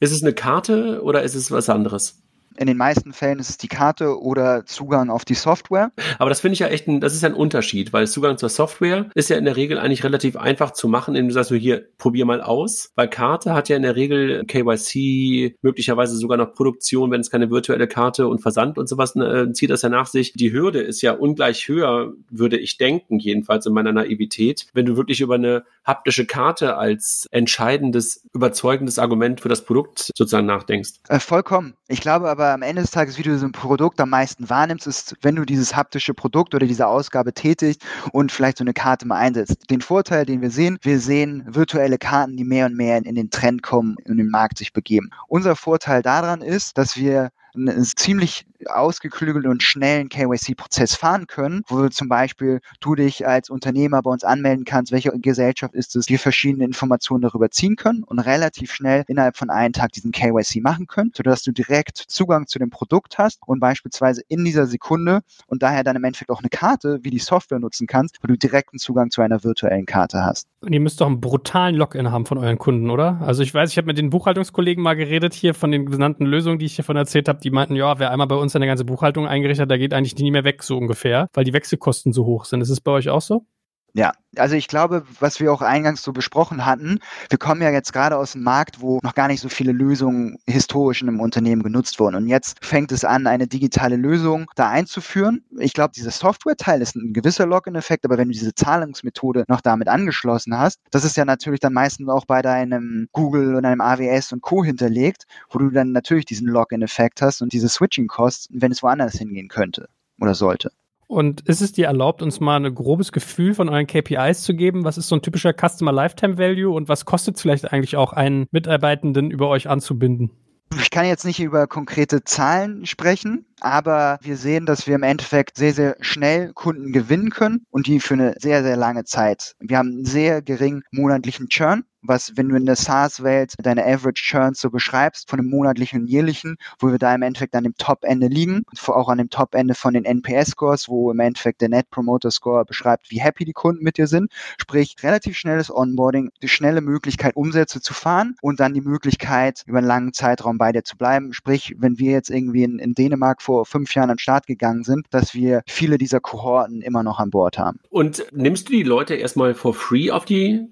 Ist 0.00 0.12
es 0.12 0.22
eine 0.22 0.32
Karte 0.32 1.02
oder 1.02 1.22
ist 1.22 1.34
es 1.34 1.50
was 1.50 1.68
anderes? 1.68 2.22
In 2.56 2.66
den 2.66 2.76
meisten 2.76 3.12
Fällen 3.12 3.38
ist 3.38 3.48
es 3.48 3.58
die 3.58 3.68
Karte 3.68 4.20
oder 4.20 4.66
Zugang 4.66 5.10
auf 5.10 5.24
die 5.24 5.34
Software. 5.34 5.92
Aber 6.18 6.28
das 6.30 6.40
finde 6.40 6.54
ich 6.54 6.58
ja 6.58 6.66
echt 6.66 6.88
ein, 6.88 7.00
das 7.00 7.14
ist 7.14 7.22
ja 7.22 7.28
ein 7.28 7.34
Unterschied, 7.34 7.92
weil 7.92 8.06
Zugang 8.06 8.38
zur 8.38 8.48
Software 8.48 9.08
ist 9.14 9.30
ja 9.30 9.36
in 9.36 9.44
der 9.44 9.56
Regel 9.56 9.78
eigentlich 9.78 10.04
relativ 10.04 10.36
einfach 10.36 10.72
zu 10.72 10.88
machen, 10.88 11.14
indem 11.14 11.28
du 11.28 11.34
sagst, 11.34 11.52
hier, 11.52 11.88
probier 11.98 12.26
mal 12.26 12.40
aus. 12.40 12.90
Weil 12.96 13.08
Karte 13.08 13.54
hat 13.54 13.68
ja 13.68 13.76
in 13.76 13.82
der 13.82 13.96
Regel 13.96 14.44
KYC, 14.46 15.56
möglicherweise 15.62 16.16
sogar 16.16 16.38
noch 16.38 16.54
Produktion, 16.54 17.10
wenn 17.10 17.20
es 17.20 17.30
keine 17.30 17.50
virtuelle 17.50 17.86
Karte 17.86 18.28
und 18.28 18.40
Versand 18.40 18.78
und 18.78 18.88
sowas 18.88 19.14
äh, 19.16 19.52
zieht 19.52 19.70
das 19.70 19.82
ja 19.82 19.88
nach 19.88 20.06
sich. 20.06 20.32
Die 20.32 20.52
Hürde 20.52 20.80
ist 20.80 21.02
ja 21.02 21.12
ungleich 21.12 21.68
höher, 21.68 22.12
würde 22.30 22.58
ich 22.58 22.78
denken, 22.78 23.18
jedenfalls 23.18 23.66
in 23.66 23.72
meiner 23.72 23.92
Naivität, 23.92 24.66
wenn 24.72 24.86
du 24.86 24.96
wirklich 24.96 25.20
über 25.20 25.36
eine 25.36 25.64
haptische 25.84 26.26
Karte 26.26 26.76
als 26.76 27.26
entscheidendes, 27.30 28.26
überzeugendes 28.32 28.98
Argument 28.98 29.40
für 29.40 29.48
das 29.48 29.64
Produkt 29.64 30.10
sozusagen 30.16 30.46
nachdenkst. 30.46 30.92
Äh, 31.08 31.20
vollkommen. 31.20 31.74
Ich 31.88 32.00
glaube 32.00 32.28
aber, 32.28 32.39
am 32.48 32.62
Ende 32.62 32.82
des 32.82 32.90
Tages, 32.90 33.18
wie 33.18 33.22
du 33.22 33.38
so 33.38 33.46
ein 33.46 33.52
Produkt 33.52 34.00
am 34.00 34.10
meisten 34.10 34.48
wahrnimmst, 34.48 34.86
ist, 34.86 35.14
wenn 35.22 35.36
du 35.36 35.44
dieses 35.44 35.76
haptische 35.76 36.14
Produkt 36.14 36.54
oder 36.54 36.66
diese 36.66 36.86
Ausgabe 36.86 37.32
tätigst 37.32 37.82
und 38.12 38.32
vielleicht 38.32 38.58
so 38.58 38.64
eine 38.64 38.72
Karte 38.72 39.06
mal 39.06 39.16
einsetzt. 39.16 39.70
Den 39.70 39.80
Vorteil, 39.80 40.26
den 40.26 40.40
wir 40.40 40.50
sehen, 40.50 40.78
wir 40.82 41.00
sehen 41.00 41.44
virtuelle 41.46 41.98
Karten, 41.98 42.36
die 42.36 42.44
mehr 42.44 42.66
und 42.66 42.76
mehr 42.76 42.98
in 42.98 43.14
den 43.14 43.30
Trend 43.30 43.62
kommen 43.62 43.96
und 43.96 44.06
in 44.06 44.16
den 44.16 44.30
Markt 44.30 44.58
sich 44.58 44.72
begeben. 44.72 45.10
Unser 45.28 45.56
Vorteil 45.56 46.02
daran 46.02 46.42
ist, 46.42 46.78
dass 46.78 46.96
wir 46.96 47.30
einen 47.54 47.84
ziemlich 47.84 48.46
ausgeklügelten 48.66 49.50
und 49.50 49.62
schnellen 49.62 50.08
KYC-Prozess 50.08 50.94
fahren 50.94 51.26
können, 51.26 51.62
wo 51.68 51.88
zum 51.88 52.08
Beispiel 52.08 52.60
du 52.80 52.94
dich 52.94 53.26
als 53.26 53.50
Unternehmer 53.50 54.02
bei 54.02 54.10
uns 54.10 54.24
anmelden 54.24 54.64
kannst, 54.64 54.92
welche 54.92 55.10
Gesellschaft 55.10 55.74
ist 55.74 55.96
es, 55.96 56.08
wir 56.08 56.18
verschiedene 56.18 56.64
Informationen 56.64 57.22
darüber 57.22 57.50
ziehen 57.50 57.76
können 57.76 58.02
und 58.02 58.18
relativ 58.18 58.72
schnell 58.72 59.04
innerhalb 59.08 59.36
von 59.36 59.50
einem 59.50 59.72
Tag 59.72 59.92
diesen 59.92 60.12
KYC 60.12 60.60
machen 60.62 60.86
können, 60.86 61.12
sodass 61.14 61.42
du 61.42 61.52
direkt 61.52 61.96
Zugang 61.96 62.46
zu 62.46 62.58
dem 62.58 62.70
Produkt 62.70 63.18
hast 63.18 63.40
und 63.46 63.60
beispielsweise 63.60 64.22
in 64.28 64.44
dieser 64.44 64.66
Sekunde 64.66 65.20
und 65.46 65.62
daher 65.62 65.84
dann 65.84 65.96
im 65.96 66.04
Endeffekt 66.04 66.30
auch 66.30 66.40
eine 66.40 66.50
Karte 66.50 67.00
wie 67.02 67.10
die 67.10 67.18
Software 67.18 67.58
nutzen 67.58 67.86
kannst, 67.86 68.18
wo 68.22 68.26
du 68.26 68.36
direkten 68.36 68.78
Zugang 68.78 69.10
zu 69.10 69.22
einer 69.22 69.42
virtuellen 69.44 69.86
Karte 69.86 70.24
hast. 70.24 70.48
Und 70.60 70.72
ihr 70.72 70.80
müsst 70.80 71.00
doch 71.00 71.06
einen 71.06 71.20
brutalen 71.20 71.74
Login 71.74 72.10
haben 72.10 72.26
von 72.26 72.38
euren 72.38 72.58
Kunden, 72.58 72.90
oder? 72.90 73.20
Also 73.22 73.42
ich 73.42 73.54
weiß, 73.54 73.70
ich 73.70 73.78
habe 73.78 73.86
mit 73.86 73.98
den 73.98 74.10
Buchhaltungskollegen 74.10 74.82
mal 74.82 74.94
geredet 74.94 75.32
hier 75.32 75.54
von 75.54 75.70
den 75.70 75.86
genannten 75.86 76.26
Lösungen, 76.26 76.58
die 76.58 76.66
ich 76.66 76.74
hiervon 76.74 76.96
erzählt 76.96 77.28
habe. 77.28 77.39
Die 77.42 77.50
meinten, 77.50 77.76
ja, 77.76 77.98
wer 77.98 78.10
einmal 78.10 78.26
bei 78.26 78.36
uns 78.36 78.54
eine 78.56 78.66
ganze 78.66 78.84
Buchhaltung 78.84 79.26
eingerichtet 79.26 79.62
hat, 79.62 79.70
da 79.70 79.76
geht 79.76 79.94
eigentlich 79.94 80.16
nie 80.16 80.30
mehr 80.30 80.44
weg, 80.44 80.62
so 80.62 80.76
ungefähr, 80.76 81.28
weil 81.32 81.44
die 81.44 81.52
Wechselkosten 81.52 82.12
so 82.12 82.24
hoch 82.26 82.44
sind. 82.44 82.60
Ist 82.60 82.70
es 82.70 82.80
bei 82.80 82.92
euch 82.92 83.08
auch 83.08 83.20
so? 83.20 83.46
Ja, 83.92 84.12
also 84.36 84.54
ich 84.54 84.68
glaube, 84.68 85.04
was 85.18 85.40
wir 85.40 85.52
auch 85.52 85.62
eingangs 85.62 86.02
so 86.02 86.12
besprochen 86.12 86.64
hatten, 86.64 87.00
wir 87.28 87.38
kommen 87.38 87.60
ja 87.60 87.70
jetzt 87.70 87.92
gerade 87.92 88.16
aus 88.16 88.34
einem 88.36 88.44
Markt, 88.44 88.80
wo 88.80 89.00
noch 89.02 89.14
gar 89.14 89.26
nicht 89.26 89.40
so 89.40 89.48
viele 89.48 89.72
Lösungen 89.72 90.36
historisch 90.46 91.02
in 91.02 91.08
einem 91.08 91.18
Unternehmen 91.18 91.64
genutzt 91.64 91.98
wurden. 91.98 92.14
Und 92.14 92.28
jetzt 92.28 92.64
fängt 92.64 92.92
es 92.92 93.04
an, 93.04 93.26
eine 93.26 93.48
digitale 93.48 93.96
Lösung 93.96 94.48
da 94.54 94.68
einzuführen. 94.68 95.44
Ich 95.58 95.72
glaube, 95.72 95.90
dieser 95.96 96.12
Software-Teil 96.12 96.82
ist 96.82 96.94
ein 96.94 97.12
gewisser 97.12 97.46
Login-Effekt, 97.46 98.04
aber 98.04 98.16
wenn 98.16 98.28
du 98.28 98.32
diese 98.32 98.54
Zahlungsmethode 98.54 99.44
noch 99.48 99.60
damit 99.60 99.88
angeschlossen 99.88 100.56
hast, 100.56 100.78
das 100.92 101.04
ist 101.04 101.16
ja 101.16 101.24
natürlich 101.24 101.60
dann 101.60 101.72
meistens 101.72 102.08
auch 102.08 102.26
bei 102.26 102.42
deinem 102.42 103.08
Google 103.10 103.56
und 103.56 103.64
einem 103.64 103.80
AWS 103.80 104.32
und 104.32 104.40
Co. 104.42 104.62
hinterlegt, 104.64 105.24
wo 105.50 105.58
du 105.58 105.70
dann 105.70 105.90
natürlich 105.90 106.26
diesen 106.26 106.46
Login-Effekt 106.46 107.22
hast 107.22 107.42
und 107.42 107.52
diese 107.52 107.68
Switching-Costs, 107.68 108.48
wenn 108.52 108.70
es 108.70 108.84
woanders 108.84 109.14
hingehen 109.14 109.48
könnte 109.48 109.88
oder 110.20 110.34
sollte. 110.36 110.70
Und 111.10 111.40
ist 111.40 111.60
es 111.60 111.72
dir 111.72 111.86
erlaubt, 111.86 112.22
uns 112.22 112.38
mal 112.38 112.64
ein 112.64 112.72
grobes 112.72 113.10
Gefühl 113.10 113.52
von 113.54 113.68
euren 113.68 113.88
KPIs 113.88 114.42
zu 114.42 114.54
geben? 114.54 114.84
Was 114.84 114.96
ist 114.96 115.08
so 115.08 115.16
ein 115.16 115.22
typischer 115.22 115.52
Customer 115.52 115.90
Lifetime 115.90 116.38
Value 116.38 116.72
und 116.72 116.88
was 116.88 117.04
kostet 117.04 117.34
es 117.34 117.42
vielleicht 117.42 117.72
eigentlich 117.72 117.96
auch 117.96 118.12
einen 118.12 118.46
Mitarbeitenden 118.52 119.32
über 119.32 119.48
euch 119.48 119.68
anzubinden? 119.68 120.30
Ich 120.78 120.92
kann 120.92 121.06
jetzt 121.06 121.24
nicht 121.24 121.40
über 121.40 121.66
konkrete 121.66 122.22
Zahlen 122.22 122.86
sprechen, 122.86 123.44
aber 123.58 124.20
wir 124.22 124.36
sehen, 124.36 124.66
dass 124.66 124.86
wir 124.86 124.94
im 124.94 125.02
Endeffekt 125.02 125.56
sehr, 125.56 125.72
sehr 125.72 125.96
schnell 125.98 126.52
Kunden 126.52 126.92
gewinnen 126.92 127.30
können 127.30 127.66
und 127.70 127.88
die 127.88 127.98
für 127.98 128.14
eine 128.14 128.36
sehr, 128.38 128.62
sehr 128.62 128.76
lange 128.76 129.02
Zeit. 129.02 129.56
Wir 129.58 129.78
haben 129.78 129.88
einen 129.88 130.04
sehr 130.04 130.42
geringen 130.42 130.84
monatlichen 130.92 131.48
Churn 131.48 131.82
was, 132.02 132.32
wenn 132.36 132.48
du 132.48 132.56
in 132.56 132.66
der 132.66 132.76
SaaS-Welt 132.76 133.54
deine 133.62 133.84
Average 133.84 134.22
Churns 134.22 134.60
so 134.60 134.70
beschreibst, 134.70 135.28
von 135.28 135.38
dem 135.38 135.50
monatlichen 135.50 136.02
und 136.02 136.06
jährlichen, 136.06 136.56
wo 136.78 136.90
wir 136.90 136.98
da 136.98 137.14
im 137.14 137.22
Endeffekt 137.22 137.54
an 137.54 137.64
dem 137.64 137.74
Top-Ende 137.76 138.28
liegen, 138.28 138.62
auch 138.86 139.08
an 139.08 139.18
dem 139.18 139.30
Top-Ende 139.30 139.74
von 139.74 139.94
den 139.94 140.04
NPS-Scores, 140.04 140.88
wo 140.88 141.10
im 141.10 141.20
Endeffekt 141.20 141.60
der 141.60 141.68
Net 141.68 141.90
Promoter 141.90 142.30
Score 142.30 142.64
beschreibt, 142.64 143.10
wie 143.10 143.20
happy 143.20 143.44
die 143.44 143.52
Kunden 143.52 143.84
mit 143.84 143.98
dir 143.98 144.06
sind. 144.06 144.32
Sprich, 144.58 144.96
relativ 145.02 145.36
schnelles 145.36 145.74
Onboarding, 145.74 146.30
die 146.42 146.48
schnelle 146.48 146.80
Möglichkeit, 146.80 147.36
Umsätze 147.36 147.80
zu 147.80 147.94
fahren 147.94 148.36
und 148.42 148.60
dann 148.60 148.74
die 148.74 148.80
Möglichkeit, 148.80 149.62
über 149.66 149.78
einen 149.78 149.86
langen 149.86 150.12
Zeitraum 150.12 150.58
bei 150.58 150.72
dir 150.72 150.84
zu 150.84 150.96
bleiben. 150.96 151.32
Sprich, 151.32 151.74
wenn 151.78 151.98
wir 151.98 152.12
jetzt 152.12 152.30
irgendwie 152.30 152.64
in, 152.64 152.78
in 152.78 152.94
Dänemark 152.94 153.42
vor 153.42 153.66
fünf 153.66 153.94
Jahren 153.94 154.10
an 154.10 154.16
den 154.16 154.20
Start 154.20 154.46
gegangen 154.46 154.84
sind, 154.84 155.06
dass 155.10 155.34
wir 155.34 155.62
viele 155.66 155.98
dieser 155.98 156.20
Kohorten 156.20 156.82
immer 156.82 157.02
noch 157.02 157.18
an 157.18 157.30
Bord 157.30 157.58
haben. 157.58 157.80
Und 157.90 158.24
nimmst 158.32 158.68
du 158.68 158.72
die 158.72 158.82
Leute 158.82 159.14
erstmal 159.14 159.54
for 159.54 159.74
free 159.74 160.10
auf 160.10 160.24
die 160.24 160.68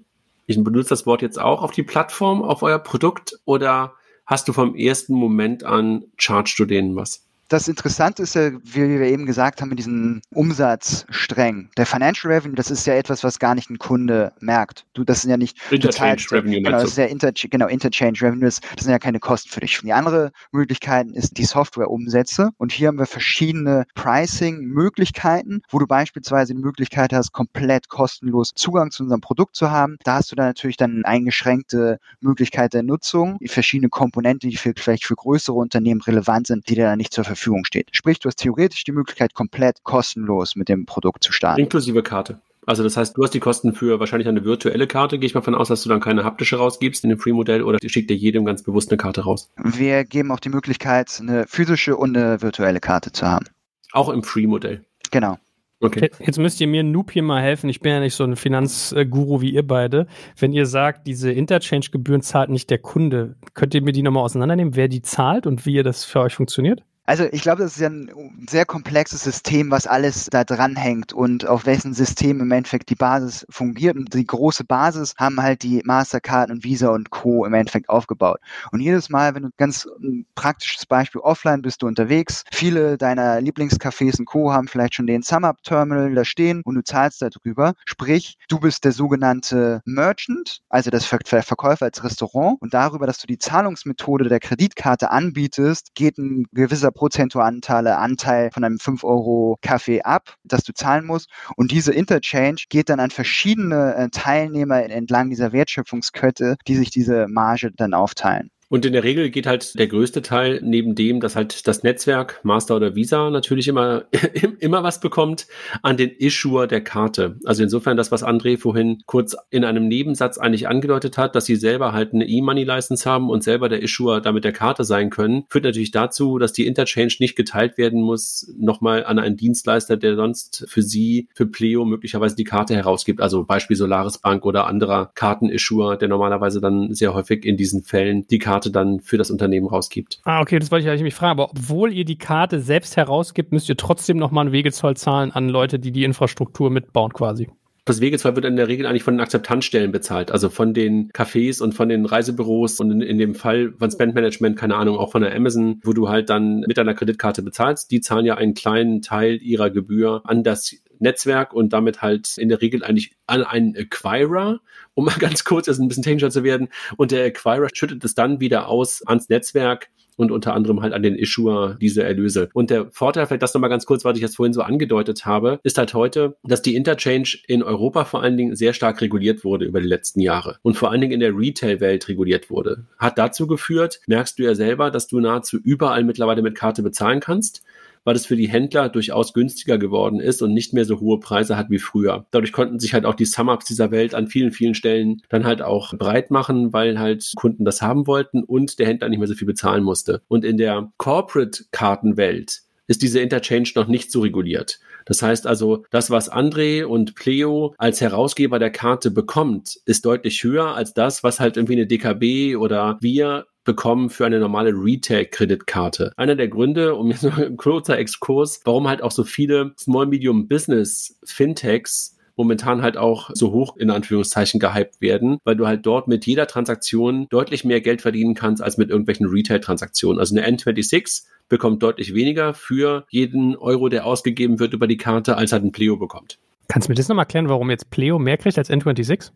ich 0.49 0.63
benutze 0.63 0.89
das 0.89 1.05
Wort 1.05 1.21
jetzt 1.21 1.39
auch 1.39 1.61
auf 1.61 1.71
die 1.71 1.83
Plattform, 1.83 2.41
auf 2.41 2.63
euer 2.63 2.79
Produkt 2.79 3.39
oder 3.45 3.93
hast 4.25 4.47
du 4.47 4.53
vom 4.53 4.75
ersten 4.75 5.13
Moment 5.13 5.63
an, 5.63 6.05
chargst 6.17 6.57
du 6.57 6.65
denen 6.65 6.95
was? 6.95 7.28
Das 7.49 7.67
Interessante 7.67 8.21
ist 8.21 8.35
ja, 8.35 8.51
wie 8.51 8.99
wir 8.99 9.01
eben 9.07 9.25
gesagt 9.25 9.59
haben, 9.59 9.69
mit 9.69 9.79
diesen 9.79 10.21
Umsatzsträngen. 10.35 11.71
Der 11.77 11.87
Financial 11.87 12.31
Revenue, 12.31 12.55
das 12.55 12.69
ist 12.69 12.85
ja 12.85 12.93
etwas, 12.93 13.23
was 13.23 13.39
gar 13.39 13.55
nicht 13.55 13.71
ein 13.71 13.79
Kunde 13.79 14.33
merkt. 14.39 14.85
Du, 14.93 15.03
das 15.03 15.21
sind 15.21 15.31
ja 15.31 15.37
nicht 15.37 15.57
Interchange 15.71 16.17
total, 16.17 16.39
Revenue. 16.41 16.61
Genau, 16.61 16.77
das 16.77 16.91
ist 16.91 16.97
ja 16.99 17.05
Inter, 17.05 17.31
genau, 17.31 17.65
Interchange 17.65 18.21
Revenue, 18.21 18.45
das, 18.45 18.61
das 18.75 18.83
sind 18.83 18.91
ja 18.91 18.99
keine 18.99 19.19
Kosten 19.19 19.49
für 19.49 19.61
dich. 19.61 19.79
Die 19.81 19.91
andere 19.91 20.31
Möglichkeit 20.51 21.07
ist 21.13 21.39
die 21.39 21.43
Software-Umsätze. 21.43 22.51
Und 22.57 22.71
hier 22.71 22.89
haben 22.89 22.99
wir 22.99 23.07
verschiedene 23.07 23.85
Pricing-Möglichkeiten, 23.95 25.63
wo 25.71 25.79
du 25.79 25.87
beispielsweise 25.87 26.53
die 26.53 26.61
Möglichkeit 26.61 27.13
hast, 27.13 27.31
komplett 27.31 27.89
kostenlos 27.89 28.51
Zugang 28.53 28.91
zu 28.91 29.01
unserem 29.01 29.21
Produkt 29.21 29.55
zu 29.55 29.71
haben. 29.71 29.97
Da 30.03 30.15
hast 30.15 30.31
du 30.31 30.35
dann 30.35 30.45
natürlich 30.45 30.77
dann 30.77 30.97
eine 30.97 31.05
eingeschränkte 31.05 31.97
Möglichkeit 32.19 32.75
der 32.75 32.83
Nutzung, 32.83 33.39
verschiedene 33.47 33.89
Komponenten, 33.89 34.51
die 34.51 34.57
für, 34.57 34.73
vielleicht 34.77 35.05
für 35.05 35.15
größere 35.15 35.55
Unternehmen 35.55 36.01
relevant 36.01 36.45
sind, 36.45 36.69
die 36.69 36.75
dir 36.75 36.85
dann 36.85 36.99
nicht 36.99 37.11
zur 37.11 37.23
Verfügung 37.23 37.38
Verfügung 37.39 37.65
steht. 37.65 37.89
Sprich, 37.91 38.19
du 38.19 38.27
hast 38.27 38.37
theoretisch 38.37 38.83
die 38.83 38.91
Möglichkeit, 38.91 39.33
komplett 39.33 39.83
kostenlos 39.83 40.55
mit 40.55 40.69
dem 40.69 40.85
Produkt 40.85 41.23
zu 41.23 41.31
starten. 41.31 41.61
Inklusive 41.61 42.03
Karte. 42.03 42.41
Also 42.65 42.83
das 42.83 42.97
heißt, 42.97 43.17
du 43.17 43.23
hast 43.23 43.33
die 43.33 43.39
Kosten 43.39 43.73
für 43.73 43.99
wahrscheinlich 43.99 44.27
eine 44.27 44.45
virtuelle 44.45 44.85
Karte. 44.85 45.17
Gehe 45.17 45.25
ich 45.25 45.33
mal 45.33 45.41
von 45.41 45.55
aus, 45.55 45.69
dass 45.69 45.81
du 45.81 45.89
dann 45.89 45.99
keine 46.01 46.23
haptische 46.23 46.57
rausgibst 46.57 47.03
in 47.03 47.09
dem 47.09 47.17
Free-Modell 47.17 47.63
oder 47.63 47.79
schickt 47.83 48.11
dir 48.11 48.15
jedem 48.15 48.45
ganz 48.45 48.61
bewusst 48.61 48.91
eine 48.91 48.97
Karte 48.97 49.21
raus? 49.21 49.49
Wir 49.55 50.03
geben 50.03 50.31
auch 50.31 50.39
die 50.39 50.49
Möglichkeit, 50.49 51.17
eine 51.19 51.47
physische 51.47 51.97
und 51.97 52.15
eine 52.15 52.43
virtuelle 52.43 52.79
Karte 52.79 53.11
zu 53.11 53.25
haben. 53.25 53.47
Auch 53.91 54.09
im 54.09 54.21
Free-Modell? 54.21 54.85
Genau. 55.09 55.39
Okay. 55.81 56.11
Jetzt 56.19 56.37
müsst 56.37 56.59
ihr 56.59 56.67
mir 56.67 56.83
Noob 56.83 57.11
hier 57.11 57.23
mal 57.23 57.41
helfen. 57.41 57.69
Ich 57.69 57.79
bin 57.79 57.93
ja 57.93 58.01
nicht 58.01 58.13
so 58.13 58.25
ein 58.25 58.35
Finanzguru 58.35 59.39
wie 59.41 59.51
ihr 59.51 59.65
beide. 59.65 60.07
Wenn 60.37 60.51
ihr 60.51 60.65
sagt, 60.65 61.07
diese 61.07 61.31
Interchange-Gebühren 61.31 62.21
zahlt 62.21 62.49
nicht 62.49 62.69
der 62.69 62.79
Kunde, 62.79 63.35
könnt 63.53 63.73
ihr 63.73 63.81
mir 63.81 63.93
die 63.93 64.03
nochmal 64.03 64.23
auseinandernehmen, 64.23 64.75
wer 64.75 64.89
die 64.89 65.01
zahlt 65.01 65.47
und 65.47 65.65
wie 65.65 65.73
ihr 65.73 65.83
das 65.83 66.03
für 66.03 66.19
euch 66.19 66.35
funktioniert? 66.35 66.83
Also 67.09 67.23
ich 67.31 67.41
glaube, 67.41 67.63
das 67.63 67.71
ist 67.71 67.79
ja 67.79 67.89
ein 67.89 68.45
sehr 68.47 68.67
komplexes 68.67 69.23
System, 69.23 69.71
was 69.71 69.87
alles 69.87 70.27
da 70.29 70.43
dranhängt 70.43 71.11
und 71.11 71.47
auf 71.47 71.65
wessen 71.65 71.95
System 71.95 72.39
im 72.39 72.51
Endeffekt 72.51 72.91
die 72.91 72.95
Basis 72.95 73.47
fungiert. 73.49 73.97
Und 73.97 74.13
die 74.13 74.27
große 74.27 74.63
Basis 74.63 75.15
haben 75.17 75.41
halt 75.41 75.63
die 75.63 75.81
Mastercard 75.83 76.51
und 76.51 76.63
Visa 76.63 76.89
und 76.89 77.09
Co. 77.09 77.45
im 77.45 77.55
Endeffekt 77.55 77.89
aufgebaut. 77.89 78.39
Und 78.71 78.81
jedes 78.81 79.09
Mal, 79.09 79.33
wenn 79.33 79.41
du 79.41 79.49
ganz 79.57 79.87
ein 80.03 80.27
praktisches 80.35 80.85
Beispiel 80.85 81.19
offline 81.21 81.63
bist 81.63 81.81
du 81.81 81.87
unterwegs, 81.87 82.43
viele 82.51 82.95
deiner 82.99 83.39
Lieblingscafés 83.39 84.19
und 84.19 84.25
Co. 84.25 84.53
haben 84.53 84.67
vielleicht 84.67 84.93
schon 84.93 85.07
den 85.07 85.23
SumUp-Terminal 85.23 86.13
da 86.13 86.23
stehen 86.23 86.61
und 86.63 86.75
du 86.75 86.83
zahlst 86.83 87.23
darüber. 87.23 87.73
Sprich, 87.85 88.37
du 88.49 88.59
bist 88.59 88.85
der 88.85 88.91
sogenannte 88.91 89.81
Merchant, 89.83 90.61
also 90.69 90.91
das 90.91 91.05
Ver 91.05 91.17
Verkäufer 91.23 91.85
als 91.85 92.03
Restaurant 92.03 92.61
und 92.61 92.75
darüber, 92.75 93.07
dass 93.07 93.17
du 93.17 93.25
die 93.25 93.39
Zahlungsmethode 93.39 94.29
der 94.29 94.39
Kreditkarte 94.39 95.09
anbietest, 95.09 95.95
geht 95.95 96.19
ein 96.19 96.45
gewisser 96.51 96.91
prozentuale 96.99 97.97
Anteil 97.97 98.51
von 98.51 98.65
einem 98.65 98.77
5 98.77 99.05
Euro 99.05 99.57
Kaffee 99.61 100.01
ab, 100.01 100.35
das 100.43 100.63
du 100.63 100.73
zahlen 100.73 101.05
musst. 101.05 101.29
Und 101.55 101.71
diese 101.71 101.93
Interchange 101.93 102.57
geht 102.67 102.89
dann 102.89 102.99
an 102.99 103.09
verschiedene 103.09 103.95
äh, 103.95 104.09
Teilnehmer 104.09 104.83
entlang 104.83 105.29
dieser 105.29 105.53
Wertschöpfungskette, 105.53 106.57
die 106.67 106.75
sich 106.75 106.89
diese 106.89 107.27
Marge 107.29 107.71
dann 107.71 107.93
aufteilen. 107.93 108.51
Und 108.69 108.85
in 108.85 108.93
der 108.93 109.03
Regel 109.03 109.31
geht 109.31 109.47
halt 109.47 109.77
der 109.77 109.87
größte 109.87 110.21
Teil 110.21 110.59
neben 110.63 110.93
dem, 110.93 111.19
dass 111.19 111.35
halt 111.35 111.67
das 111.67 111.81
Netzwerk 111.81 112.39
Master 112.43 112.75
oder 112.75 112.95
Visa 112.95 113.31
natürlich 113.31 113.67
immer, 113.67 114.05
immer 114.59 114.83
was 114.83 114.99
bekommt, 114.99 115.47
an 115.81 115.97
den 115.97 116.11
Issuer 116.11 116.67
der 116.67 116.81
Karte. 116.81 117.37
Also 117.45 117.63
insofern 117.63 117.97
das, 117.97 118.11
was 118.11 118.23
André 118.23 118.59
vorhin 118.59 119.01
kurz 119.07 119.35
in 119.49 119.65
einem 119.65 119.87
Nebensatz 119.87 120.37
eigentlich 120.37 120.67
angedeutet 120.67 121.17
hat, 121.17 121.33
dass 121.35 121.45
sie 121.45 121.55
selber 121.55 121.93
halt 121.93 122.13
eine 122.13 122.27
E-Money-License 122.27 123.09
haben 123.09 123.29
und 123.29 123.43
selber 123.43 123.69
der 123.69 123.81
Issuer 123.81 124.21
damit 124.21 124.43
der 124.43 124.53
Karte 124.53 124.83
sein 124.83 125.09
können, 125.09 125.45
führt 125.49 125.63
natürlich 125.63 125.91
dazu, 125.91 126.37
dass 126.37 126.53
die 126.53 126.67
Interchange 126.67 127.15
nicht 127.19 127.35
geteilt 127.35 127.77
werden 127.79 128.01
muss, 128.01 128.53
nochmal 128.57 129.03
an 129.03 129.17
einen 129.17 129.35
Dienstleister, 129.35 129.97
der 129.97 130.15
sonst 130.15 130.65
für 130.67 130.83
sie, 130.83 131.27
für 131.33 131.47
Pleo 131.47 131.85
möglicherweise 131.85 132.35
die 132.35 132.43
Karte 132.43 132.75
herausgibt. 132.75 133.19
Also 133.19 133.45
Beispiel 133.45 133.77
Solaris 133.77 134.19
Bank 134.19 134.45
oder 134.45 134.67
anderer 134.67 135.11
Karten-Issuer, 135.15 135.97
der 135.97 136.07
normalerweise 136.07 136.61
dann 136.61 136.93
sehr 136.93 137.15
häufig 137.15 137.45
in 137.45 137.57
diesen 137.57 137.81
Fällen 137.81 138.27
die 138.27 138.37
Karte 138.37 138.58
dann 138.67 138.99
für 138.99 139.17
das 139.17 139.31
Unternehmen 139.31 139.67
rausgibt. 139.67 140.19
Ah, 140.25 140.41
okay, 140.41 140.59
das 140.59 140.71
wollte 140.71 140.83
ich 140.83 140.89
eigentlich 140.89 141.03
mich 141.03 141.15
fragen. 141.15 141.39
Aber 141.39 141.51
obwohl 141.51 141.93
ihr 141.93 142.03
die 142.03 142.17
Karte 142.17 142.59
selbst 142.59 142.97
herausgibt, 142.97 143.53
müsst 143.53 143.69
ihr 143.69 143.77
trotzdem 143.77 144.17
nochmal 144.17 144.45
einen 144.45 144.51
Wegezoll 144.51 144.97
zahlen 144.97 145.31
an 145.31 145.47
Leute, 145.47 145.79
die 145.79 145.93
die 145.93 146.03
Infrastruktur 146.03 146.69
mitbauen 146.69 147.13
quasi. 147.13 147.47
Das 147.85 148.01
Wegezoll 148.01 148.35
wird 148.35 148.45
in 148.45 148.55
der 148.55 148.67
Regel 148.67 148.85
eigentlich 148.85 149.01
von 149.01 149.15
den 149.15 149.21
Akzeptanzstellen 149.21 149.91
bezahlt, 149.91 150.31
also 150.31 150.49
von 150.49 150.75
den 150.75 151.09
Cafés 151.11 151.59
und 151.59 151.73
von 151.73 151.89
den 151.89 152.05
Reisebüros 152.05 152.79
und 152.79 152.91
in, 152.91 153.01
in 153.01 153.17
dem 153.17 153.33
Fall 153.33 153.73
von 153.79 153.89
Spend 153.89 154.13
Management, 154.13 154.57
keine 154.57 154.75
Ahnung, 154.75 154.97
auch 154.97 155.11
von 155.11 155.23
der 155.23 155.35
Amazon, 155.35 155.79
wo 155.83 155.93
du 155.93 156.07
halt 156.07 156.29
dann 156.29 156.59
mit 156.67 156.77
deiner 156.77 156.93
Kreditkarte 156.93 157.41
bezahlst. 157.41 157.89
Die 157.89 157.99
zahlen 157.99 158.27
ja 158.27 158.35
einen 158.35 158.53
kleinen 158.53 159.01
Teil 159.01 159.39
ihrer 159.41 159.71
Gebühr 159.71 160.21
an 160.25 160.43
das 160.43 160.75
Netzwerk 160.99 161.53
und 161.53 161.73
damit 161.73 162.01
halt 162.01 162.37
in 162.37 162.49
der 162.49 162.61
Regel 162.61 162.83
eigentlich 162.83 163.11
an 163.27 163.43
einen 163.43 163.75
Acquirer, 163.75 164.59
um 164.93 165.05
mal 165.05 165.15
ganz 165.19 165.43
kurz 165.43 165.67
jetzt 165.67 165.79
ein 165.79 165.87
bisschen 165.87 166.03
technischer 166.03 166.31
zu 166.31 166.43
werden. 166.43 166.69
Und 166.97 167.11
der 167.11 167.25
Acquirer 167.25 167.69
schüttet 167.73 168.03
es 168.03 168.15
dann 168.15 168.39
wieder 168.39 168.67
aus 168.67 169.01
ans 169.05 169.29
Netzwerk 169.29 169.89
und 170.19 170.31
unter 170.31 170.53
anderem 170.53 170.81
halt 170.81 170.93
an 170.93 171.01
den 171.01 171.15
Issuer 171.15 171.77
diese 171.79 172.03
Erlöse. 172.03 172.49
Und 172.53 172.69
der 172.69 172.91
Vorteil, 172.91 173.25
vielleicht 173.25 173.41
das 173.41 173.53
nochmal 173.53 173.69
ganz 173.69 173.85
kurz, 173.85 174.03
was 174.03 174.17
ich 174.17 174.21
jetzt 174.21 174.35
vorhin 174.35 174.51
so 174.51 174.61
angedeutet 174.61 175.25
habe, 175.25 175.61
ist 175.63 175.77
halt 175.77 175.93
heute, 175.93 176.35
dass 176.43 176.61
die 176.61 176.75
Interchange 176.75 177.37
in 177.47 177.63
Europa 177.63 178.03
vor 178.03 178.21
allen 178.21 178.35
Dingen 178.35 178.55
sehr 178.57 178.73
stark 178.73 178.99
reguliert 178.99 179.45
wurde 179.45 179.63
über 179.63 179.79
die 179.79 179.87
letzten 179.87 180.19
Jahre 180.19 180.57
und 180.61 180.75
vor 180.75 180.91
allen 180.91 180.99
Dingen 180.99 181.13
in 181.13 181.21
der 181.21 181.35
Retail-Welt 181.35 182.09
reguliert 182.09 182.49
wurde. 182.49 182.85
Hat 182.97 183.17
dazu 183.17 183.47
geführt, 183.47 184.01
merkst 184.07 184.37
du 184.37 184.43
ja 184.43 184.55
selber, 184.55 184.91
dass 184.91 185.07
du 185.07 185.21
nahezu 185.21 185.57
überall 185.57 186.03
mittlerweile 186.03 186.41
mit 186.41 186.55
Karte 186.55 186.83
bezahlen 186.83 187.21
kannst 187.21 187.63
weil 188.03 188.15
es 188.15 188.25
für 188.25 188.35
die 188.35 188.49
Händler 188.49 188.89
durchaus 188.89 189.33
günstiger 189.33 189.77
geworden 189.77 190.19
ist 190.19 190.41
und 190.41 190.53
nicht 190.53 190.73
mehr 190.73 190.85
so 190.85 190.99
hohe 190.99 191.19
Preise 191.19 191.57
hat 191.57 191.69
wie 191.69 191.79
früher. 191.79 192.25
Dadurch 192.31 192.51
konnten 192.51 192.79
sich 192.79 192.93
halt 192.93 193.05
auch 193.05 193.15
die 193.15 193.25
Sum-Ups 193.25 193.65
dieser 193.65 193.91
Welt 193.91 194.15
an 194.15 194.27
vielen, 194.27 194.51
vielen 194.51 194.75
Stellen 194.75 195.21
dann 195.29 195.45
halt 195.45 195.61
auch 195.61 195.93
breit 195.97 196.31
machen, 196.31 196.73
weil 196.73 196.99
halt 196.99 197.31
Kunden 197.35 197.65
das 197.65 197.81
haben 197.81 198.07
wollten 198.07 198.43
und 198.43 198.79
der 198.79 198.87
Händler 198.87 199.09
nicht 199.09 199.19
mehr 199.19 199.27
so 199.27 199.35
viel 199.35 199.47
bezahlen 199.47 199.83
musste. 199.83 200.21
Und 200.27 200.45
in 200.45 200.57
der 200.57 200.91
Corporate-Kartenwelt 200.97 202.61
ist 202.87 203.03
diese 203.03 203.19
Interchange 203.19 203.69
noch 203.75 203.87
nicht 203.87 204.11
so 204.11 204.21
reguliert. 204.21 204.79
Das 205.05 205.21
heißt 205.21 205.47
also, 205.47 205.85
das, 205.89 206.11
was 206.11 206.31
André 206.31 206.83
und 206.83 207.15
Pleo 207.15 207.73
als 207.77 208.01
Herausgeber 208.01 208.59
der 208.59 208.71
Karte 208.71 209.11
bekommt, 209.11 209.79
ist 209.85 210.05
deutlich 210.05 210.43
höher 210.43 210.75
als 210.75 210.93
das, 210.93 211.23
was 211.23 211.39
halt 211.39 211.57
irgendwie 211.57 211.73
eine 211.73 211.87
DKB 211.87 212.55
oder 212.55 212.97
wir 213.01 213.45
bekommen 213.69 214.09
für 214.09 214.25
eine 214.25 214.39
normale 214.39 214.71
Retail-Kreditkarte. 214.71 216.11
Einer 216.17 216.35
der 216.35 216.47
Gründe, 216.47 216.95
um 216.95 217.11
jetzt 217.11 217.21
noch 217.21 217.37
ein 217.37 217.55
kurzer 217.55 217.99
Exkurs, 217.99 218.61
warum 218.65 218.87
halt 218.87 219.03
auch 219.03 219.11
so 219.11 219.23
viele 219.23 219.75
Small-Medium-Business-Fintechs 219.77 222.17
momentan 222.35 222.81
halt 222.81 222.97
auch 222.97 223.29
so 223.35 223.51
hoch 223.51 223.77
in 223.77 223.91
Anführungszeichen 223.91 224.59
gehypt 224.59 225.01
werden, 225.01 225.37
weil 225.43 225.55
du 225.55 225.67
halt 225.67 225.85
dort 225.85 226.07
mit 226.07 226.25
jeder 226.25 226.47
Transaktion 226.47 227.27
deutlich 227.29 227.63
mehr 227.63 227.79
Geld 227.79 228.01
verdienen 228.01 228.33
kannst 228.33 228.63
als 228.63 228.79
mit 228.79 228.89
irgendwelchen 228.89 229.27
Retail-Transaktionen. 229.27 230.19
Also 230.19 230.35
eine 230.35 230.47
N26 230.47 231.25
bekommt 231.47 231.83
deutlich 231.83 232.15
weniger 232.15 232.55
für 232.55 233.05
jeden 233.11 233.55
Euro, 233.55 233.87
der 233.87 234.07
ausgegeben 234.07 234.57
wird 234.57 234.73
über 234.73 234.87
die 234.87 234.97
Karte, 234.97 235.37
als 235.37 235.51
halt 235.51 235.63
ein 235.63 235.71
Pleo 235.71 235.95
bekommt. 235.95 236.39
Kannst 236.69 236.87
du 236.87 236.91
mir 236.91 236.95
das 236.95 237.07
nochmal 237.07 237.25
erklären, 237.25 237.49
warum 237.49 237.69
jetzt 237.69 237.91
Pleo 237.91 238.17
mehr 238.17 238.37
kriegt 238.37 238.57
als 238.57 238.71
N26? 238.71 239.29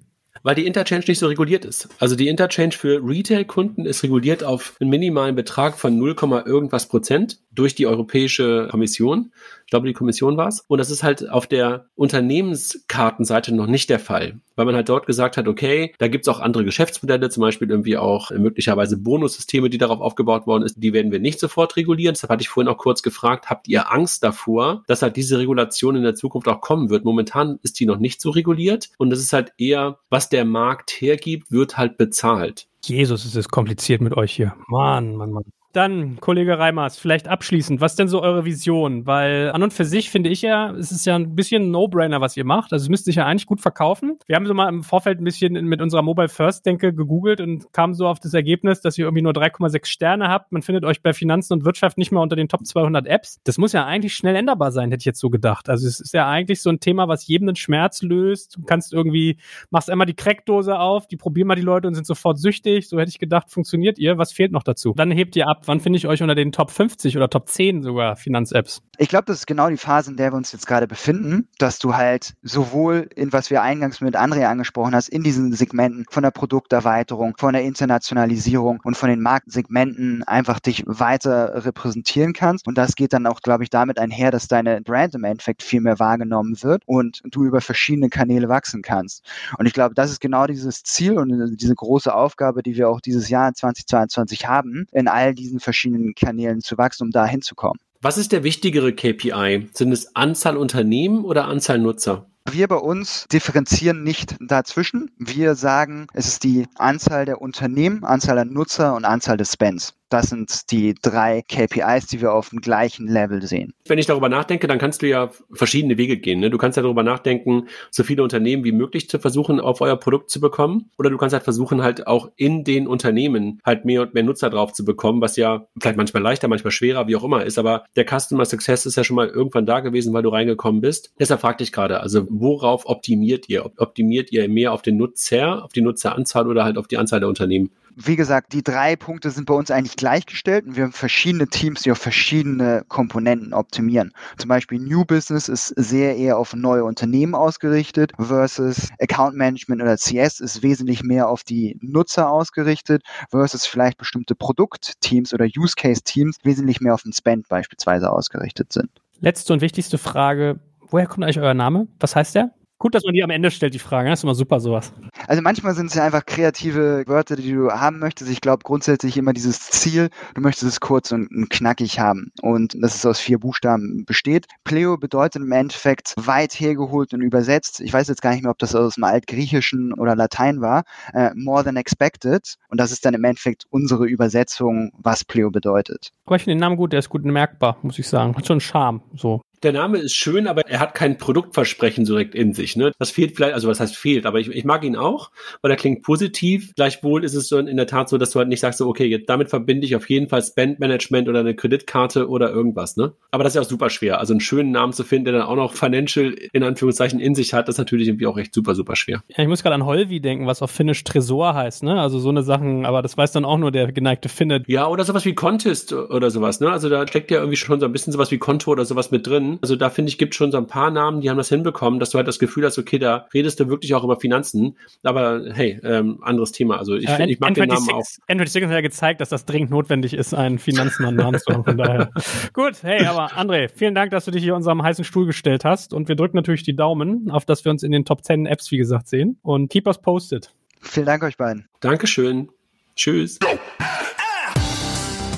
Weil 0.44 0.56
die 0.56 0.68
Interchange 0.68 1.06
nicht 1.08 1.20
so 1.20 1.28
reguliert 1.28 1.66
ist. 1.66 1.90
Also 2.00 2.16
die 2.16 2.28
Interchange 2.28 2.74
für 2.74 3.02
Retail-Kunden 3.04 3.86
ist 3.86 4.04
reguliert 4.04 4.44
auf 4.44 4.76
einen 4.80 4.90
minimalen 4.90 5.36
Betrag 5.36 5.78
von 5.78 5.98
0, 5.98 6.16
irgendwas 6.46 6.88
Prozent 6.88 7.40
durch 7.54 7.76
die 7.76 7.88
Europäische 7.88 8.68
Kommission. 8.72 9.32
Ich 9.66 9.70
glaube, 9.70 9.88
die 9.88 9.94
Kommission 9.94 10.38
war 10.38 10.48
es. 10.48 10.62
Und 10.68 10.78
das 10.78 10.92
ist 10.92 11.04
halt 11.04 11.30
auf 11.30 11.48
der 11.48 11.88
Unternehmenskartenseite 11.96 13.56
noch 13.56 13.68
nicht 13.68 13.90
der 13.90 14.00
Fall, 14.00 14.40
weil 14.56 14.66
man 14.66 14.76
halt 14.76 14.90
dort 14.90 15.06
gesagt 15.06 15.38
hat, 15.38 15.48
okay, 15.48 15.94
da 15.98 16.08
gibt's 16.08 16.28
auch 16.28 16.40
andere 16.40 16.66
Geschäftsmodelle, 16.66 17.30
zum 17.30 17.42
Beispiel 17.42 17.70
irgendwie 17.70 17.98
auch 17.98 18.32
möglicherweise 18.32 18.98
Bonussysteme, 18.98 19.70
die 19.70 19.78
darauf 19.78 20.02
aufgebaut 20.02 20.46
worden 20.48 20.64
ist, 20.64 20.76
die 20.78 20.94
werden 20.94 21.12
wir 21.12 21.20
nicht 21.20 21.40
sofort 21.40 21.76
regulieren. 21.76 22.14
Deshalb 22.14 22.32
hatte 22.32 22.42
ich 22.42 22.50
vorhin 22.50 22.68
auch 22.68 22.78
kurz 22.78 23.04
gefragt, 23.04 23.50
habt 23.50 23.68
ihr 23.68 23.92
Angst 23.92 24.24
davor, 24.24 24.84
dass 24.88 25.02
halt 25.02 25.16
diese 25.16 25.40
Regulation 25.40 25.96
in 25.96 26.04
der 26.04 26.16
Zukunft 26.16 26.48
auch 26.48 26.62
kommen 26.62 26.90
wird? 26.90 27.06
Momentan 27.06 27.60
ist 27.64 27.80
die 27.80 27.86
noch 27.86 27.98
nicht 27.98 28.22
so 28.22 28.30
reguliert 28.30 28.90
und 28.98 29.10
das 29.10 29.20
ist 29.20 29.34
halt 29.34 29.54
eher, 29.58 30.00
was 30.10 30.30
der 30.30 30.46
Markt 30.46 30.92
hergibt, 30.92 31.52
wird 31.52 31.78
halt 31.78 31.98
bezahlt. 31.98 32.68
Jesus, 32.84 33.26
es 33.26 33.36
ist 33.36 33.50
kompliziert 33.50 34.02
mit 34.02 34.16
euch 34.18 34.34
hier. 34.34 34.56
Mann, 34.68 35.16
Mann, 35.16 35.32
Mann. 35.32 35.44
Dann, 35.74 36.20
Kollege 36.20 36.60
Reimers, 36.60 37.00
vielleicht 37.00 37.28
abschließend, 37.28 37.82
was 37.82 37.96
denn 37.96 38.08
so 38.08 38.22
eure 38.22 38.46
Vision? 38.46 39.08
Weil 39.08 39.50
an 39.52 39.64
und 39.64 39.74
für 39.74 39.86
sich 39.86 40.12
finde 40.12 40.30
ich 40.30 40.44
ja, 40.44 40.70
es 40.72 40.92
ist 40.92 41.08
ja 41.08 41.16
ein 41.16 41.36
bisschen 41.36 41.64
ein 41.64 41.72
No-Brainer, 41.72 42.22
was 42.22 42.38
ihr 42.38 42.46
macht. 42.46 42.72
Also 42.74 42.84
es 42.84 42.90
müsste 42.90 43.06
sich 43.06 43.16
ja 43.16 43.26
eigentlich 43.26 43.48
gut 43.48 43.60
verkaufen. 43.60 44.20
Wir 44.28 44.36
haben 44.36 44.46
so 44.46 44.54
mal 44.54 44.70
im 44.70 44.84
Vorfeld 44.84 45.20
ein 45.20 45.24
bisschen 45.24 45.54
mit 45.66 45.82
unserer 45.82 46.04
Mobile 46.04 46.30
First 46.30 46.68
Denke 46.68 46.94
gegoogelt 46.94 47.42
und 47.42 47.74
kamen 47.74 47.96
so 47.96 48.08
auf 48.08 48.20
das 48.20 48.36
Ergebnis, 48.36 48.82
dass 48.82 49.00
ihr 49.00 49.06
irgendwie 49.06 49.24
nur 49.24 49.32
3,6 49.34 49.88
Sterne 49.88 50.28
habt. 50.28 50.52
Man 50.52 50.62
findet 50.62 50.86
euch 50.86 51.02
bei 51.02 51.12
Finanzen 51.12 51.54
und 51.54 51.66
Wirtschaft 51.66 51.98
nicht 51.98 52.12
mal 52.12 52.22
unter 52.22 52.36
den 52.36 52.50
Top 52.50 52.68
200 52.68 53.08
Apps. 53.08 53.40
Das 53.44 53.58
muss 53.58 53.74
ja 53.74 53.84
eigentlich 53.84 54.14
schnell 54.14 54.36
änderbar 54.36 54.72
sein, 54.72 54.92
hätte 54.92 55.02
ich 55.02 55.06
jetzt 55.06 55.20
so 55.20 55.32
gedacht. 55.32 55.70
Also 55.70 55.88
es 55.88 56.00
ist 56.00 56.14
ja 56.14 56.30
eigentlich 56.30 56.62
so 56.62 56.70
ein 56.70 56.82
Thema, 56.82 57.08
was 57.08 57.26
jedem 57.26 57.48
den 57.48 57.56
Schmerz 57.56 58.04
löst. 58.04 58.58
Du 58.58 58.62
kannst 58.62 58.94
irgendwie, 58.94 59.38
machst 59.72 59.90
einmal 59.90 60.06
die 60.06 60.14
Crackdose 60.14 60.78
auf, 60.78 61.08
die 61.08 61.18
probieren 61.18 61.48
mal 61.48 61.56
die 61.56 61.64
Leute 61.64 61.88
und 61.88 61.96
sind 61.96 62.06
sofort 62.06 62.38
süchtig. 62.38 62.88
So 62.88 63.00
hätte 63.00 63.10
ich 63.10 63.18
gedacht, 63.18 63.50
funktioniert 63.50 63.98
ihr. 63.98 64.20
Was 64.20 64.32
fehlt 64.34 64.52
noch 64.52 64.62
dazu? 64.62 64.94
Dann 64.96 65.10
hebt 65.10 65.36
ihr 65.36 65.48
ab 65.48 65.63
Wann 65.66 65.80
finde 65.80 65.98
ich 65.98 66.08
euch 66.08 66.22
unter 66.22 66.36
den 66.36 66.52
Top 66.52 66.72
50 66.72 67.16
oder 67.18 67.30
Top 67.30 67.50
10 67.50 67.84
sogar 67.84 68.16
Finanz-Apps? 68.16 68.82
Ich 68.98 69.08
glaube, 69.08 69.26
das 69.26 69.40
ist 69.40 69.48
genau 69.48 69.70
die 69.70 69.78
Phase, 69.78 70.12
in 70.12 70.18
der 70.18 70.32
wir 70.32 70.38
uns 70.38 70.52
jetzt 70.52 70.68
gerade 70.68 70.88
befinden, 70.88 71.48
dass 71.58 71.80
du 71.80 71.96
halt 71.96 72.36
sowohl 72.44 73.10
in 73.16 73.34
was 73.34 73.50
wir 73.50 73.64
eingangs 73.64 74.02
mit 74.02 74.16
Andrea 74.16 74.52
angesprochen 74.52 74.94
hast, 74.94 75.10
in 75.10 75.24
diesen 75.24 75.52
Segmenten 75.54 76.06
von 76.10 76.22
der 76.22 76.32
Produkterweiterung, 76.32 77.36
von 77.38 77.54
der 77.54 77.64
Internationalisierung 77.64 78.82
und 78.84 78.96
von 78.96 79.10
den 79.10 79.22
Marktsegmenten 79.22 80.24
einfach 80.24 80.60
dich 80.60 80.84
weiter 80.86 81.66
repräsentieren 81.66 82.34
kannst. 82.34 82.68
Und 82.68 82.78
das 82.78 82.96
geht 82.96 83.14
dann 83.14 83.26
auch, 83.26 83.42
glaube 83.42 83.64
ich, 83.64 83.72
damit 83.72 83.98
einher, 83.98 84.30
dass 84.30 84.48
deine 84.48 84.82
Brand 84.82 85.16
im 85.16 85.24
Endeffekt 85.24 85.64
viel 85.64 85.82
mehr 85.82 86.00
wahrgenommen 86.00 86.62
wird 86.62 86.84
und 86.86 87.22
du 87.26 87.46
über 87.46 87.62
verschiedene 87.62 88.10
Kanäle 88.10 88.48
wachsen 88.48 88.84
kannst. 88.84 89.24
Und 89.58 89.66
ich 89.66 89.74
glaube, 89.74 89.96
das 89.96 90.12
ist 90.12 90.20
genau 90.20 90.46
dieses 90.46 90.84
Ziel 90.84 91.18
und 91.18 91.58
diese 91.58 91.76
große 91.76 92.14
Aufgabe, 92.14 92.62
die 92.62 92.76
wir 92.76 92.90
auch 92.90 93.02
dieses 93.02 93.30
Jahr 93.30 93.54
2022 93.54 94.48
haben, 94.48 94.86
in 94.92 95.08
all 95.08 95.34
diesen 95.34 95.53
verschiedenen 95.60 96.16
Kanälen 96.16 96.62
zu 96.62 96.78
wachsen, 96.78 97.04
um 97.04 97.12
da 97.12 97.26
hinzukommen. 97.26 97.80
Was 98.02 98.18
ist 98.18 98.32
der 98.32 98.44
wichtigere 98.44 98.94
KPI? 98.94 99.70
Sind 99.74 99.92
es 99.92 100.16
Anzahl 100.16 100.58
Unternehmen 100.58 101.24
oder 101.24 101.46
Anzahl 101.46 101.80
Nutzer? 101.80 102.28
Wir 102.52 102.68
bei 102.68 102.76
uns 102.76 103.26
differenzieren 103.32 104.04
nicht 104.04 104.36
dazwischen. 104.42 105.10
Wir 105.18 105.56
sagen, 105.56 106.08
es 106.14 106.28
ist 106.28 106.44
die 106.44 106.68
Anzahl 106.76 107.26
der 107.26 107.42
Unternehmen, 107.42 108.04
Anzahl 108.04 108.36
der 108.36 108.46
Nutzer 108.46 108.96
und 108.96 109.06
Anzahl 109.06 109.38
des 109.38 109.54
Spends. 109.54 109.94
Das 110.14 110.30
sind 110.30 110.70
die 110.70 110.94
drei 110.94 111.42
KPIs, 111.42 112.06
die 112.06 112.22
wir 112.22 112.34
auf 112.34 112.50
dem 112.50 112.62
gleichen 112.62 113.08
Level 113.08 113.42
sehen. 113.42 113.74
Wenn 113.88 113.98
ich 113.98 114.06
darüber 114.06 114.30
nachdenke, 114.30 114.68
dann 114.68 114.78
kannst 114.78 115.02
du 115.02 115.08
ja 115.08 115.32
verschiedene 115.52 115.98
Wege 115.98 116.18
gehen. 116.18 116.40
Ne? 116.40 116.52
Du 116.52 116.60
kannst 116.60 116.78
ja 116.78 116.84
darüber 116.84 117.02
nachdenken, 117.02 117.68
so 117.90 118.04
viele 118.04 118.22
Unternehmen 118.22 118.64
wie 118.64 118.74
möglich 118.74 119.10
zu 119.10 119.18
versuchen, 119.18 119.60
auf 119.60 119.82
euer 119.82 119.98
Produkt 119.98 120.30
zu 120.30 120.40
bekommen. 120.40 120.92
Oder 121.00 121.10
du 121.10 121.18
kannst 121.18 121.34
halt 121.34 121.42
versuchen, 121.42 121.82
halt 121.82 122.06
auch 122.06 122.30
in 122.36 122.64
den 122.64 122.86
Unternehmen 122.88 123.60
halt 123.66 123.86
mehr 123.86 124.04
und 124.04 124.14
mehr 124.14 124.22
Nutzer 124.22 124.52
drauf 124.52 124.72
zu 124.74 124.86
bekommen, 124.86 125.20
was 125.20 125.36
ja 125.36 125.66
vielleicht 125.82 125.98
manchmal 125.98 126.22
leichter, 126.22 126.48
manchmal 126.48 126.70
schwerer, 126.70 127.08
wie 127.08 127.16
auch 127.16 127.24
immer 127.24 127.44
ist. 127.44 127.58
Aber 127.58 127.86
der 127.96 128.06
Customer 128.06 128.46
Success 128.46 128.86
ist 128.86 128.96
ja 128.96 129.04
schon 129.04 129.16
mal 129.16 129.30
irgendwann 129.30 129.66
da 129.66 129.80
gewesen, 129.80 130.14
weil 130.14 130.22
du 130.22 130.30
reingekommen 130.30 130.80
bist. 130.80 131.12
Deshalb 131.20 131.42
fragte 131.42 131.64
ich 131.64 131.72
gerade, 131.72 132.02
also 132.02 132.28
worauf 132.30 132.86
optimiert 132.86 133.50
ihr? 133.50 133.66
Optimiert 133.78 134.32
ihr 134.32 134.48
mehr 134.48 134.74
auf 134.74 134.84
den 134.84 134.98
Nutzer, 134.98 135.66
auf 135.66 135.74
die 135.74 135.82
Nutzeranzahl 135.82 136.46
oder 136.46 136.66
halt 136.66 136.78
auf 136.78 136.88
die 136.88 137.00
Anzahl 137.00 137.20
der 137.20 137.30
Unternehmen? 137.30 137.72
Wie 137.96 138.16
gesagt, 138.16 138.54
die 138.54 138.64
drei 138.64 138.96
Punkte 138.96 139.30
sind 139.30 139.46
bei 139.46 139.54
uns 139.54 139.70
eigentlich 139.70 139.96
gleichgestellt 139.96 140.66
und 140.66 140.76
wir 140.76 140.84
haben 140.84 140.94
verschiedene 140.94 141.48
Teams, 141.48 141.84
die 141.84 141.92
auf 141.92 142.00
verschiedene 142.00 142.84
Komponenten 142.88 143.54
optimieren. 143.54 144.14
Zum 144.38 144.48
Beispiel 144.48 144.80
New 144.80 145.06
Business 145.06 145.48
ist 145.48 145.68
sehr 145.76 146.18
eher 146.18 146.38
auf 146.38 146.56
neue 146.56 146.84
Unternehmen 146.86 147.36
ausgerichtet 147.36 148.12
versus 148.20 148.90
Account 149.00 149.36
Management 149.36 149.82
oder 149.82 149.96
CS 149.96 150.40
ist 150.40 150.64
wesentlich 150.64 151.04
mehr 151.04 151.30
auf 151.30 151.44
die 151.44 151.78
Nutzer 151.82 152.32
ausgerichtet 152.32 153.04
versus 153.30 153.66
vielleicht 153.66 153.98
bestimmte 154.00 154.34
Produktteams 154.34 155.34
oder 155.34 155.46
Use 155.46 155.76
Case 155.76 156.02
Teams 156.04 156.38
wesentlich 156.44 156.82
mehr 156.82 156.96
auf 156.96 157.04
den 157.04 157.14
Spend 157.14 157.48
beispielsweise 157.48 158.12
ausgerichtet 158.12 158.74
sind. 158.74 158.90
Letzte 159.20 159.54
und 159.54 159.62
wichtigste 159.62 159.98
Frage. 159.98 160.60
Woher 160.90 161.06
kommt 161.06 161.24
eigentlich 161.24 161.40
euer 161.40 161.54
Name? 161.54 161.88
Was 162.00 162.16
heißt 162.16 162.36
der? 162.36 162.52
Gut, 162.80 162.96
dass 162.96 163.06
man 163.06 163.14
die 163.14 163.24
am 163.24 163.30
Ende 163.30 163.50
stellt, 163.50 163.74
die 163.74 163.80
Fragen. 163.80 164.10
Das 164.10 164.20
ist 164.20 164.24
immer 164.24 164.36
super, 164.36 164.60
sowas. 164.60 164.94
Also 165.28 165.42
manchmal 165.42 165.74
sind 165.74 165.86
es 165.88 165.94
ja 165.94 166.04
einfach 166.04 166.26
kreative 166.26 167.04
Wörter, 167.08 167.38
die 167.38 167.54
du 167.54 167.72
haben 167.72 168.00
möchtest. 168.00 168.30
Ich 168.30 168.42
glaube 168.42 168.64
grundsätzlich 168.64 169.16
immer 169.16 169.32
dieses 169.32 169.60
Ziel, 169.62 170.10
du 170.36 170.42
möchtest 170.42 170.64
es 170.64 170.80
kurz 170.82 171.12
und, 171.12 171.50
knackig 171.50 172.00
haben. 172.00 172.32
Und 172.42 172.76
dass 172.82 172.96
es 172.96 173.06
aus 173.06 173.20
vier 173.20 173.40
Buchstaben 173.40 174.04
besteht. 174.06 174.48
Pleo 174.66 174.98
bedeutet 174.98 175.42
im 175.42 175.52
Endeffekt 175.52 176.14
weit 176.18 176.54
hergeholt 176.54 177.14
und 177.14 177.22
übersetzt. 177.22 177.80
Ich 177.80 177.94
weiß 177.94 178.10
jetzt 178.10 178.22
gar 178.22 178.32
nicht 178.32 178.44
mehr, 178.44 178.52
ob 178.52 178.60
das 178.60 178.76
aus 178.76 178.96
dem 178.96 179.06
Altgriechischen 179.06 179.94
oder 179.94 180.16
Latein 180.16 180.60
war. 180.60 180.84
Äh, 181.14 181.32
more 181.36 181.64
than 181.64 181.78
expected. 181.78 182.56
Und 182.68 182.80
das 182.82 182.92
ist 182.92 183.06
dann 183.06 183.14
im 183.14 183.24
Endeffekt 183.24 183.66
unsere 183.70 184.06
Übersetzung, 184.06 184.92
was 184.98 185.24
Pleo 185.24 185.52
bedeutet. 185.52 186.10
Aber 186.26 186.36
ich 186.36 186.44
finde 186.44 186.56
den 186.56 186.60
Namen 186.60 186.76
gut, 186.76 186.92
der 186.92 187.00
ist 187.00 187.10
gut 187.10 187.24
merkbar, 187.24 187.78
muss 187.82 187.98
ich 187.98 188.08
sagen. 188.08 188.36
Hat 188.36 188.46
schon 188.46 188.56
einen 188.56 188.62
Charme, 188.62 189.02
so 189.16 189.42
der 189.64 189.72
Name 189.72 189.98
ist 189.98 190.16
schön, 190.16 190.48
aber 190.48 190.68
er 190.68 190.80
hat 190.80 190.94
kein 190.94 191.18
Produktversprechen 191.18 192.06
direkt 192.06 192.36
in 192.36 192.54
sich. 192.54 192.76
Ne? 192.76 192.92
Das 193.00 193.12
fehlt 193.12 193.36
vielleicht, 193.36 193.54
also 193.54 193.68
was 193.68 193.80
heißt 193.80 193.96
fehlt, 193.96 194.26
aber 194.26 194.40
ich, 194.40 194.50
ich 194.50 194.66
mag 194.66 194.84
ihn 194.84 194.96
auch, 194.96 195.32
weil 195.62 195.72
er 195.72 195.78
klingt 195.78 196.04
positiv. 196.04 196.74
Gleichwohl 196.76 197.24
ist 197.24 197.34
es 197.34 197.48
so 197.48 197.58
in 197.58 197.78
der 197.78 197.88
Tat 197.88 198.10
so, 198.10 198.18
dass 198.18 198.32
du 198.32 198.40
halt 198.40 198.50
nicht 198.50 198.60
sagst, 198.60 198.80
so, 198.80 198.88
okay, 198.88 199.06
jetzt 199.06 199.30
damit 199.30 199.50
verbinde 199.50 199.86
ich 199.86 199.96
auf 199.96 200.10
jeden 200.10 200.30
Fall 200.30 200.42
Spend-Management 200.42 201.30
oder 201.30 201.40
eine 201.40 201.56
Kreditkarte 201.56 202.28
oder 202.28 202.52
irgendwas. 202.52 202.98
Ne? 202.98 203.14
Aber 203.32 203.44
das 203.44 203.52
ist 203.52 203.56
ja 203.56 203.62
auch 203.62 203.70
super 203.70 203.90
schwer. 203.90 204.20
Also 204.20 204.34
einen 204.34 204.42
schönen 204.42 204.72
Namen 204.72 204.94
zu 204.94 205.04
finden, 205.04 205.26
der 205.26 205.34
dann 205.34 205.44
auch 205.44 205.56
noch 205.56 205.74
Financial 205.74 206.36
in 206.52 206.64
Anführungszeichen 206.64 207.20
in 207.20 207.36
sich 207.36 207.54
hat, 207.54 207.68
das 207.68 207.76
ist 207.76 207.80
natürlich 207.80 208.08
irgendwie 208.08 208.28
auch 208.28 208.38
echt 208.38 208.54
super, 208.54 208.76
super 208.76 208.96
schwer. 208.96 209.24
Ja, 209.30 209.44
ich 209.44 209.50
muss 209.50 209.64
gerade 209.64 209.76
an 209.76 209.86
Holvi 209.86 210.20
denken, 210.20 210.46
was 210.48 210.62
auf 210.62 210.72
Finnisch 210.72 211.04
Tresor 211.04 211.54
heißt. 211.54 211.84
Ne? 211.84 212.00
Also 212.00 212.20
so 212.20 212.30
eine 212.30 212.44
Sachen, 212.44 212.86
aber 212.86 213.02
das 213.02 213.18
weiß 213.18 213.32
dann 213.32 213.46
auch 213.46 213.58
nur 213.58 213.72
der 213.72 213.92
geneigte 213.92 214.30
Finne. 214.30 214.64
Ja, 214.68 214.88
oder 214.88 215.06
sowas 215.06 215.26
wie 215.26 215.34
Contest 215.34 215.94
oder 215.94 216.30
sowas. 216.30 216.60
Ne? 216.60 216.72
Also 216.72 216.90
da 216.90 217.08
steckt 217.08 217.32
ja 217.32 217.38
irgendwie 217.38 217.58
schon 217.58 217.80
so 217.80 217.86
ein 217.86 217.92
bisschen 217.92 218.14
sowas 218.14 218.32
wie 218.32 218.38
Konto 218.38 218.72
oder 218.72 218.86
sowas 218.86 219.12
mit 219.12 219.28
drin. 219.28 219.53
Also 219.62 219.76
da 219.76 219.90
finde 219.90 220.10
ich, 220.10 220.18
gibt 220.18 220.36
schon 220.36 220.52
so 220.52 220.58
ein 220.58 220.68
paar 220.68 220.92
Namen, 220.92 221.22
die 221.22 221.30
haben 221.30 221.38
das 221.38 221.50
hinbekommen, 221.50 222.00
dass 222.00 222.12
du 222.12 222.18
halt 222.18 222.28
das 222.28 222.40
Gefühl 222.40 222.66
hast, 222.66 222.78
okay, 222.78 223.00
da 223.00 223.28
redest 223.34 223.60
du 223.60 223.70
wirklich 223.70 223.94
auch 223.96 224.04
über 224.04 224.20
Finanzen. 224.20 224.78
Aber 225.04 225.44
hey, 225.54 225.80
ähm, 225.84 226.20
anderes 226.22 226.52
Thema. 226.52 226.78
Also 226.78 226.96
ich, 226.96 227.06
ja, 227.06 227.20
ich 227.20 227.40
mag 227.40 227.52
N26, 227.52 227.56
den 227.56 227.70
Namen 227.70 227.90
auch. 227.92 228.04
N26 228.28 228.66
hat 228.66 228.72
ja 228.72 228.82
gezeigt, 228.82 229.22
dass 229.22 229.30
das 229.30 229.46
dringend 229.46 229.72
notwendig 229.72 230.14
ist, 230.14 230.34
einen 230.34 230.60
Finanzmann 230.60 231.16
Namen 231.16 231.40
zu 231.40 231.54
haben. 231.54 231.64
Von 231.64 231.78
daher. 231.78 232.12
Gut, 232.54 232.84
hey, 232.84 233.06
aber 233.06 233.34
André, 233.34 233.70
vielen 233.70 233.96
Dank, 233.96 234.12
dass 234.12 234.26
du 234.26 234.32
dich 234.32 234.44
hier 234.44 234.56
unserem 234.56 234.84
heißen 234.84 235.06
Stuhl 235.06 235.26
gestellt 235.26 235.66
hast. 235.66 235.94
Und 235.94 236.08
wir 236.08 236.16
drücken 236.16 236.36
natürlich 236.38 236.64
die 236.64 236.76
Daumen, 236.76 237.30
auf 237.32 237.46
dass 237.46 237.66
wir 237.66 237.72
uns 237.72 237.84
in 237.84 237.92
den 237.92 238.06
Top 238.06 238.24
10 238.24 238.46
Apps, 238.46 238.72
wie 238.72 238.78
gesagt, 238.78 239.08
sehen. 239.08 239.40
Und 239.42 239.70
keep 239.70 239.88
us 239.88 240.02
posted. 240.02 240.54
Vielen 240.82 241.06
Dank 241.06 241.24
euch 241.24 241.38
beiden. 241.38 241.68
Dankeschön. 241.80 242.50
Tschüss. 242.96 243.40